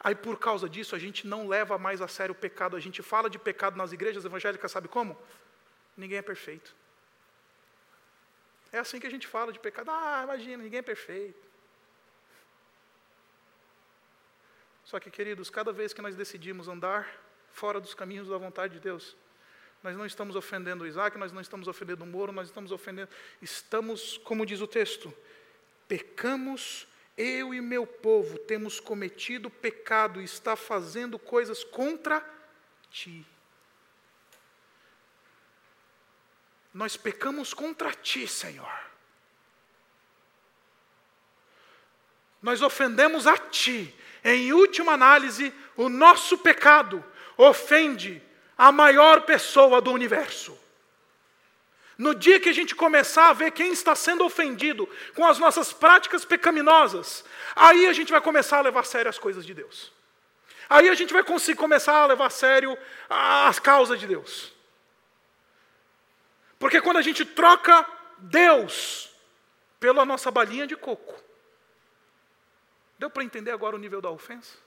Aí, 0.02 0.14
por 0.14 0.38
causa 0.38 0.68
disso, 0.68 0.96
a 0.96 0.98
gente 0.98 1.26
não 1.26 1.46
leva 1.46 1.76
mais 1.76 2.00
a 2.00 2.08
sério 2.08 2.32
o 2.32 2.38
pecado. 2.38 2.74
A 2.74 2.80
gente 2.80 3.02
fala 3.02 3.28
de 3.28 3.38
pecado 3.38 3.76
nas 3.76 3.92
igrejas 3.92 4.24
evangélicas, 4.24 4.72
sabe 4.72 4.88
como? 4.88 5.16
Ninguém 5.94 6.18
é 6.18 6.22
perfeito. 6.22 6.74
É 8.72 8.78
assim 8.78 8.98
que 8.98 9.06
a 9.06 9.10
gente 9.10 9.26
fala 9.26 9.52
de 9.52 9.58
pecado. 9.58 9.90
Ah, 9.90 10.22
imagina, 10.24 10.62
ninguém 10.62 10.78
é 10.78 10.82
perfeito. 10.82 11.38
Só 14.84 14.98
que, 14.98 15.10
queridos, 15.10 15.50
cada 15.50 15.70
vez 15.70 15.92
que 15.92 16.00
nós 16.00 16.16
decidimos 16.16 16.66
andar 16.66 17.06
fora 17.52 17.78
dos 17.78 17.92
caminhos 17.92 18.28
da 18.28 18.38
vontade 18.38 18.74
de 18.74 18.80
Deus, 18.80 19.14
nós 19.82 19.96
não 19.96 20.04
estamos 20.04 20.36
ofendendo 20.36 20.86
Isaac, 20.86 21.16
nós 21.16 21.32
não 21.32 21.40
estamos 21.40 21.66
ofendendo 21.66 22.04
o 22.04 22.06
Moro, 22.06 22.32
nós 22.32 22.48
estamos 22.48 22.70
ofendendo. 22.70 23.08
Estamos, 23.40 24.18
como 24.18 24.44
diz 24.44 24.60
o 24.60 24.66
texto, 24.66 25.12
pecamos, 25.88 26.86
eu 27.16 27.54
e 27.54 27.60
meu 27.60 27.86
povo 27.86 28.38
temos 28.38 28.78
cometido 28.78 29.48
pecado 29.48 30.20
e 30.20 30.24
está 30.24 30.54
fazendo 30.54 31.18
coisas 31.18 31.64
contra 31.64 32.22
ti. 32.90 33.26
Nós 36.72 36.96
pecamos 36.96 37.54
contra 37.54 37.92
ti, 37.92 38.28
Senhor. 38.28 38.90
Nós 42.42 42.62
ofendemos 42.62 43.26
a 43.26 43.36
ti. 43.36 43.94
Em 44.22 44.52
última 44.52 44.92
análise, 44.92 45.52
o 45.74 45.88
nosso 45.88 46.38
pecado 46.38 47.02
ofende 47.36 48.22
a 48.60 48.70
maior 48.70 49.22
pessoa 49.22 49.80
do 49.80 49.90
universo. 49.90 50.54
No 51.96 52.14
dia 52.14 52.38
que 52.38 52.50
a 52.50 52.52
gente 52.52 52.74
começar 52.74 53.30
a 53.30 53.32
ver 53.32 53.52
quem 53.52 53.72
está 53.72 53.94
sendo 53.94 54.22
ofendido 54.22 54.86
com 55.14 55.24
as 55.24 55.38
nossas 55.38 55.72
práticas 55.72 56.26
pecaminosas, 56.26 57.24
aí 57.56 57.86
a 57.86 57.94
gente 57.94 58.12
vai 58.12 58.20
começar 58.20 58.58
a 58.58 58.60
levar 58.60 58.80
a 58.80 58.84
sério 58.84 59.08
as 59.08 59.18
coisas 59.18 59.46
de 59.46 59.54
Deus. 59.54 59.90
Aí 60.68 60.90
a 60.90 60.94
gente 60.94 61.10
vai 61.10 61.24
conseguir 61.24 61.56
começar 61.56 62.02
a 62.02 62.04
levar 62.04 62.26
a 62.26 62.30
sério 62.30 62.76
as 63.08 63.58
causas 63.58 63.98
de 63.98 64.06
Deus. 64.06 64.52
Porque 66.58 66.82
quando 66.82 66.98
a 66.98 67.02
gente 67.02 67.24
troca 67.24 67.86
Deus 68.18 69.10
pela 69.80 70.04
nossa 70.04 70.30
balinha 70.30 70.66
de 70.66 70.76
coco, 70.76 71.18
deu 72.98 73.08
para 73.08 73.24
entender 73.24 73.52
agora 73.52 73.74
o 73.74 73.78
nível 73.78 74.02
da 74.02 74.10
ofensa? 74.10 74.58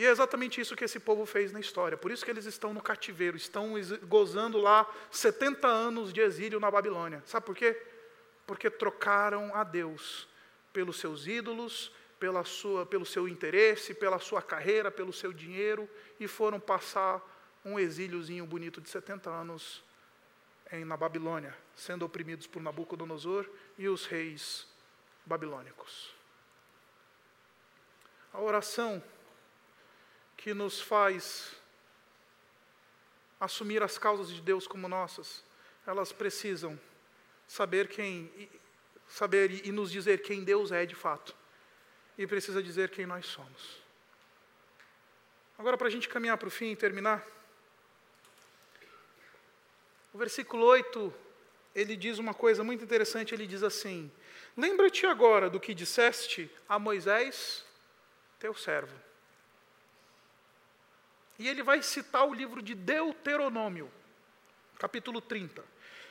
E 0.00 0.06
é 0.06 0.08
exatamente 0.08 0.58
isso 0.58 0.74
que 0.74 0.84
esse 0.84 0.98
povo 0.98 1.26
fez 1.26 1.52
na 1.52 1.60
história. 1.60 1.94
Por 1.94 2.10
isso 2.10 2.24
que 2.24 2.30
eles 2.30 2.46
estão 2.46 2.72
no 2.72 2.80
cativeiro, 2.80 3.36
estão 3.36 3.74
gozando 4.08 4.56
lá 4.56 4.90
70 5.10 5.68
anos 5.68 6.10
de 6.10 6.22
exílio 6.22 6.58
na 6.58 6.70
Babilônia. 6.70 7.22
Sabe 7.26 7.44
por 7.44 7.54
quê? 7.54 7.78
Porque 8.46 8.70
trocaram 8.70 9.54
a 9.54 9.62
Deus 9.62 10.26
pelos 10.72 10.98
seus 10.98 11.26
ídolos, 11.26 11.92
pela 12.18 12.44
sua, 12.44 12.86
pelo 12.86 13.04
seu 13.04 13.28
interesse, 13.28 13.92
pela 13.92 14.18
sua 14.18 14.40
carreira, 14.40 14.90
pelo 14.90 15.12
seu 15.12 15.34
dinheiro, 15.34 15.86
e 16.18 16.26
foram 16.26 16.58
passar 16.58 17.20
um 17.62 17.78
exíliozinho 17.78 18.46
bonito 18.46 18.80
de 18.80 18.88
70 18.88 19.28
anos 19.28 19.84
em, 20.72 20.82
na 20.82 20.96
Babilônia, 20.96 21.54
sendo 21.76 22.06
oprimidos 22.06 22.46
por 22.46 22.62
Nabucodonosor 22.62 23.46
e 23.76 23.86
os 23.86 24.06
reis 24.06 24.66
babilônicos. 25.26 26.14
A 28.32 28.40
oração 28.40 29.02
que 30.40 30.54
nos 30.54 30.80
faz 30.80 31.52
assumir 33.38 33.82
as 33.82 33.98
causas 33.98 34.28
de 34.30 34.40
Deus 34.40 34.66
como 34.66 34.88
nossas, 34.88 35.44
elas 35.86 36.12
precisam 36.12 36.80
saber 37.46 37.88
quem 37.88 38.48
saber 39.06 39.66
e 39.66 39.70
nos 39.70 39.90
dizer 39.90 40.22
quem 40.22 40.42
Deus 40.42 40.72
é 40.72 40.86
de 40.86 40.94
fato. 40.94 41.36
E 42.16 42.26
precisa 42.26 42.62
dizer 42.62 42.88
quem 42.88 43.04
nós 43.04 43.26
somos. 43.26 43.82
Agora, 45.58 45.76
para 45.76 45.88
a 45.88 45.90
gente 45.90 46.08
caminhar 46.08 46.38
para 46.38 46.48
o 46.48 46.50
fim 46.50 46.70
e 46.70 46.76
terminar, 46.76 47.26
o 50.12 50.16
versículo 50.16 50.64
8, 50.64 51.12
ele 51.74 51.96
diz 51.96 52.18
uma 52.18 52.32
coisa 52.32 52.64
muito 52.64 52.82
interessante, 52.82 53.34
ele 53.34 53.46
diz 53.46 53.62
assim: 53.62 54.10
Lembra-te 54.56 55.04
agora 55.04 55.50
do 55.50 55.60
que 55.60 55.74
disseste 55.74 56.50
a 56.66 56.78
Moisés, 56.78 57.62
teu 58.38 58.54
servo. 58.54 59.09
E 61.40 61.48
ele 61.48 61.62
vai 61.62 61.82
citar 61.82 62.28
o 62.28 62.34
livro 62.34 62.60
de 62.60 62.74
Deuteronômio, 62.74 63.90
capítulo 64.78 65.22
30. 65.22 65.64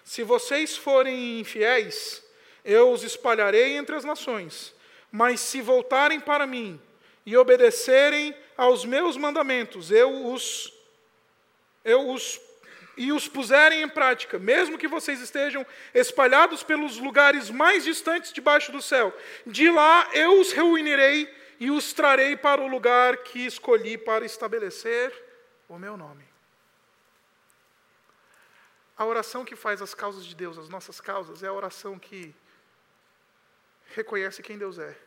Se 0.04 0.24
vocês 0.24 0.76
forem 0.76 1.40
infiéis, 1.40 2.24
eu 2.66 2.92
os 2.92 3.04
espalharei 3.04 3.78
entre 3.78 3.96
as 3.96 4.04
nações. 4.04 4.74
Mas 5.12 5.40
se 5.40 5.62
voltarem 5.62 6.20
para 6.20 6.48
mim 6.48 6.82
e 7.28 7.38
obedecerem 7.38 8.36
aos 8.58 8.84
meus 8.84 9.18
mandamentos, 9.18 9.92
eu 9.92 10.34
os 10.34 10.74
eu 11.86 12.10
os 12.10 12.42
e 12.98 13.12
os 13.12 13.28
puserem 13.28 13.84
em 13.84 13.88
prática, 13.88 14.40
mesmo 14.40 14.80
que 14.80 14.88
vocês 14.88 15.22
estejam 15.22 15.64
espalhados 15.94 16.64
pelos 16.64 16.98
lugares 16.98 17.52
mais 17.52 17.84
distantes 17.84 18.34
debaixo 18.34 18.72
do 18.72 18.82
céu, 18.82 19.16
de 19.46 19.70
lá 19.70 20.10
eu 20.12 20.42
os 20.42 20.52
reunirei 20.52 21.32
e 21.60 21.70
os 21.70 21.92
trarei 21.92 22.38
para 22.38 22.62
o 22.62 22.68
lugar 22.68 23.18
que 23.18 23.46
escolhi 23.46 23.98
para 23.98 24.26
estabelecer 24.26 25.14
o 25.68 25.78
meu 25.78 25.98
nome. 25.98 26.28
A 28.98 29.06
oração 29.06 29.44
que 29.44 29.56
faz 29.56 29.82
as 29.82 29.94
causas 29.94 30.26
de 30.26 30.36
Deus, 30.36 30.58
as 30.58 30.70
nossas 30.70 31.02
causas, 31.02 31.44
é 31.44 31.48
a 31.48 31.54
oração 31.54 32.00
que 32.00 32.34
reconhece 33.88 34.42
quem 34.42 34.58
Deus 34.58 34.78
é, 34.80 34.98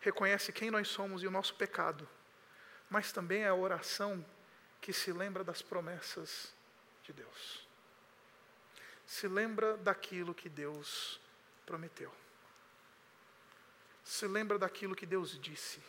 reconhece 0.00 0.52
quem 0.52 0.70
nós 0.70 0.88
somos 0.88 1.22
e 1.22 1.26
o 1.26 1.30
nosso 1.30 1.54
pecado, 1.54 2.08
mas 2.90 3.12
também 3.12 3.42
é 3.42 3.48
a 3.48 3.54
oração 3.54 4.24
que 4.80 4.92
se 4.92 5.12
lembra 5.12 5.42
das 5.42 5.62
promessas 5.62 6.52
de 7.02 7.12
Deus. 7.12 7.66
Se 9.06 9.28
lembra 9.28 9.76
daquilo 9.76 10.34
que 10.34 10.48
Deus 10.48 11.20
prometeu. 11.64 12.12
Se 14.06 14.24
lembra 14.24 14.56
daquilo 14.56 14.94
que 14.94 15.04
Deus 15.04 15.36
disse. 15.36 15.80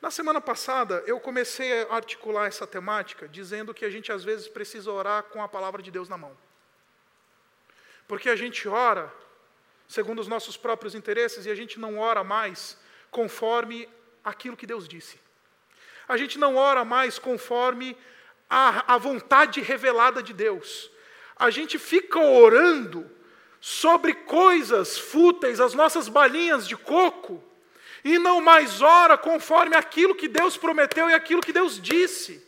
Na 0.00 0.10
semana 0.10 0.40
passada, 0.40 1.04
eu 1.06 1.20
comecei 1.20 1.82
a 1.82 1.94
articular 1.94 2.46
essa 2.46 2.66
temática 2.66 3.28
dizendo 3.28 3.74
que 3.74 3.84
a 3.84 3.90
gente 3.90 4.10
às 4.10 4.24
vezes 4.24 4.48
precisa 4.48 4.90
orar 4.90 5.24
com 5.24 5.42
a 5.42 5.46
palavra 5.46 5.82
de 5.82 5.90
Deus 5.90 6.08
na 6.08 6.16
mão. 6.16 6.34
Porque 8.08 8.30
a 8.30 8.34
gente 8.34 8.66
ora 8.66 9.12
segundo 9.86 10.18
os 10.18 10.26
nossos 10.26 10.56
próprios 10.56 10.94
interesses 10.94 11.44
e 11.44 11.50
a 11.50 11.54
gente 11.54 11.78
não 11.78 11.98
ora 11.98 12.24
mais 12.24 12.78
conforme 13.10 13.86
aquilo 14.24 14.56
que 14.56 14.66
Deus 14.66 14.88
disse. 14.88 15.20
A 16.08 16.16
gente 16.16 16.38
não 16.38 16.56
ora 16.56 16.86
mais 16.86 17.18
conforme 17.18 17.94
a, 18.48 18.94
a 18.94 18.96
vontade 18.96 19.60
revelada 19.60 20.22
de 20.22 20.32
Deus. 20.32 20.90
A 21.36 21.50
gente 21.50 21.78
fica 21.78 22.18
orando 22.18 23.08
sobre 23.62 24.12
coisas 24.12 24.98
fúteis, 24.98 25.60
as 25.60 25.72
nossas 25.72 26.08
balinhas 26.08 26.68
de 26.68 26.76
coco, 26.76 27.42
e 28.04 28.18
não 28.18 28.40
mais 28.40 28.82
ora 28.82 29.16
conforme 29.16 29.76
aquilo 29.76 30.14
que 30.14 30.28
Deus 30.28 30.58
prometeu 30.58 31.08
e 31.08 31.14
aquilo 31.14 31.40
que 31.40 31.52
Deus 31.52 31.80
disse. 31.80 32.44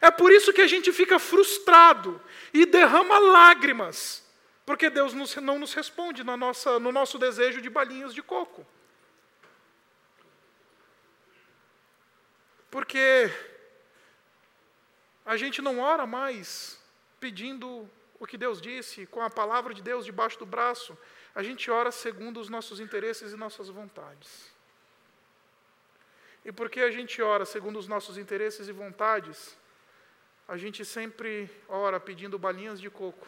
É 0.00 0.10
por 0.10 0.30
isso 0.30 0.52
que 0.52 0.60
a 0.60 0.66
gente 0.66 0.92
fica 0.92 1.18
frustrado 1.18 2.20
e 2.52 2.66
derrama 2.66 3.18
lágrimas 3.18 4.22
porque 4.66 4.88
Deus 4.88 5.12
não 5.12 5.58
nos 5.58 5.74
responde 5.74 6.24
na 6.24 6.36
nossa, 6.36 6.78
no 6.78 6.90
nosso 6.90 7.18
desejo 7.18 7.60
de 7.60 7.68
balinhas 7.68 8.14
de 8.14 8.22
coco. 8.22 8.66
Porque 12.70 13.30
a 15.24 15.36
gente 15.36 15.60
não 15.60 15.80
ora 15.80 16.06
mais 16.06 16.78
pedindo 17.20 17.88
o 18.18 18.26
que 18.26 18.38
Deus 18.38 18.60
disse, 18.60 19.06
com 19.06 19.20
a 19.20 19.30
palavra 19.30 19.74
de 19.74 19.82
Deus 19.82 20.04
debaixo 20.04 20.38
do 20.38 20.46
braço. 20.46 20.96
A 21.34 21.42
gente 21.42 21.70
ora 21.70 21.90
segundo 21.90 22.40
os 22.40 22.48
nossos 22.48 22.80
interesses 22.80 23.32
e 23.32 23.36
nossas 23.36 23.68
vontades. 23.68 24.52
E 26.44 26.52
porque 26.52 26.80
a 26.80 26.90
gente 26.90 27.20
ora 27.22 27.44
segundo 27.44 27.78
os 27.78 27.88
nossos 27.88 28.18
interesses 28.18 28.68
e 28.68 28.72
vontades, 28.72 29.56
a 30.46 30.56
gente 30.56 30.84
sempre 30.84 31.50
ora 31.68 31.98
pedindo 31.98 32.38
balinhas 32.38 32.80
de 32.80 32.90
coco 32.90 33.26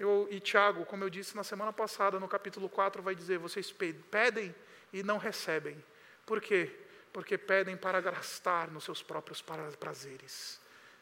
eu, 0.00 0.26
e 0.30 0.40
Tiago, 0.40 0.86
como 0.86 1.04
eu 1.04 1.10
disse 1.10 1.36
na 1.36 1.44
semana 1.44 1.74
passada, 1.74 2.18
no 2.18 2.26
capítulo 2.26 2.70
4, 2.70 3.02
vai 3.02 3.14
dizer: 3.14 3.38
vocês 3.38 3.70
pedem 4.10 4.54
e 4.90 5.02
não 5.02 5.18
recebem. 5.18 5.76
Por 6.24 6.40
quê? 6.40 6.74
Porque 7.12 7.36
pedem 7.36 7.76
para 7.76 8.00
gastar 8.00 8.70
nos 8.70 8.84
seus 8.84 9.02
próprios 9.02 9.44
prazeres. 9.78 10.58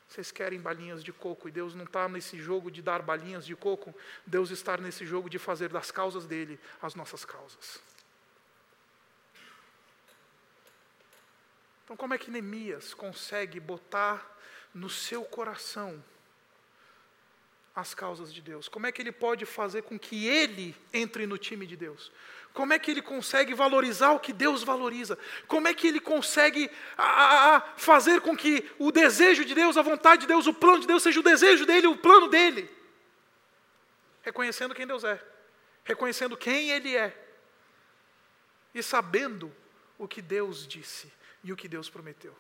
Vocês 0.09 0.33
querem 0.33 0.59
balinhas 0.59 1.05
de 1.05 1.13
coco 1.13 1.49
e 1.49 1.53
Deus 1.53 1.75
não 1.75 1.85
está 1.85 2.09
nesse 2.09 2.41
jogo 2.41 2.71
de 2.71 2.81
dar 2.81 3.03
balinhas 3.03 3.45
de 3.45 3.55
coco, 3.55 3.95
Deus 4.27 4.51
está 4.51 4.77
nesse 4.79 5.05
jogo 5.05 5.29
de 5.29 5.39
fazer 5.39 5.69
das 5.69 5.91
causas 5.91 6.25
dele 6.25 6.59
as 6.81 6.95
nossas 6.95 7.27
causas. 7.27 7.81
Então, 11.85 11.97
como 11.97 12.15
é 12.15 12.19
que 12.19 12.31
Neemias 12.31 12.95
consegue 12.95 13.61
botar 13.61 14.37
no 14.75 14.89
seu 14.89 15.25
coração 15.25 16.03
as 17.81 17.95
causas 17.95 18.33
de 18.35 18.43
Deus? 18.43 18.69
Como 18.69 18.87
é 18.87 18.93
que 18.93 19.01
ele 19.01 19.13
pode 19.13 19.47
fazer 19.47 19.83
com 19.83 19.99
que 19.99 20.27
ele 20.27 20.75
entre 20.93 21.27
no 21.27 21.39
time 21.39 21.67
de 21.67 21.77
Deus? 21.77 22.11
Como 22.53 22.73
é 22.73 22.79
que 22.79 22.91
ele 22.91 23.01
consegue 23.01 23.55
valorizar 23.55 24.11
o 24.11 24.19
que 24.19 24.33
Deus 24.33 24.65
valoriza? 24.65 25.17
Como 25.47 25.69
é 25.69 25.75
que 25.75 25.87
ele 25.87 26.01
consegue 26.01 26.69
a, 26.97 27.57
a, 27.57 27.61
fazer 27.77 28.21
com 28.21 28.37
que 28.37 28.69
o 28.81 28.91
desejo 28.91 29.45
de 29.45 29.55
Deus, 29.55 29.77
a 29.77 29.83
vontade 29.83 30.23
de 30.23 30.27
Deus, 30.27 30.47
o 30.49 30.55
plano 30.55 30.81
de 30.81 30.87
Deus 30.89 31.03
seja 31.03 31.21
o 31.21 31.23
desejo 31.23 31.65
dele, 31.65 31.87
o 31.87 31.97
plano 31.97 32.27
dele? 32.29 32.69
Reconhecendo 34.23 34.75
quem 34.75 34.87
Deus 34.87 35.05
é, 35.05 35.23
reconhecendo 35.85 36.37
quem 36.37 36.71
Ele 36.71 36.97
é 36.97 37.17
e 38.75 38.83
sabendo 38.83 39.55
o 39.97 40.09
que 40.09 40.21
Deus 40.21 40.67
disse 40.67 41.13
e 41.45 41.53
o 41.53 41.57
que 41.57 41.69
Deus 41.69 41.89
prometeu. 41.89 42.37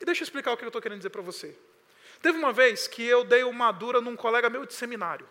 E 0.00 0.04
deixa 0.04 0.22
eu 0.22 0.24
explicar 0.24 0.52
o 0.52 0.56
que 0.56 0.64
eu 0.64 0.68
estou 0.68 0.82
querendo 0.82 0.98
dizer 0.98 1.10
para 1.10 1.22
você. 1.22 1.56
Teve 2.24 2.38
uma 2.38 2.54
vez 2.54 2.88
que 2.88 3.04
eu 3.04 3.22
dei 3.22 3.44
uma 3.44 3.70
dura 3.70 4.00
num 4.00 4.16
colega 4.16 4.48
meu 4.48 4.64
de 4.64 4.72
seminário. 4.72 5.28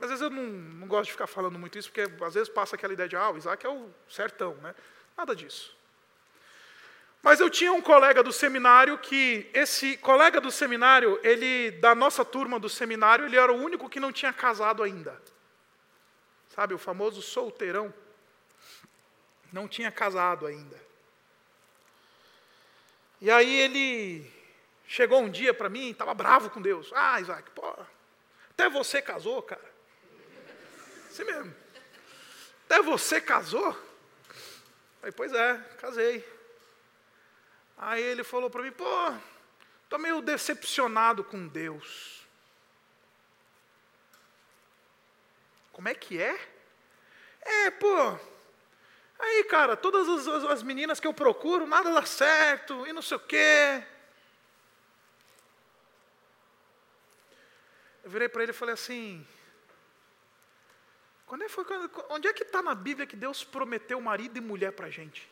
Às 0.00 0.08
vezes 0.08 0.20
eu 0.20 0.28
não, 0.28 0.42
não 0.42 0.88
gosto 0.88 1.04
de 1.04 1.12
ficar 1.12 1.28
falando 1.28 1.56
muito 1.60 1.78
isso, 1.78 1.92
porque 1.92 2.24
às 2.24 2.34
vezes 2.34 2.48
passa 2.48 2.74
aquela 2.74 2.92
ideia 2.92 3.08
de, 3.08 3.14
ah, 3.14 3.30
o 3.30 3.38
Isaac 3.38 3.64
é 3.64 3.68
o 3.68 3.88
sertão, 4.08 4.56
né? 4.56 4.74
Nada 5.16 5.36
disso. 5.36 5.76
Mas 7.22 7.38
eu 7.38 7.48
tinha 7.48 7.72
um 7.72 7.80
colega 7.80 8.20
do 8.20 8.32
seminário 8.32 8.98
que, 8.98 9.48
esse 9.54 9.96
colega 9.98 10.40
do 10.40 10.50
seminário, 10.50 11.20
ele, 11.22 11.70
da 11.70 11.94
nossa 11.94 12.24
turma 12.24 12.58
do 12.58 12.68
seminário, 12.68 13.24
ele 13.24 13.36
era 13.36 13.52
o 13.52 13.62
único 13.62 13.88
que 13.88 14.00
não 14.00 14.10
tinha 14.10 14.32
casado 14.32 14.82
ainda. 14.82 15.22
Sabe, 16.48 16.74
o 16.74 16.78
famoso 16.78 17.22
solteirão. 17.22 17.94
Não 19.52 19.68
tinha 19.68 19.92
casado 19.92 20.48
ainda. 20.48 20.82
E 23.20 23.30
aí 23.30 23.60
ele 23.60 24.41
Chegou 24.92 25.22
um 25.22 25.30
dia 25.30 25.54
para 25.54 25.70
mim, 25.70 25.90
estava 25.90 26.12
bravo 26.12 26.50
com 26.50 26.60
Deus. 26.60 26.92
Ah, 26.94 27.18
Isaac, 27.18 27.50
pô, 27.52 27.74
até 28.50 28.68
você 28.68 29.00
casou, 29.00 29.40
cara. 29.40 29.72
Assim 31.08 31.24
mesmo. 31.24 31.54
Até 32.66 32.82
você 32.82 33.18
casou? 33.18 33.74
Aí, 35.02 35.10
pois 35.10 35.32
é, 35.32 35.56
casei. 35.80 36.22
Aí 37.78 38.02
ele 38.02 38.22
falou 38.22 38.50
para 38.50 38.62
mim, 38.62 38.70
pô, 38.70 38.84
estou 39.84 39.98
meio 39.98 40.20
decepcionado 40.20 41.24
com 41.24 41.48
Deus. 41.48 42.26
Como 45.72 45.88
é 45.88 45.94
que 45.94 46.20
é? 46.20 46.38
É, 47.40 47.70
pô. 47.70 48.18
Aí, 49.18 49.44
cara, 49.44 49.74
todas 49.74 50.06
as, 50.28 50.44
as 50.44 50.62
meninas 50.62 51.00
que 51.00 51.06
eu 51.06 51.14
procuro, 51.14 51.66
nada 51.66 51.90
dá 51.90 52.04
certo, 52.04 52.86
e 52.86 52.92
não 52.92 53.00
sei 53.00 53.16
o 53.16 53.20
quê. 53.20 53.82
Eu 58.02 58.10
virei 58.10 58.28
para 58.28 58.42
ele 58.42 58.52
e 58.52 58.54
falei 58.54 58.74
assim: 58.74 59.26
Quando 61.26 61.42
é, 61.42 61.48
foi, 61.48 61.64
onde 62.10 62.28
é 62.28 62.32
que 62.32 62.42
está 62.42 62.60
na 62.62 62.74
Bíblia 62.74 63.06
que 63.06 63.16
Deus 63.16 63.44
prometeu 63.44 64.00
marido 64.00 64.36
e 64.36 64.40
mulher 64.40 64.72
para 64.72 64.86
a 64.86 64.90
gente? 64.90 65.30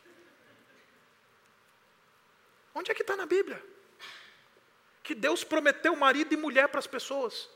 Onde 2.75 2.91
é 2.91 2.95
que 2.95 3.03
está 3.03 3.17
na 3.17 3.27
Bíblia? 3.27 3.63
Que 5.03 5.15
Deus 5.15 5.43
prometeu 5.43 5.95
marido 5.97 6.33
e 6.33 6.37
mulher 6.37 6.69
para 6.69 6.79
as 6.79 6.87
pessoas. 6.87 7.49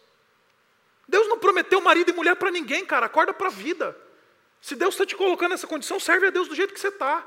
Deus 1.06 1.28
não 1.28 1.38
prometeu 1.38 1.80
marido 1.80 2.10
e 2.10 2.14
mulher 2.14 2.34
para 2.34 2.50
ninguém, 2.50 2.84
cara. 2.84 3.06
Acorda 3.06 3.32
para 3.32 3.46
a 3.46 3.50
vida. 3.50 3.96
Se 4.60 4.74
Deus 4.74 4.94
está 4.94 5.06
te 5.06 5.14
colocando 5.14 5.50
nessa 5.50 5.66
condição, 5.66 6.00
serve 6.00 6.26
a 6.26 6.30
Deus 6.30 6.48
do 6.48 6.54
jeito 6.54 6.72
que 6.74 6.80
você 6.80 6.88
está. 6.88 7.24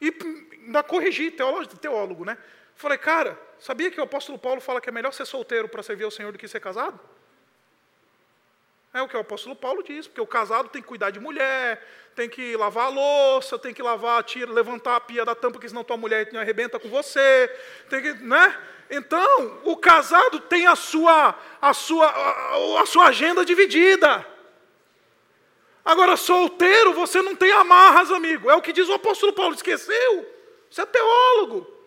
E 0.00 0.12
ainda 0.52 0.82
corrigir, 0.82 1.36
teólogo, 1.36 1.78
teólogo, 1.78 2.24
né? 2.24 2.36
Falei, 2.74 2.98
cara, 2.98 3.40
sabia 3.58 3.90
que 3.90 4.00
o 4.00 4.04
apóstolo 4.04 4.38
Paulo 4.38 4.60
fala 4.60 4.80
que 4.80 4.88
é 4.88 4.92
melhor 4.92 5.12
ser 5.12 5.24
solteiro 5.24 5.68
para 5.68 5.82
servir 5.82 6.04
ao 6.04 6.10
Senhor 6.10 6.32
do 6.32 6.38
que 6.38 6.48
ser 6.48 6.60
casado? 6.60 6.98
É 8.92 9.00
o 9.00 9.08
que 9.08 9.16
o 9.16 9.20
apóstolo 9.20 9.54
Paulo 9.54 9.84
diz, 9.84 10.08
porque 10.08 10.20
o 10.20 10.26
casado 10.26 10.68
tem 10.68 10.82
que 10.82 10.88
cuidar 10.88 11.10
de 11.10 11.20
mulher, 11.20 11.80
tem 12.16 12.28
que 12.28 12.56
lavar 12.56 12.86
a 12.86 12.88
louça, 12.88 13.56
tem 13.56 13.72
que 13.72 13.82
lavar, 13.82 14.22
tira, 14.24 14.50
levantar 14.50 14.96
a 14.96 15.00
pia 15.00 15.24
da 15.24 15.34
tampa, 15.34 15.52
porque 15.52 15.68
senão 15.68 15.84
tua 15.84 15.96
mulher 15.96 16.28
arrebenta 16.36 16.78
com 16.78 16.88
você, 16.88 17.48
tem 17.88 18.02
que, 18.02 18.12
né? 18.14 18.58
Então, 18.90 19.60
o 19.64 19.76
casado 19.76 20.40
tem 20.40 20.66
a 20.66 20.74
sua, 20.74 21.38
a 21.62 21.72
sua, 21.72 22.06
a, 22.06 22.82
a 22.82 22.86
sua 22.86 23.06
agenda 23.06 23.44
dividida. 23.44 24.26
Agora, 25.84 26.16
solteiro, 26.16 26.92
você 26.92 27.22
não 27.22 27.36
tem 27.36 27.52
amarras, 27.52 28.10
amigo. 28.10 28.50
É 28.50 28.54
o 28.56 28.62
que 28.62 28.72
diz 28.72 28.88
o 28.88 28.94
apóstolo 28.94 29.32
Paulo. 29.32 29.54
Esqueceu? 29.54 30.28
Você 30.68 30.82
é 30.82 30.86
teólogo. 30.86 31.79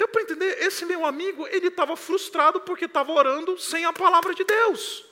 Deu 0.00 0.08
para 0.08 0.22
entender? 0.22 0.62
Esse 0.62 0.86
meu 0.86 1.04
amigo, 1.04 1.46
ele 1.48 1.68
estava 1.68 1.94
frustrado 1.94 2.58
porque 2.62 2.86
estava 2.86 3.12
orando 3.12 3.58
sem 3.58 3.84
a 3.84 3.92
palavra 3.92 4.32
de 4.32 4.44
Deus. 4.44 5.04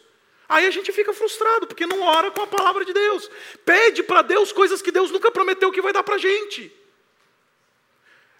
Aí 0.48 0.66
a 0.66 0.70
gente 0.70 0.90
fica 0.92 1.12
frustrado 1.12 1.66
porque 1.66 1.84
não 1.84 2.00
ora 2.00 2.30
com 2.30 2.40
a 2.40 2.46
palavra 2.46 2.86
de 2.86 2.94
Deus. 2.94 3.30
Pede 3.66 4.02
para 4.02 4.22
Deus 4.22 4.50
coisas 4.50 4.80
que 4.80 4.90
Deus 4.90 5.10
nunca 5.10 5.30
prometeu 5.30 5.70
que 5.70 5.82
vai 5.82 5.92
dar 5.92 6.02
para 6.02 6.14
a 6.14 6.18
gente. 6.18 6.74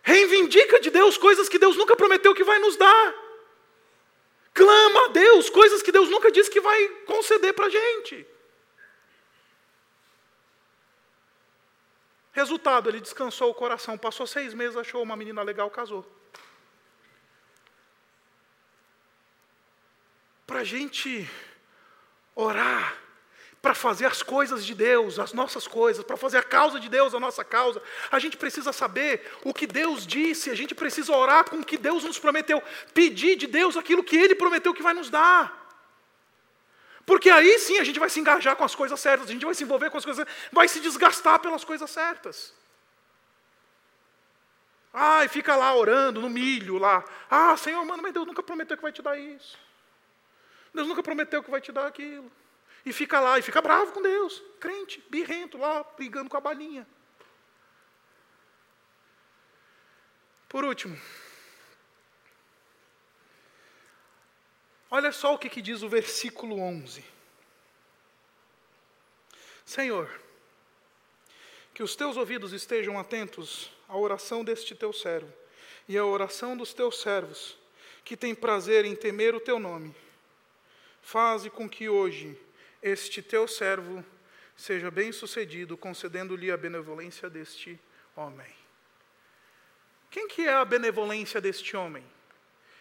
Reivindica 0.02 0.80
de 0.80 0.88
Deus 0.88 1.18
coisas 1.18 1.50
que 1.50 1.58
Deus 1.58 1.76
nunca 1.76 1.94
prometeu 1.94 2.34
que 2.34 2.44
vai 2.44 2.58
nos 2.58 2.76
dar. 2.76 3.14
Clama 4.54 5.04
a 5.04 5.08
Deus 5.08 5.50
coisas 5.50 5.82
que 5.82 5.92
Deus 5.92 6.08
nunca 6.08 6.30
disse 6.30 6.50
que 6.50 6.62
vai 6.62 6.88
conceder 7.04 7.52
para 7.52 7.66
a 7.66 7.70
gente. 7.78 8.26
Resultado, 12.32 12.88
ele 12.88 13.02
descansou 13.02 13.50
o 13.50 13.54
coração, 13.54 13.98
passou 13.98 14.26
seis 14.26 14.54
meses, 14.54 14.78
achou 14.78 15.02
uma 15.02 15.14
menina 15.14 15.42
legal, 15.42 15.70
casou. 15.70 16.06
Para 20.48 20.60
a 20.60 20.64
gente 20.64 21.30
orar, 22.34 22.96
para 23.60 23.74
fazer 23.74 24.06
as 24.06 24.22
coisas 24.22 24.64
de 24.64 24.74
Deus, 24.74 25.18
as 25.18 25.34
nossas 25.34 25.68
coisas, 25.68 26.02
para 26.02 26.16
fazer 26.16 26.38
a 26.38 26.42
causa 26.42 26.80
de 26.80 26.88
Deus, 26.88 27.12
a 27.12 27.20
nossa 27.20 27.44
causa, 27.44 27.82
a 28.10 28.18
gente 28.18 28.34
precisa 28.34 28.72
saber 28.72 29.30
o 29.44 29.52
que 29.52 29.66
Deus 29.66 30.06
disse, 30.06 30.48
a 30.50 30.54
gente 30.54 30.74
precisa 30.74 31.14
orar 31.14 31.50
com 31.50 31.56
o 31.58 31.64
que 31.64 31.76
Deus 31.76 32.02
nos 32.02 32.18
prometeu, 32.18 32.62
pedir 32.94 33.36
de 33.36 33.46
Deus 33.46 33.76
aquilo 33.76 34.02
que 34.02 34.16
Ele 34.16 34.34
prometeu 34.34 34.72
que 34.72 34.82
vai 34.82 34.94
nos 34.94 35.10
dar. 35.10 35.54
Porque 37.04 37.28
aí 37.28 37.58
sim 37.58 37.78
a 37.78 37.84
gente 37.84 37.98
vai 37.98 38.08
se 38.08 38.18
engajar 38.18 38.56
com 38.56 38.64
as 38.64 38.74
coisas 38.74 38.98
certas, 38.98 39.28
a 39.28 39.32
gente 39.32 39.44
vai 39.44 39.54
se 39.54 39.64
envolver 39.64 39.90
com 39.90 39.98
as 39.98 40.04
coisas 40.04 40.26
certas, 40.26 40.48
vai 40.50 40.66
se 40.66 40.80
desgastar 40.80 41.40
pelas 41.40 41.62
coisas 41.62 41.90
certas. 41.90 42.54
Ah, 44.94 45.26
e 45.26 45.28
fica 45.28 45.54
lá 45.54 45.74
orando 45.76 46.22
no 46.22 46.30
milho 46.30 46.78
lá. 46.78 47.04
Ah, 47.30 47.54
Senhor, 47.58 47.84
mano, 47.84 48.02
mas 48.02 48.14
Deus 48.14 48.26
nunca 48.26 48.42
prometeu 48.42 48.78
que 48.78 48.82
vai 48.82 48.92
te 48.92 49.02
dar 49.02 49.18
isso. 49.18 49.67
Deus 50.78 50.86
nunca 50.86 51.02
prometeu 51.02 51.42
que 51.42 51.50
vai 51.50 51.60
te 51.60 51.72
dar 51.72 51.88
aquilo. 51.88 52.30
E 52.86 52.92
fica 52.92 53.18
lá, 53.18 53.36
e 53.36 53.42
fica 53.42 53.60
bravo 53.60 53.90
com 53.90 54.00
Deus, 54.00 54.40
crente, 54.60 55.02
birrento 55.10 55.58
lá, 55.58 55.82
brigando 55.82 56.30
com 56.30 56.36
a 56.36 56.40
balinha. 56.40 56.86
Por 60.48 60.64
último, 60.64 60.98
olha 64.88 65.10
só 65.10 65.34
o 65.34 65.38
que, 65.38 65.50
que 65.50 65.60
diz 65.60 65.82
o 65.82 65.88
versículo 65.88 66.60
11. 66.60 67.04
Senhor, 69.66 70.08
que 71.74 71.82
os 71.82 71.96
teus 71.96 72.16
ouvidos 72.16 72.52
estejam 72.52 72.98
atentos 72.98 73.70
à 73.88 73.96
oração 73.98 74.44
deste 74.44 74.76
teu 74.76 74.92
servo 74.92 75.30
e 75.88 75.98
à 75.98 76.04
oração 76.04 76.56
dos 76.56 76.72
teus 76.72 77.00
servos, 77.00 77.58
que 78.04 78.16
têm 78.16 78.34
prazer 78.34 78.84
em 78.84 78.94
temer 78.94 79.34
o 79.34 79.40
teu 79.40 79.58
nome 79.58 79.94
Faze 81.10 81.48
com 81.48 81.66
que 81.66 81.88
hoje 81.88 82.38
este 82.82 83.22
teu 83.22 83.48
servo 83.48 84.04
seja 84.54 84.90
bem-sucedido, 84.90 85.74
concedendo-lhe 85.74 86.50
a 86.50 86.56
benevolência 86.58 87.30
deste 87.30 87.80
homem. 88.14 88.54
Quem 90.10 90.28
que 90.28 90.42
é 90.42 90.52
a 90.52 90.66
benevolência 90.66 91.40
deste 91.40 91.74
homem? 91.74 92.04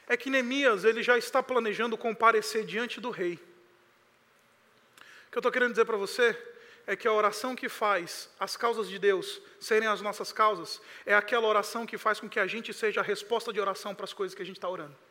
É 0.10 0.18
que 0.18 0.30
Neemias 0.30 0.84
ele 0.84 1.02
já 1.02 1.18
está 1.18 1.42
planejando 1.42 1.98
comparecer 1.98 2.66
diante 2.66 3.00
do 3.00 3.12
rei. 3.12 3.36
O 3.36 5.32
que 5.32 5.38
eu 5.38 5.40
estou 5.40 5.52
querendo 5.52 5.72
dizer 5.72 5.86
para 5.86 5.96
você 5.96 6.38
é 6.86 6.98
que 6.98 7.08
a 7.08 7.14
oração 7.14 7.56
que 7.56 7.70
faz 7.70 8.30
as 8.38 8.58
causas 8.58 8.90
de 8.90 9.00
Deus 9.00 9.42
serem 9.58 9.88
as 9.88 10.02
nossas 10.02 10.34
causas 10.34 10.82
é 11.06 11.16
aquela 11.16 11.48
oração 11.48 11.86
que 11.86 11.98
faz 11.98 12.20
com 12.20 12.28
que 12.28 12.42
a 12.42 12.48
gente 12.48 12.74
seja 12.74 13.00
a 13.00 13.06
resposta 13.06 13.54
de 13.54 13.62
oração 13.62 13.96
para 13.96 14.04
as 14.04 14.12
coisas 14.12 14.36
que 14.36 14.42
a 14.42 14.46
gente 14.46 14.58
está 14.58 14.68
orando. 14.68 15.07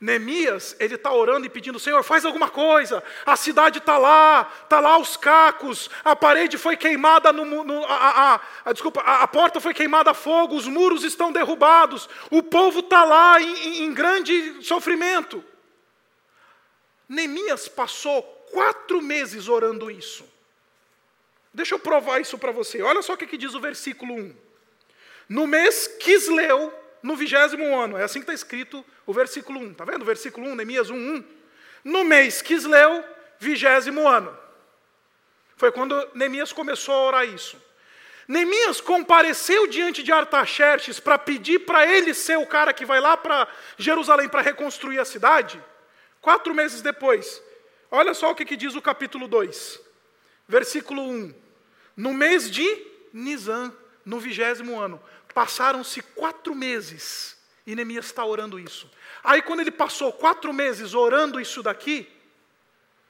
Neemias, 0.00 0.76
ele 0.78 0.96
está 0.96 1.12
orando 1.12 1.46
e 1.46 1.50
pedindo, 1.50 1.78
Senhor, 1.78 2.02
faz 2.02 2.24
alguma 2.24 2.48
coisa, 2.48 3.02
a 3.24 3.36
cidade 3.36 3.78
está 3.78 3.96
lá, 3.96 4.50
está 4.62 4.80
lá 4.80 4.98
os 4.98 5.16
cacos, 5.16 5.88
a 6.04 6.14
parede 6.16 6.58
foi 6.58 6.76
queimada, 6.76 7.32
no, 7.32 7.64
no 7.64 7.84
a, 7.84 8.34
a, 8.34 8.40
a, 8.64 8.72
desculpa, 8.72 9.00
a, 9.00 9.26
porta 9.28 9.60
foi 9.60 9.72
queimada 9.72 10.10
a 10.10 10.14
fogo, 10.14 10.56
os 10.56 10.66
muros 10.66 11.04
estão 11.04 11.32
derrubados, 11.32 12.08
o 12.30 12.42
povo 12.42 12.80
está 12.80 13.04
lá 13.04 13.40
em, 13.40 13.84
em, 13.84 13.94
grande 13.94 14.62
sofrimento. 14.62 15.44
Neemias 17.08 17.68
passou 17.68 18.22
quatro 18.50 19.00
meses 19.00 19.48
orando 19.48 19.90
isso. 19.90 20.26
Deixa 21.52 21.76
eu 21.76 21.78
provar 21.78 22.20
isso 22.20 22.36
para 22.36 22.50
você. 22.50 22.82
Olha 22.82 23.00
só 23.00 23.12
o 23.14 23.16
que, 23.16 23.26
que 23.26 23.36
diz 23.36 23.54
o 23.54 23.60
versículo 23.60 24.14
1. 24.14 24.34
No 25.28 25.46
mês 25.46 25.86
Quisleu, 25.86 26.72
no 27.04 27.14
vigésimo 27.14 27.78
ano. 27.78 27.98
É 27.98 28.02
assim 28.02 28.20
que 28.20 28.24
está 28.24 28.32
escrito 28.32 28.82
o 29.04 29.12
versículo 29.12 29.60
1. 29.60 29.72
Está 29.72 29.84
vendo 29.84 30.06
versículo 30.06 30.48
1, 30.48 30.54
Neemias 30.56 30.88
1, 30.88 30.94
1? 30.96 31.24
No 31.84 32.02
mês 32.02 32.40
Quisleu, 32.40 33.04
vigésimo 33.38 34.08
ano. 34.08 34.34
Foi 35.54 35.70
quando 35.70 35.94
Neemias 36.14 36.50
começou 36.50 36.94
a 36.94 37.06
orar 37.06 37.28
isso. 37.28 37.62
Neemias 38.26 38.80
compareceu 38.80 39.66
diante 39.66 40.02
de 40.02 40.10
Artaxerxes 40.10 40.98
para 40.98 41.18
pedir 41.18 41.60
para 41.60 41.86
ele 41.86 42.14
ser 42.14 42.38
o 42.38 42.46
cara 42.46 42.72
que 42.72 42.86
vai 42.86 43.00
lá 43.00 43.18
para 43.18 43.46
Jerusalém 43.76 44.26
para 44.26 44.40
reconstruir 44.40 44.98
a 44.98 45.04
cidade. 45.04 45.62
Quatro 46.22 46.54
meses 46.54 46.80
depois, 46.80 47.42
olha 47.90 48.14
só 48.14 48.30
o 48.30 48.34
que, 48.34 48.46
que 48.46 48.56
diz 48.56 48.74
o 48.74 48.80
capítulo 48.80 49.28
2, 49.28 49.78
versículo 50.48 51.02
1. 51.02 51.34
No 51.98 52.14
mês 52.14 52.50
de 52.50 52.66
Nisan, 53.12 53.70
no 54.06 54.18
vigésimo 54.18 54.80
ano, 54.80 55.00
Passaram-se 55.34 56.00
quatro 56.00 56.54
meses 56.54 57.36
e 57.66 57.74
Neemias 57.74 58.06
está 58.06 58.24
orando 58.24 58.58
isso. 58.58 58.90
Aí, 59.22 59.42
quando 59.42 59.60
ele 59.60 59.70
passou 59.70 60.12
quatro 60.12 60.52
meses 60.52 60.94
orando 60.94 61.40
isso 61.40 61.62
daqui, 61.62 62.10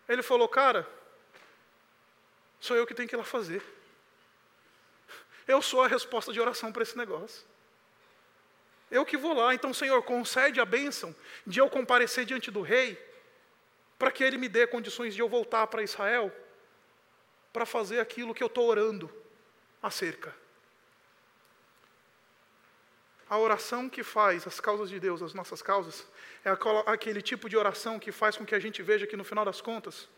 ele 0.09 0.23
falou: 0.23 0.49
Cara, 0.49 0.89
sou 2.61 2.77
eu 2.77 2.87
que 2.87 2.95
tenho 2.95 3.09
que 3.09 3.15
ir 3.15 3.19
lá 3.19 3.25
fazer. 3.25 3.63
Eu 5.47 5.61
sou 5.61 5.83
a 5.83 5.89
resposta 5.89 6.33
de 6.33 6.41
oração 6.41 6.73
para 6.73 6.83
esse 6.83 6.97
negócio. 6.97 7.45
Eu 8.91 9.05
que 9.05 9.17
vou 9.17 9.35
lá, 9.35 9.55
então, 9.55 9.75
Senhor, 9.75 10.03
concede 10.03 10.61
a 10.61 10.65
bênção 10.65 11.15
de 11.47 11.59
eu 11.59 11.69
comparecer 11.69 12.25
diante 12.25 12.51
do 12.51 12.63
rei, 12.63 12.99
para 13.99 14.11
que 14.11 14.23
ele 14.23 14.39
me 14.39 14.49
dê 14.49 14.67
condições 14.67 15.15
de 15.15 15.21
eu 15.21 15.29
voltar 15.29 15.67
para 15.67 15.83
Israel, 15.83 16.33
para 17.53 17.67
fazer 17.67 18.01
aquilo 18.01 18.35
que 18.35 18.43
eu 18.43 18.47
estou 18.47 18.67
orando 18.67 19.13
acerca. 19.83 20.35
A 23.29 23.39
oração 23.39 23.89
que 23.89 24.03
faz 24.03 24.47
as 24.47 24.61
causas 24.61 24.91
de 24.91 25.01
Deus, 25.01 25.23
as 25.23 25.33
nossas 25.33 25.63
causas, 25.63 26.07
é 26.45 26.51
aquele 26.87 27.23
tipo 27.23 27.49
de 27.49 27.57
oração 27.57 27.99
que 27.99 28.13
faz 28.13 28.37
com 28.37 28.45
que 28.45 28.55
a 28.55 28.61
gente 28.61 28.83
veja 28.83 29.07
que 29.07 29.17
no 29.17 29.25
final 29.25 29.45
das 29.45 29.61
contas, 29.61 30.09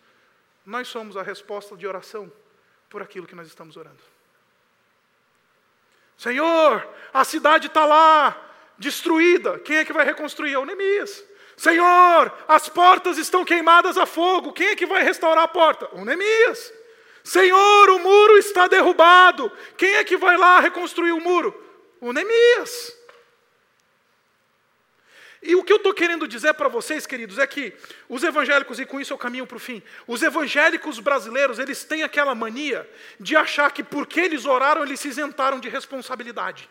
nós 0.64 0.88
somos 0.88 1.16
a 1.16 1.22
resposta 1.22 1.76
de 1.76 1.86
oração 1.86 2.30
por 2.90 3.00
aquilo 3.00 3.26
que 3.26 3.34
nós 3.34 3.46
estamos 3.46 3.76
orando. 3.76 4.02
Senhor, 6.16 6.88
a 7.12 7.24
cidade 7.24 7.68
está 7.68 7.84
lá, 7.84 8.36
destruída. 8.78 9.59
Quem 9.61 9.76
é 9.76 9.84
que 9.84 9.92
vai 9.92 10.04
reconstruir? 10.04 10.54
É 10.54 10.59
o 10.59 10.64
Neemias. 10.64 11.22
Senhor, 11.57 12.32
as 12.48 12.68
portas 12.68 13.18
estão 13.18 13.44
queimadas 13.44 13.96
a 13.96 14.07
fogo. 14.07 14.52
Quem 14.52 14.68
é 14.68 14.76
que 14.76 14.86
vai 14.86 15.02
restaurar 15.02 15.44
a 15.44 15.48
porta? 15.48 15.88
O 15.92 16.04
Neemias. 16.04 16.72
Senhor, 17.22 17.90
o 17.90 17.98
muro 17.98 18.36
está 18.38 18.66
derrubado. 18.66 19.50
Quem 19.76 19.94
é 19.94 20.04
que 20.04 20.16
vai 20.16 20.36
lá 20.36 20.61
reconstruir 20.61 21.12
o 21.12 21.20
muro? 21.20 21.54
O 22.00 22.12
Neemias. 22.12 22.95
E 25.47 25.55
o 25.55 25.62
que 25.62 25.72
eu 25.72 25.76
estou 25.76 25.94
querendo 25.94 26.26
dizer 26.26 26.55
para 26.55 26.68
vocês, 26.68 27.07
queridos, 27.07 27.38
é 27.38 27.47
que 27.47 27.72
os 28.09 28.24
evangélicos, 28.24 28.80
e 28.80 28.84
com 28.84 29.01
isso 29.01 29.12
eu 29.12 29.18
caminho 29.18 29.47
para 29.47 29.57
o 29.57 29.61
fim, 29.61 29.80
os 30.05 30.20
evangélicos 30.20 30.99
brasileiros, 30.99 31.61
eles 31.61 31.84
têm 31.84 32.03
aquela 32.03 32.34
mania 32.34 32.88
de 33.20 33.36
achar 33.36 33.70
que 33.70 33.84
porque 33.84 34.18
eles 34.20 34.44
oraram, 34.44 34.82
eles 34.82 34.99
se 34.99 35.07
isentaram 35.07 35.61
de 35.61 35.68
responsabilidade. 35.68 36.68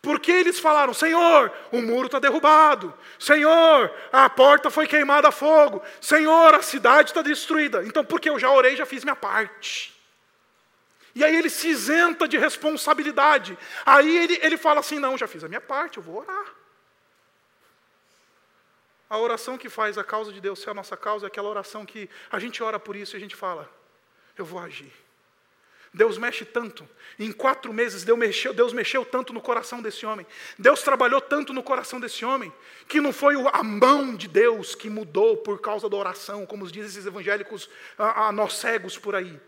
Porque 0.00 0.32
eles 0.32 0.58
falaram: 0.58 0.94
Senhor, 0.94 1.52
o 1.70 1.82
muro 1.82 2.06
está 2.06 2.18
derrubado. 2.18 2.94
Senhor, 3.18 3.92
a 4.10 4.28
porta 4.30 4.70
foi 4.70 4.86
queimada 4.86 5.28
a 5.28 5.32
fogo. 5.32 5.82
Senhor, 6.00 6.54
a 6.54 6.62
cidade 6.62 7.10
está 7.10 7.20
destruída. 7.20 7.84
Então, 7.84 8.04
porque 8.04 8.30
eu 8.30 8.38
já 8.38 8.50
orei, 8.50 8.76
já 8.76 8.86
fiz 8.86 9.04
minha 9.04 9.16
parte. 9.16 9.93
E 11.14 11.22
aí 11.22 11.36
ele 11.36 11.48
se 11.48 11.68
isenta 11.68 12.26
de 12.26 12.36
responsabilidade. 12.36 13.56
Aí 13.86 14.16
ele, 14.16 14.38
ele 14.42 14.56
fala 14.56 14.80
assim: 14.80 14.98
Não, 14.98 15.16
já 15.16 15.28
fiz 15.28 15.44
a 15.44 15.48
minha 15.48 15.60
parte, 15.60 15.98
eu 15.98 16.02
vou 16.02 16.18
orar. 16.18 16.54
A 19.08 19.18
oração 19.18 19.56
que 19.56 19.68
faz 19.68 19.96
a 19.96 20.02
causa 20.02 20.32
de 20.32 20.40
Deus 20.40 20.60
ser 20.60 20.70
a 20.70 20.74
nossa 20.74 20.96
causa 20.96 21.26
é 21.26 21.28
aquela 21.28 21.48
oração 21.48 21.86
que 21.86 22.10
a 22.30 22.38
gente 22.38 22.62
ora 22.62 22.80
por 22.80 22.96
isso 22.96 23.14
e 23.14 23.18
a 23.18 23.20
gente 23.20 23.36
fala: 23.36 23.70
Eu 24.36 24.44
vou 24.44 24.58
agir. 24.58 24.92
Deus 25.94 26.18
mexe 26.18 26.44
tanto. 26.44 26.88
Em 27.16 27.30
quatro 27.30 27.72
meses, 27.72 28.02
Deus 28.02 28.18
mexeu, 28.18 28.52
Deus 28.52 28.72
mexeu 28.72 29.04
tanto 29.04 29.32
no 29.32 29.40
coração 29.40 29.80
desse 29.80 30.04
homem. 30.04 30.26
Deus 30.58 30.82
trabalhou 30.82 31.20
tanto 31.20 31.52
no 31.52 31.62
coração 31.62 32.00
desse 32.00 32.24
homem, 32.24 32.52
que 32.88 33.00
não 33.00 33.12
foi 33.12 33.36
a 33.52 33.62
mão 33.62 34.16
de 34.16 34.26
Deus 34.26 34.74
que 34.74 34.90
mudou 34.90 35.36
por 35.36 35.60
causa 35.60 35.88
da 35.88 35.96
oração, 35.96 36.44
como 36.44 36.66
dizem 36.66 36.88
esses 36.88 37.06
evangélicos, 37.06 37.70
a, 37.96 38.26
a 38.26 38.32
nós 38.32 38.54
cegos 38.54 38.98
por 38.98 39.14
aí. 39.14 39.40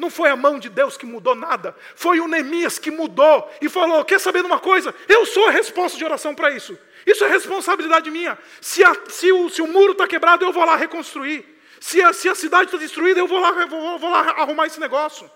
Não 0.00 0.08
foi 0.08 0.30
a 0.30 0.36
mão 0.36 0.58
de 0.58 0.70
Deus 0.70 0.96
que 0.96 1.04
mudou 1.04 1.34
nada. 1.34 1.76
Foi 1.94 2.20
o 2.20 2.26
Neemias 2.26 2.78
que 2.78 2.90
mudou 2.90 3.52
e 3.60 3.68
falou: 3.68 4.02
Quer 4.02 4.18
saber 4.18 4.40
de 4.40 4.46
uma 4.46 4.58
coisa? 4.58 4.94
Eu 5.06 5.26
sou 5.26 5.46
a 5.46 5.50
resposta 5.50 5.98
de 5.98 6.02
oração 6.02 6.34
para 6.34 6.50
isso. 6.50 6.76
Isso 7.06 7.22
é 7.22 7.28
responsabilidade 7.28 8.10
minha. 8.10 8.38
Se, 8.62 8.82
a, 8.82 8.96
se, 9.10 9.30
o, 9.30 9.50
se 9.50 9.60
o 9.60 9.66
muro 9.66 9.92
está 9.92 10.08
quebrado, 10.08 10.42
eu 10.42 10.54
vou 10.54 10.64
lá 10.64 10.74
reconstruir. 10.74 11.44
Se 11.78 12.00
a, 12.00 12.14
se 12.14 12.30
a 12.30 12.34
cidade 12.34 12.64
está 12.64 12.78
destruída, 12.78 13.20
eu 13.20 13.26
vou 13.26 13.38
lá, 13.40 13.52
vou, 13.66 13.98
vou 13.98 14.10
lá 14.10 14.20
arrumar 14.40 14.66
esse 14.66 14.80
negócio. 14.80 15.30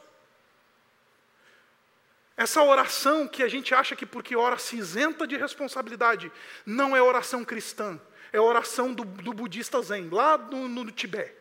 Essa 2.34 2.62
oração 2.62 3.28
que 3.28 3.42
a 3.42 3.48
gente 3.48 3.74
acha 3.74 3.94
que 3.94 4.06
porque 4.06 4.34
ora 4.34 4.56
se 4.56 4.76
isenta 4.76 5.26
de 5.26 5.36
responsabilidade, 5.36 6.32
não 6.64 6.96
é 6.96 7.02
oração 7.02 7.44
cristã, 7.44 8.00
é 8.32 8.40
oração 8.40 8.94
do, 8.94 9.04
do 9.04 9.34
budista 9.34 9.82
zen, 9.82 10.08
lá 10.08 10.38
no, 10.38 10.68
no, 10.68 10.84
no 10.84 10.90
Tibete. 10.90 11.36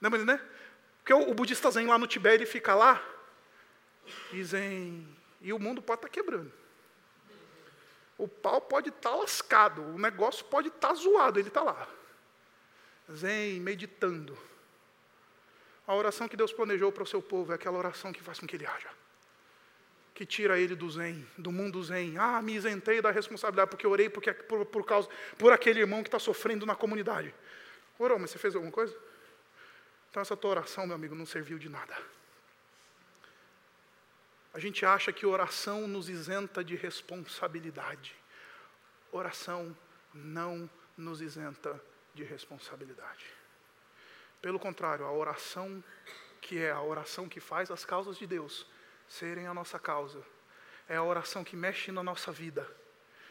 Lembra, 0.00 0.24
né? 0.24 0.40
Porque 1.08 1.30
o, 1.30 1.32
budista 1.32 1.70
zen 1.70 1.86
lá 1.86 1.96
no 1.96 2.06
Tibete, 2.06 2.34
ele 2.34 2.44
fica 2.44 2.74
lá, 2.74 3.02
e 4.30 4.44
zen, 4.44 5.08
e 5.40 5.54
o 5.54 5.58
mundo 5.58 5.80
pode 5.80 6.00
estar 6.00 6.08
tá 6.08 6.12
quebrando. 6.12 6.52
O 8.18 8.28
pau 8.28 8.60
pode 8.60 8.90
estar 8.90 9.12
tá 9.12 9.16
lascado, 9.16 9.80
o 9.80 9.98
negócio 9.98 10.44
pode 10.44 10.68
estar 10.68 10.88
tá 10.88 10.94
zoado, 10.94 11.38
ele 11.40 11.48
está 11.48 11.62
lá. 11.62 11.88
Zen, 13.10 13.58
meditando. 13.60 14.36
A 15.86 15.94
oração 15.94 16.28
que 16.28 16.36
Deus 16.36 16.52
planejou 16.52 16.92
para 16.92 17.04
o 17.04 17.06
seu 17.06 17.22
povo 17.22 17.52
é 17.52 17.54
aquela 17.54 17.78
oração 17.78 18.12
que 18.12 18.22
faz 18.22 18.38
com 18.38 18.46
que 18.46 18.56
ele 18.56 18.66
haja 18.66 18.90
que 20.14 20.26
tira 20.26 20.58
ele 20.58 20.74
do 20.74 20.90
zen, 20.90 21.24
do 21.38 21.52
mundo 21.52 21.80
zen. 21.80 22.18
Ah, 22.18 22.42
me 22.42 22.56
isentei 22.56 23.00
da 23.00 23.12
responsabilidade 23.12 23.70
porque 23.70 23.86
orei 23.86 24.10
porque, 24.10 24.32
por, 24.32 24.66
por, 24.66 24.84
causa, 24.84 25.08
por 25.38 25.52
aquele 25.52 25.78
irmão 25.78 26.02
que 26.02 26.08
está 26.08 26.18
sofrendo 26.18 26.66
na 26.66 26.74
comunidade. 26.74 27.32
Orou, 27.96 28.18
mas 28.18 28.30
você 28.30 28.38
fez 28.38 28.56
alguma 28.56 28.72
coisa? 28.72 28.98
Então 30.18 30.22
essa 30.24 30.36
tua 30.36 30.50
oração, 30.50 30.84
meu 30.84 30.96
amigo, 30.96 31.14
não 31.14 31.24
serviu 31.24 31.60
de 31.60 31.68
nada. 31.68 31.96
A 34.52 34.58
gente 34.58 34.84
acha 34.84 35.12
que 35.12 35.24
oração 35.24 35.86
nos 35.86 36.08
isenta 36.08 36.64
de 36.64 36.74
responsabilidade. 36.74 38.16
Oração 39.12 39.76
não 40.12 40.68
nos 40.96 41.20
isenta 41.20 41.80
de 42.14 42.24
responsabilidade. 42.24 43.26
Pelo 44.42 44.58
contrário, 44.58 45.04
a 45.04 45.12
oração 45.12 45.84
que 46.40 46.58
é 46.58 46.72
a 46.72 46.82
oração 46.82 47.28
que 47.28 47.38
faz 47.38 47.70
as 47.70 47.84
causas 47.84 48.18
de 48.18 48.26
Deus 48.26 48.66
serem 49.06 49.46
a 49.46 49.54
nossa 49.54 49.78
causa. 49.78 50.20
É 50.88 50.96
a 50.96 51.02
oração 51.04 51.44
que 51.44 51.54
mexe 51.54 51.92
na 51.92 52.02
nossa 52.02 52.32
vida, 52.32 52.68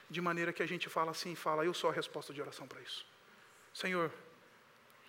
de 0.09 0.21
maneira 0.21 0.53
que 0.53 0.63
a 0.63 0.67
gente 0.67 0.87
fala 0.87 1.11
assim, 1.11 1.35
fala, 1.35 1.65
eu 1.65 1.73
sou 1.73 1.89
a 1.89 1.93
resposta 1.93 2.33
de 2.33 2.41
oração 2.41 2.65
para 2.65 2.79
isso. 2.79 3.05
Senhor, 3.73 4.09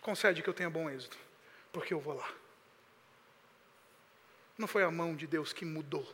concede 0.01 0.43
que 0.43 0.51
eu 0.51 0.55
tenha 0.55 0.69
bom 0.69 0.91
êxito, 0.91 1.28
porque 1.73 1.95
eu 1.95 2.01
vou 2.01 2.15
lá. 2.15 2.31
Não 4.57 4.67
foi 4.67 4.83
a 4.83 4.91
mão 4.91 5.15
de 5.15 5.27
Deus 5.27 5.53
que 5.53 5.65
mudou, 5.65 6.07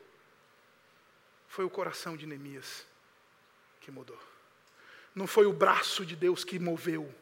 foi 1.48 1.64
o 1.64 1.70
coração 1.70 2.16
de 2.16 2.26
Neemias 2.26 2.86
que 3.80 3.90
mudou. 3.90 4.18
Não 5.14 5.26
foi 5.26 5.46
o 5.46 5.52
braço 5.52 6.04
de 6.04 6.16
Deus 6.16 6.44
que 6.44 6.58
moveu, 6.58 7.12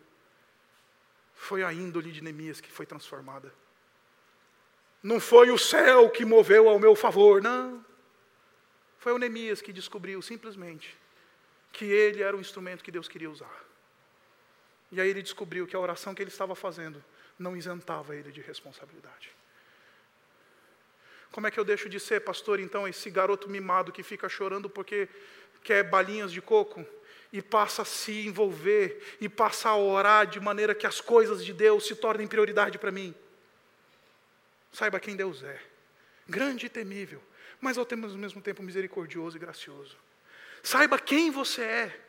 foi 1.34 1.62
a 1.62 1.72
índole 1.72 2.10
de 2.10 2.22
Neemias 2.22 2.60
que 2.60 2.70
foi 2.70 2.86
transformada. 2.86 3.52
Não 5.02 5.18
foi 5.18 5.50
o 5.50 5.58
céu 5.58 6.08
que 6.08 6.24
moveu 6.24 6.68
ao 6.68 6.78
meu 6.78 6.94
favor, 6.94 7.42
não. 7.42 7.84
Foi 8.98 9.12
o 9.12 9.18
Neemias 9.18 9.60
que 9.60 9.72
descobriu 9.72 10.22
simplesmente 10.22 10.96
que 11.72 11.84
ele 11.84 12.22
era 12.22 12.36
o 12.36 12.40
instrumento 12.40 12.84
que 12.84 12.92
Deus 12.92 13.08
queria 13.08 13.30
usar. 13.30 13.64
E 14.92 15.00
aí 15.00 15.08
ele 15.08 15.22
descobriu 15.22 15.66
que 15.66 15.74
a 15.74 15.80
oração 15.80 16.14
que 16.14 16.22
ele 16.22 16.30
estava 16.30 16.54
fazendo 16.54 17.02
não 17.42 17.56
isentava 17.56 18.16
ele 18.16 18.32
de 18.32 18.40
responsabilidade. 18.40 19.30
Como 21.32 21.46
é 21.46 21.50
que 21.50 21.58
eu 21.58 21.64
deixo 21.64 21.88
de 21.88 21.98
ser, 21.98 22.20
pastor, 22.20 22.60
então, 22.60 22.86
esse 22.86 23.10
garoto 23.10 23.48
mimado 23.48 23.90
que 23.90 24.02
fica 24.02 24.28
chorando 24.28 24.68
porque 24.68 25.08
quer 25.64 25.82
balinhas 25.82 26.30
de 26.30 26.42
coco 26.42 26.84
e 27.32 27.40
passa 27.40 27.82
a 27.82 27.84
se 27.84 28.26
envolver 28.26 29.16
e 29.20 29.28
passa 29.28 29.70
a 29.70 29.76
orar 29.76 30.26
de 30.26 30.38
maneira 30.38 30.74
que 30.74 30.86
as 30.86 31.00
coisas 31.00 31.42
de 31.42 31.54
Deus 31.54 31.86
se 31.86 31.94
tornem 31.94 32.26
prioridade 32.26 32.78
para 32.78 32.90
mim? 32.90 33.14
Saiba 34.72 35.00
quem 35.00 35.16
Deus 35.16 35.42
é. 35.42 35.58
Grande 36.28 36.66
e 36.66 36.68
temível, 36.68 37.22
mas 37.60 37.78
ao 37.78 37.86
mesmo 38.18 38.42
tempo 38.42 38.62
misericordioso 38.62 39.36
e 39.36 39.40
gracioso. 39.40 39.96
Saiba 40.62 40.98
quem 40.98 41.30
você 41.30 41.62
é. 41.62 42.00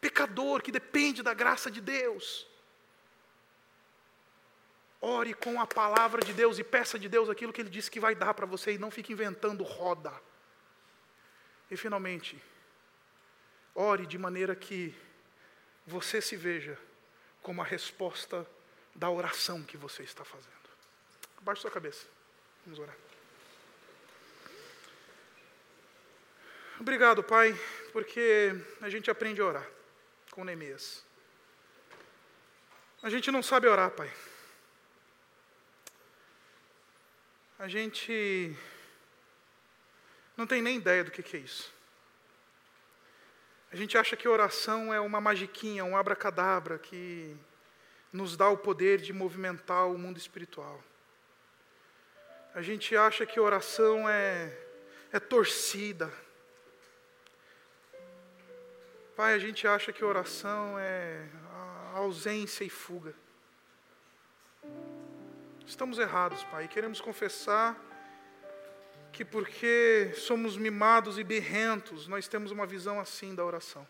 Pecador 0.00 0.62
que 0.62 0.72
depende 0.72 1.22
da 1.22 1.34
graça 1.34 1.70
de 1.70 1.80
Deus. 1.80 2.49
Ore 5.00 5.32
com 5.32 5.60
a 5.60 5.66
palavra 5.66 6.22
de 6.22 6.32
Deus 6.32 6.58
e 6.58 6.64
peça 6.64 6.98
de 6.98 7.08
Deus 7.08 7.28
aquilo 7.30 7.52
que 7.52 7.62
Ele 7.62 7.70
disse 7.70 7.90
que 7.90 7.98
vai 7.98 8.14
dar 8.14 8.34
para 8.34 8.44
você 8.44 8.72
e 8.72 8.78
não 8.78 8.90
fique 8.90 9.12
inventando 9.12 9.64
roda. 9.64 10.12
E 11.70 11.76
finalmente, 11.76 12.42
ore 13.74 14.04
de 14.06 14.18
maneira 14.18 14.54
que 14.54 14.94
você 15.86 16.20
se 16.20 16.36
veja 16.36 16.78
como 17.42 17.62
a 17.62 17.64
resposta 17.64 18.46
da 18.94 19.08
oração 19.08 19.62
que 19.62 19.76
você 19.76 20.02
está 20.02 20.24
fazendo. 20.24 20.50
Abaixe 21.38 21.62
sua 21.62 21.70
cabeça. 21.70 22.06
Vamos 22.66 22.78
orar. 22.78 22.94
Obrigado, 26.78 27.22
Pai, 27.22 27.54
porque 27.92 28.54
a 28.80 28.88
gente 28.88 29.10
aprende 29.10 29.40
a 29.40 29.44
orar 29.44 29.68
com 30.30 30.44
Neemias. 30.44 31.04
A 33.02 33.08
gente 33.08 33.30
não 33.30 33.42
sabe 33.42 33.66
orar, 33.66 33.90
Pai. 33.90 34.10
A 37.60 37.68
gente 37.68 38.56
não 40.34 40.46
tem 40.46 40.62
nem 40.62 40.78
ideia 40.78 41.04
do 41.04 41.10
que, 41.10 41.36
é 41.36 41.40
isso. 41.40 41.70
A 43.70 43.76
gente 43.76 43.98
acha 43.98 44.16
que 44.16 44.26
oração 44.26 44.94
é 44.94 44.98
uma 44.98 45.20
magiquinha, 45.20 45.84
um 45.84 45.94
abracadabra 45.94 46.78
que 46.78 47.36
nos 48.10 48.34
dá 48.34 48.48
o 48.48 48.56
poder 48.56 48.98
de 48.98 49.12
movimentar 49.12 49.86
o 49.88 49.98
mundo 49.98 50.16
espiritual. 50.16 50.82
A 52.54 52.62
gente 52.62 52.96
acha 52.96 53.26
que 53.26 53.38
oração 53.38 54.08
é, 54.08 54.58
é 55.12 55.20
torcida. 55.20 56.10
Pai, 59.14 59.34
a 59.34 59.38
gente 59.38 59.68
acha 59.68 59.92
que 59.92 60.02
oração 60.02 60.78
é 60.78 61.28
ausência 61.92 62.64
e 62.64 62.70
fuga. 62.70 63.14
Estamos 65.70 66.00
errados, 66.00 66.42
Pai, 66.50 66.64
e 66.64 66.68
queremos 66.68 67.00
confessar 67.00 67.78
que 69.12 69.24
porque 69.24 70.10
somos 70.16 70.56
mimados 70.56 71.16
e 71.16 71.22
birrentos, 71.22 72.08
nós 72.08 72.26
temos 72.26 72.50
uma 72.50 72.66
visão 72.66 72.98
assim 72.98 73.36
da 73.36 73.44
oração. 73.44 73.86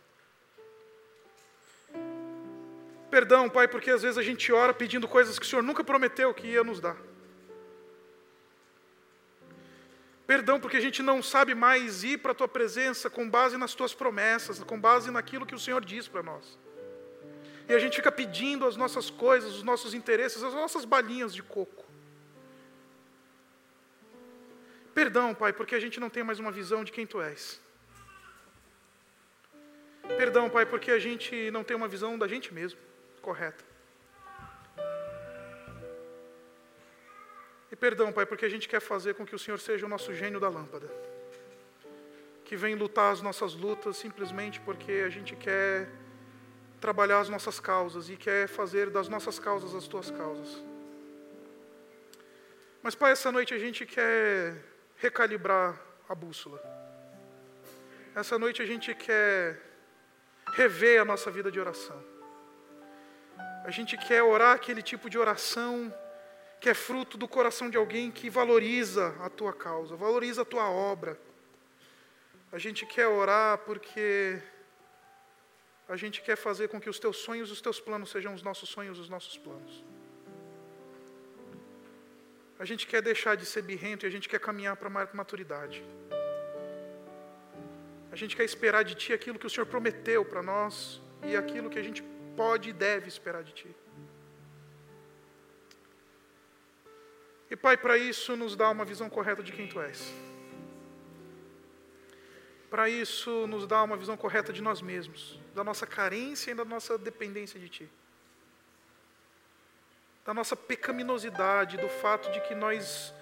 Perdão, 3.11 3.49
Pai, 3.49 3.67
porque 3.67 3.91
às 3.91 4.03
vezes 4.03 4.19
a 4.19 4.23
gente 4.23 4.53
ora 4.53 4.75
pedindo 4.75 5.09
coisas 5.09 5.39
que 5.39 5.47
o 5.47 5.49
Senhor 5.49 5.63
nunca 5.63 5.83
prometeu 5.83 6.35
que 6.35 6.49
ia 6.49 6.63
nos 6.63 6.81
dar. 6.81 6.99
Perdão, 10.27 10.61
porque 10.61 10.77
a 10.77 10.83
gente 10.83 11.03
não 11.03 11.23
sabe 11.23 11.55
mais 11.55 12.05
ir 12.05 12.19
para 12.19 12.33
a 12.33 12.35
tua 12.35 12.47
presença 12.47 13.09
com 13.09 13.29
base 13.29 13.57
nas 13.57 13.75
tuas 13.75 13.95
promessas, 13.95 14.63
com 14.63 14.79
base 14.79 15.11
naquilo 15.11 15.47
que 15.47 15.55
o 15.55 15.59
Senhor 15.59 15.83
diz 15.83 16.07
para 16.07 16.23
nós. 16.23 16.59
E 17.71 17.75
a 17.75 17.79
gente 17.79 17.95
fica 17.95 18.11
pedindo 18.11 18.67
as 18.67 18.77
nossas 18.77 19.11
coisas, 19.11 19.55
os 19.55 19.63
nossos 19.63 19.95
interesses, 19.95 20.43
as 20.43 20.53
nossas 20.53 20.85
balinhas 20.85 21.33
de 21.33 21.41
coco. 21.41 21.85
Perdão, 24.93 25.33
Pai, 25.33 25.53
porque 25.53 25.77
a 25.77 25.79
gente 25.79 26.01
não 26.01 26.11
tem 26.11 26.25
mais 26.25 26.41
uma 26.41 26.51
visão 26.51 26.83
de 26.83 26.91
quem 26.91 27.07
tu 27.07 27.23
és. 27.23 27.61
Perdão, 30.19 30.51
Pai, 30.51 30.67
porque 30.67 30.91
a 30.91 30.99
gente 30.99 31.49
não 31.53 31.63
tem 31.63 31.77
uma 31.77 31.87
visão 31.87 32.19
da 32.19 32.27
gente 32.27 32.53
mesmo 32.53 32.81
correta. 33.23 33.65
E 37.71 37.77
perdão, 37.77 38.13
Pai, 38.13 38.27
porque 38.27 38.45
a 38.45 38.49
gente 38.49 38.69
quer 38.69 38.81
fazer 38.81 39.15
com 39.15 39.25
que 39.25 39.37
o 39.37 39.39
Senhor 39.39 39.61
seja 39.61 39.87
o 39.87 39.89
nosso 39.89 40.13
gênio 40.13 40.41
da 40.41 40.49
lâmpada. 40.49 40.91
Que 42.45 42.57
vem 42.57 42.75
lutar 42.75 43.13
as 43.13 43.23
nossas 43.23 43.55
lutas 43.55 43.97
simplesmente 43.97 44.61
porque 44.61 45.05
a 45.07 45.09
gente 45.09 45.37
quer 45.37 45.89
trabalhar 46.81 47.21
as 47.21 47.29
nossas 47.29 47.61
causas 47.61 48.09
e 48.09 48.17
quer 48.17 48.49
fazer 48.49 48.91
das 48.91 49.09
nossas 49.09 49.39
causas 49.39 49.75
as 49.75 49.87
tuas 49.87 50.11
causas. 50.11 50.65
Mas, 52.83 52.95
Pai, 52.95 53.13
essa 53.13 53.31
noite 53.31 53.53
a 53.53 53.59
gente 53.59 53.85
quer 53.85 54.57
recalibrar 54.97 55.79
a 56.09 56.15
bússola. 56.15 56.59
Essa 58.15 58.39
noite 58.39 58.63
a 58.63 58.67
gente 58.67 58.95
quer 58.95 59.61
rever 60.55 61.01
a 61.01 61.05
nossa 61.05 61.31
vida 61.31 61.51
de 61.51 61.61
oração. 61.61 62.03
A 63.65 63.71
gente 63.71 63.97
quer 63.99 64.23
orar 64.23 64.55
aquele 64.55 64.83
tipo 64.83 65.11
de 65.11 65.19
oração 65.19 65.95
que 66.59 66.71
é 66.71 66.75
fruto 66.75 67.19
do 67.19 67.29
coração 67.29 67.69
de 67.71 67.77
alguém 67.77 68.11
que 68.11 68.31
valoriza 68.31 69.15
a 69.21 69.29
tua 69.29 69.53
causa, 69.53 69.95
valoriza 69.97 70.43
a 70.43 70.45
tua 70.45 70.71
obra. 70.71 71.19
A 72.51 72.59
gente 72.59 72.85
quer 72.87 73.07
orar 73.07 73.59
porque 73.59 74.43
a 75.91 75.97
gente 75.97 76.23
quer 76.27 76.37
fazer 76.37 76.69
com 76.69 76.81
que 76.81 76.89
os 76.89 77.01
teus 77.05 77.17
sonhos 77.27 77.51
os 77.51 77.61
teus 77.61 77.79
planos 77.87 78.11
sejam 78.15 78.33
os 78.33 78.43
nossos 78.49 78.69
sonhos 78.69 78.97
os 79.05 79.09
nossos 79.15 79.37
planos. 79.37 79.85
A 82.63 82.65
gente 82.71 82.87
quer 82.87 83.03
deixar 83.03 83.35
de 83.41 83.45
ser 83.45 83.63
birrento 83.63 84.07
e 84.07 84.09
a 84.09 84.11
gente 84.11 84.29
quer 84.29 84.39
caminhar 84.39 84.77
para 84.77 84.89
a 84.89 85.09
maturidade. 85.21 85.83
A 88.13 88.17
gente 88.21 88.37
quer 88.37 88.45
esperar 88.45 88.85
de 88.85 88.95
Ti 88.95 89.13
aquilo 89.13 89.39
que 89.39 89.49
o 89.49 89.51
Senhor 89.51 89.67
prometeu 89.67 90.25
para 90.25 90.43
nós 90.43 91.01
e 91.25 91.37
aquilo 91.37 91.71
que 91.71 91.79
a 91.79 91.83
gente 91.83 92.03
pode 92.37 92.71
e 92.71 92.73
deve 92.73 93.09
esperar 93.09 93.43
de 93.43 93.53
Ti. 93.53 93.71
E 97.51 97.57
Pai, 97.57 97.77
para 97.77 97.99
isso 97.99 98.37
nos 98.37 98.55
dá 98.55 98.71
uma 98.71 98.85
visão 98.85 99.11
correta 99.11 99.43
de 99.43 99.53
quem 99.53 99.67
Tu 99.67 99.81
és. 99.81 100.30
Para 102.71 102.89
isso 102.89 103.49
nos 103.49 103.67
dá 103.67 103.83
uma 103.83 103.97
visão 103.97 104.17
correta 104.17 104.53
de 104.53 104.63
nós 104.63 104.81
mesmos, 104.81 105.41
da 105.55 105.65
nossa 105.65 105.85
carência 105.87 106.53
e 106.53 106.55
da 106.55 106.65
nossa 106.65 106.97
dependência 106.97 107.59
de 107.59 107.69
Ti. 107.69 107.91
Da 110.25 110.33
nossa 110.33 110.55
pecaminosidade, 110.55 111.77
do 111.77 111.89
fato 111.89 112.31
de 112.31 112.41
que 112.43 112.55
nós 112.55 113.13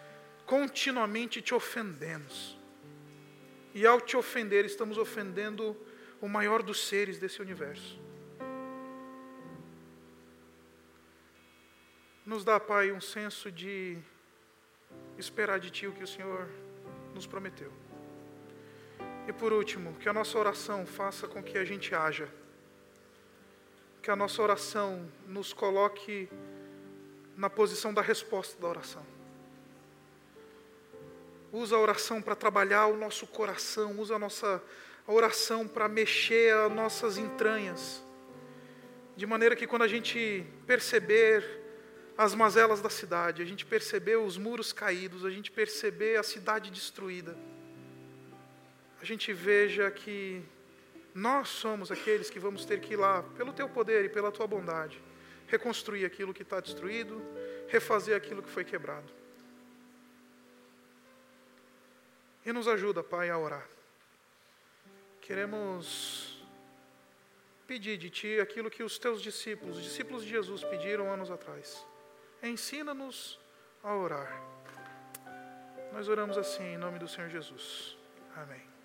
continuamente 0.45 1.41
te 1.41 1.55
ofendemos. 1.55 2.59
E 3.75 3.87
ao 3.87 4.01
te 4.01 4.19
ofender, 4.19 4.67
estamos 4.67 4.99
ofendendo 4.99 5.75
o 6.21 6.29
maior 6.29 6.63
dos 6.63 6.87
seres 6.87 7.19
desse 7.19 7.41
universo. 7.41 7.99
Nos 12.27 12.45
dá, 12.45 12.61
Pai, 12.61 12.93
um 12.93 13.01
senso 13.01 13.51
de 13.51 13.97
esperar 15.17 15.59
de 15.59 15.71
Ti 15.71 15.87
o 15.87 15.93
que 15.93 16.05
o 16.05 16.07
Senhor 16.07 16.51
nos 17.15 17.27
prometeu. 17.27 17.88
E 19.29 19.33
por 19.33 19.53
último, 19.53 19.95
que 20.01 20.09
a 20.09 20.13
nossa 20.15 20.39
oração 20.39 20.87
faça 20.87 21.29
com 21.29 21.43
que 21.43 21.59
a 21.59 21.65
gente 21.65 21.95
haja. 21.95 22.27
Que 24.03 24.11
a 24.11 24.17
nossa 24.17 24.41
oração 24.41 25.07
nos 25.27 25.53
coloque 25.53 26.31
na 27.37 27.51
posição 27.51 27.93
da 27.93 28.01
resposta 28.01 28.59
da 28.59 28.67
oração. 28.67 29.05
Usa 31.53 31.77
a 31.77 31.79
oração 31.79 32.23
para 32.23 32.35
trabalhar 32.35 32.87
o 32.87 32.97
nosso 32.97 33.27
coração, 33.27 34.01
usa 34.01 34.17
a 34.17 34.19
nossa 34.19 34.63
oração 35.07 35.69
para 35.69 35.89
mexer 35.89 36.55
as 36.55 36.73
nossas 36.73 37.19
entranhas. 37.19 38.03
De 39.15 39.27
maneira 39.27 39.55
que 39.55 39.67
quando 39.67 39.83
a 39.83 39.89
gente 39.89 40.47
perceber 40.67 41.45
as 42.17 42.35
mazelas 42.35 42.81
da 42.81 42.89
cidade, 42.89 43.43
a 43.43 43.45
gente 43.45 43.67
perceber 43.67 44.17
os 44.17 44.39
muros 44.39 44.73
caídos, 44.73 45.23
a 45.27 45.31
gente 45.31 45.51
perceber 45.51 46.17
a 46.17 46.23
cidade 46.23 46.71
destruída, 46.71 47.37
a 49.01 49.05
gente 49.05 49.33
veja 49.33 49.91
que 49.91 50.43
nós 51.15 51.49
somos 51.49 51.91
aqueles 51.91 52.31
que 52.31 52.39
vamos 52.39 52.65
ter 52.65 52.81
que 52.81 52.95
ir 52.95 52.97
lá, 52.97 53.23
pelo 53.37 53.53
teu 53.53 53.69
poder 53.69 54.05
e 54.05 54.09
pela 54.09 54.31
tua 54.31 54.47
bondade, 54.47 55.03
reconstruir 55.47 56.05
aquilo 56.05 56.35
que 56.35 56.43
está 56.43 56.61
destruído, 56.61 57.23
refazer 57.69 58.17
aquilo 58.17 58.43
que 58.43 58.51
foi 58.51 58.65
quebrado. 58.65 59.13
E 62.45 62.53
nos 62.53 62.67
ajuda, 62.69 63.03
Pai, 63.03 63.31
a 63.31 63.39
orar. 63.39 63.69
Queremos 65.21 66.43
pedir 67.67 67.99
de 67.99 68.09
Ti 68.09 68.41
aquilo 68.41 68.71
que 68.71 68.83
os 68.83 68.99
Teus 68.99 69.21
discípulos, 69.21 69.77
os 69.77 69.83
discípulos 69.83 70.23
de 70.23 70.31
Jesus, 70.31 70.65
pediram 70.65 71.13
anos 71.13 71.31
atrás 71.31 71.87
ensina-nos 72.43 73.39
a 73.83 73.95
orar. 73.95 74.43
Nós 75.93 76.09
oramos 76.09 76.37
assim 76.37 76.75
em 76.75 76.79
nome 76.79 76.99
do 76.99 77.09
Senhor 77.09 77.29
Jesus. 77.29 77.97
Amém. 78.37 78.78